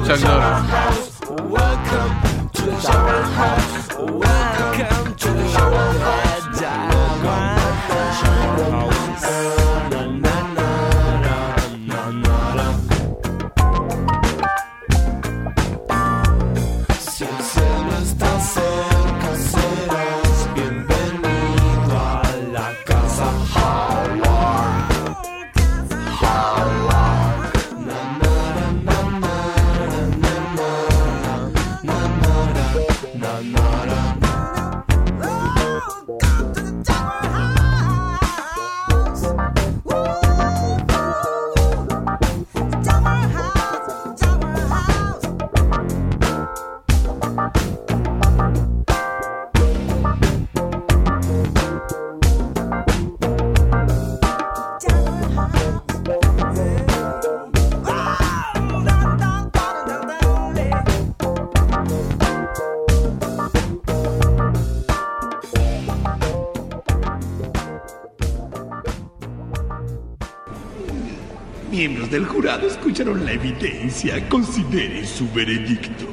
[0.05, 1.19] Chuck Norris.
[1.49, 3.87] Welcome to the shower house.
[3.97, 6.29] Welcome to the shower house.
[71.79, 74.27] Miembros del jurado escucharon la evidencia.
[74.27, 76.07] Consideren su veredicto.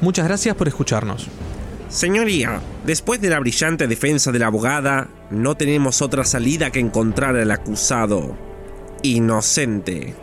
[0.00, 1.26] Muchas gracias por escucharnos.
[1.88, 7.34] Señoría, después de la brillante defensa de la abogada, no tenemos otra salida que encontrar
[7.34, 8.38] al acusado
[9.02, 10.14] inocente.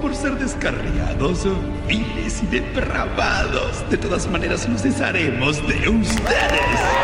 [0.00, 1.46] Por ser descarriados,
[1.86, 3.84] viles y depravados.
[3.90, 7.01] De todas maneras, nos desharemos de ustedes.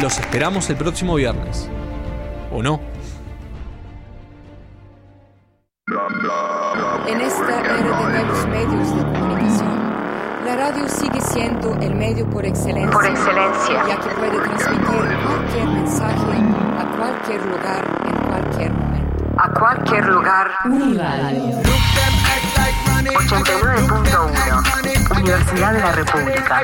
[0.00, 1.68] Los esperamos el próximo viernes.
[2.50, 2.80] ¿O no?
[7.06, 9.92] En esta era de nuevos medios de comunicación,
[10.46, 13.84] la radio sigue siendo el medio por excelencia, Por excelencia.
[13.86, 16.38] ya que puede transmitir cualquier mensaje
[16.78, 19.24] a cualquier lugar en cualquier momento.
[19.38, 20.50] A cualquier lugar.
[20.64, 21.60] Uniradio.
[23.12, 26.62] 89.1 Universidad de la República.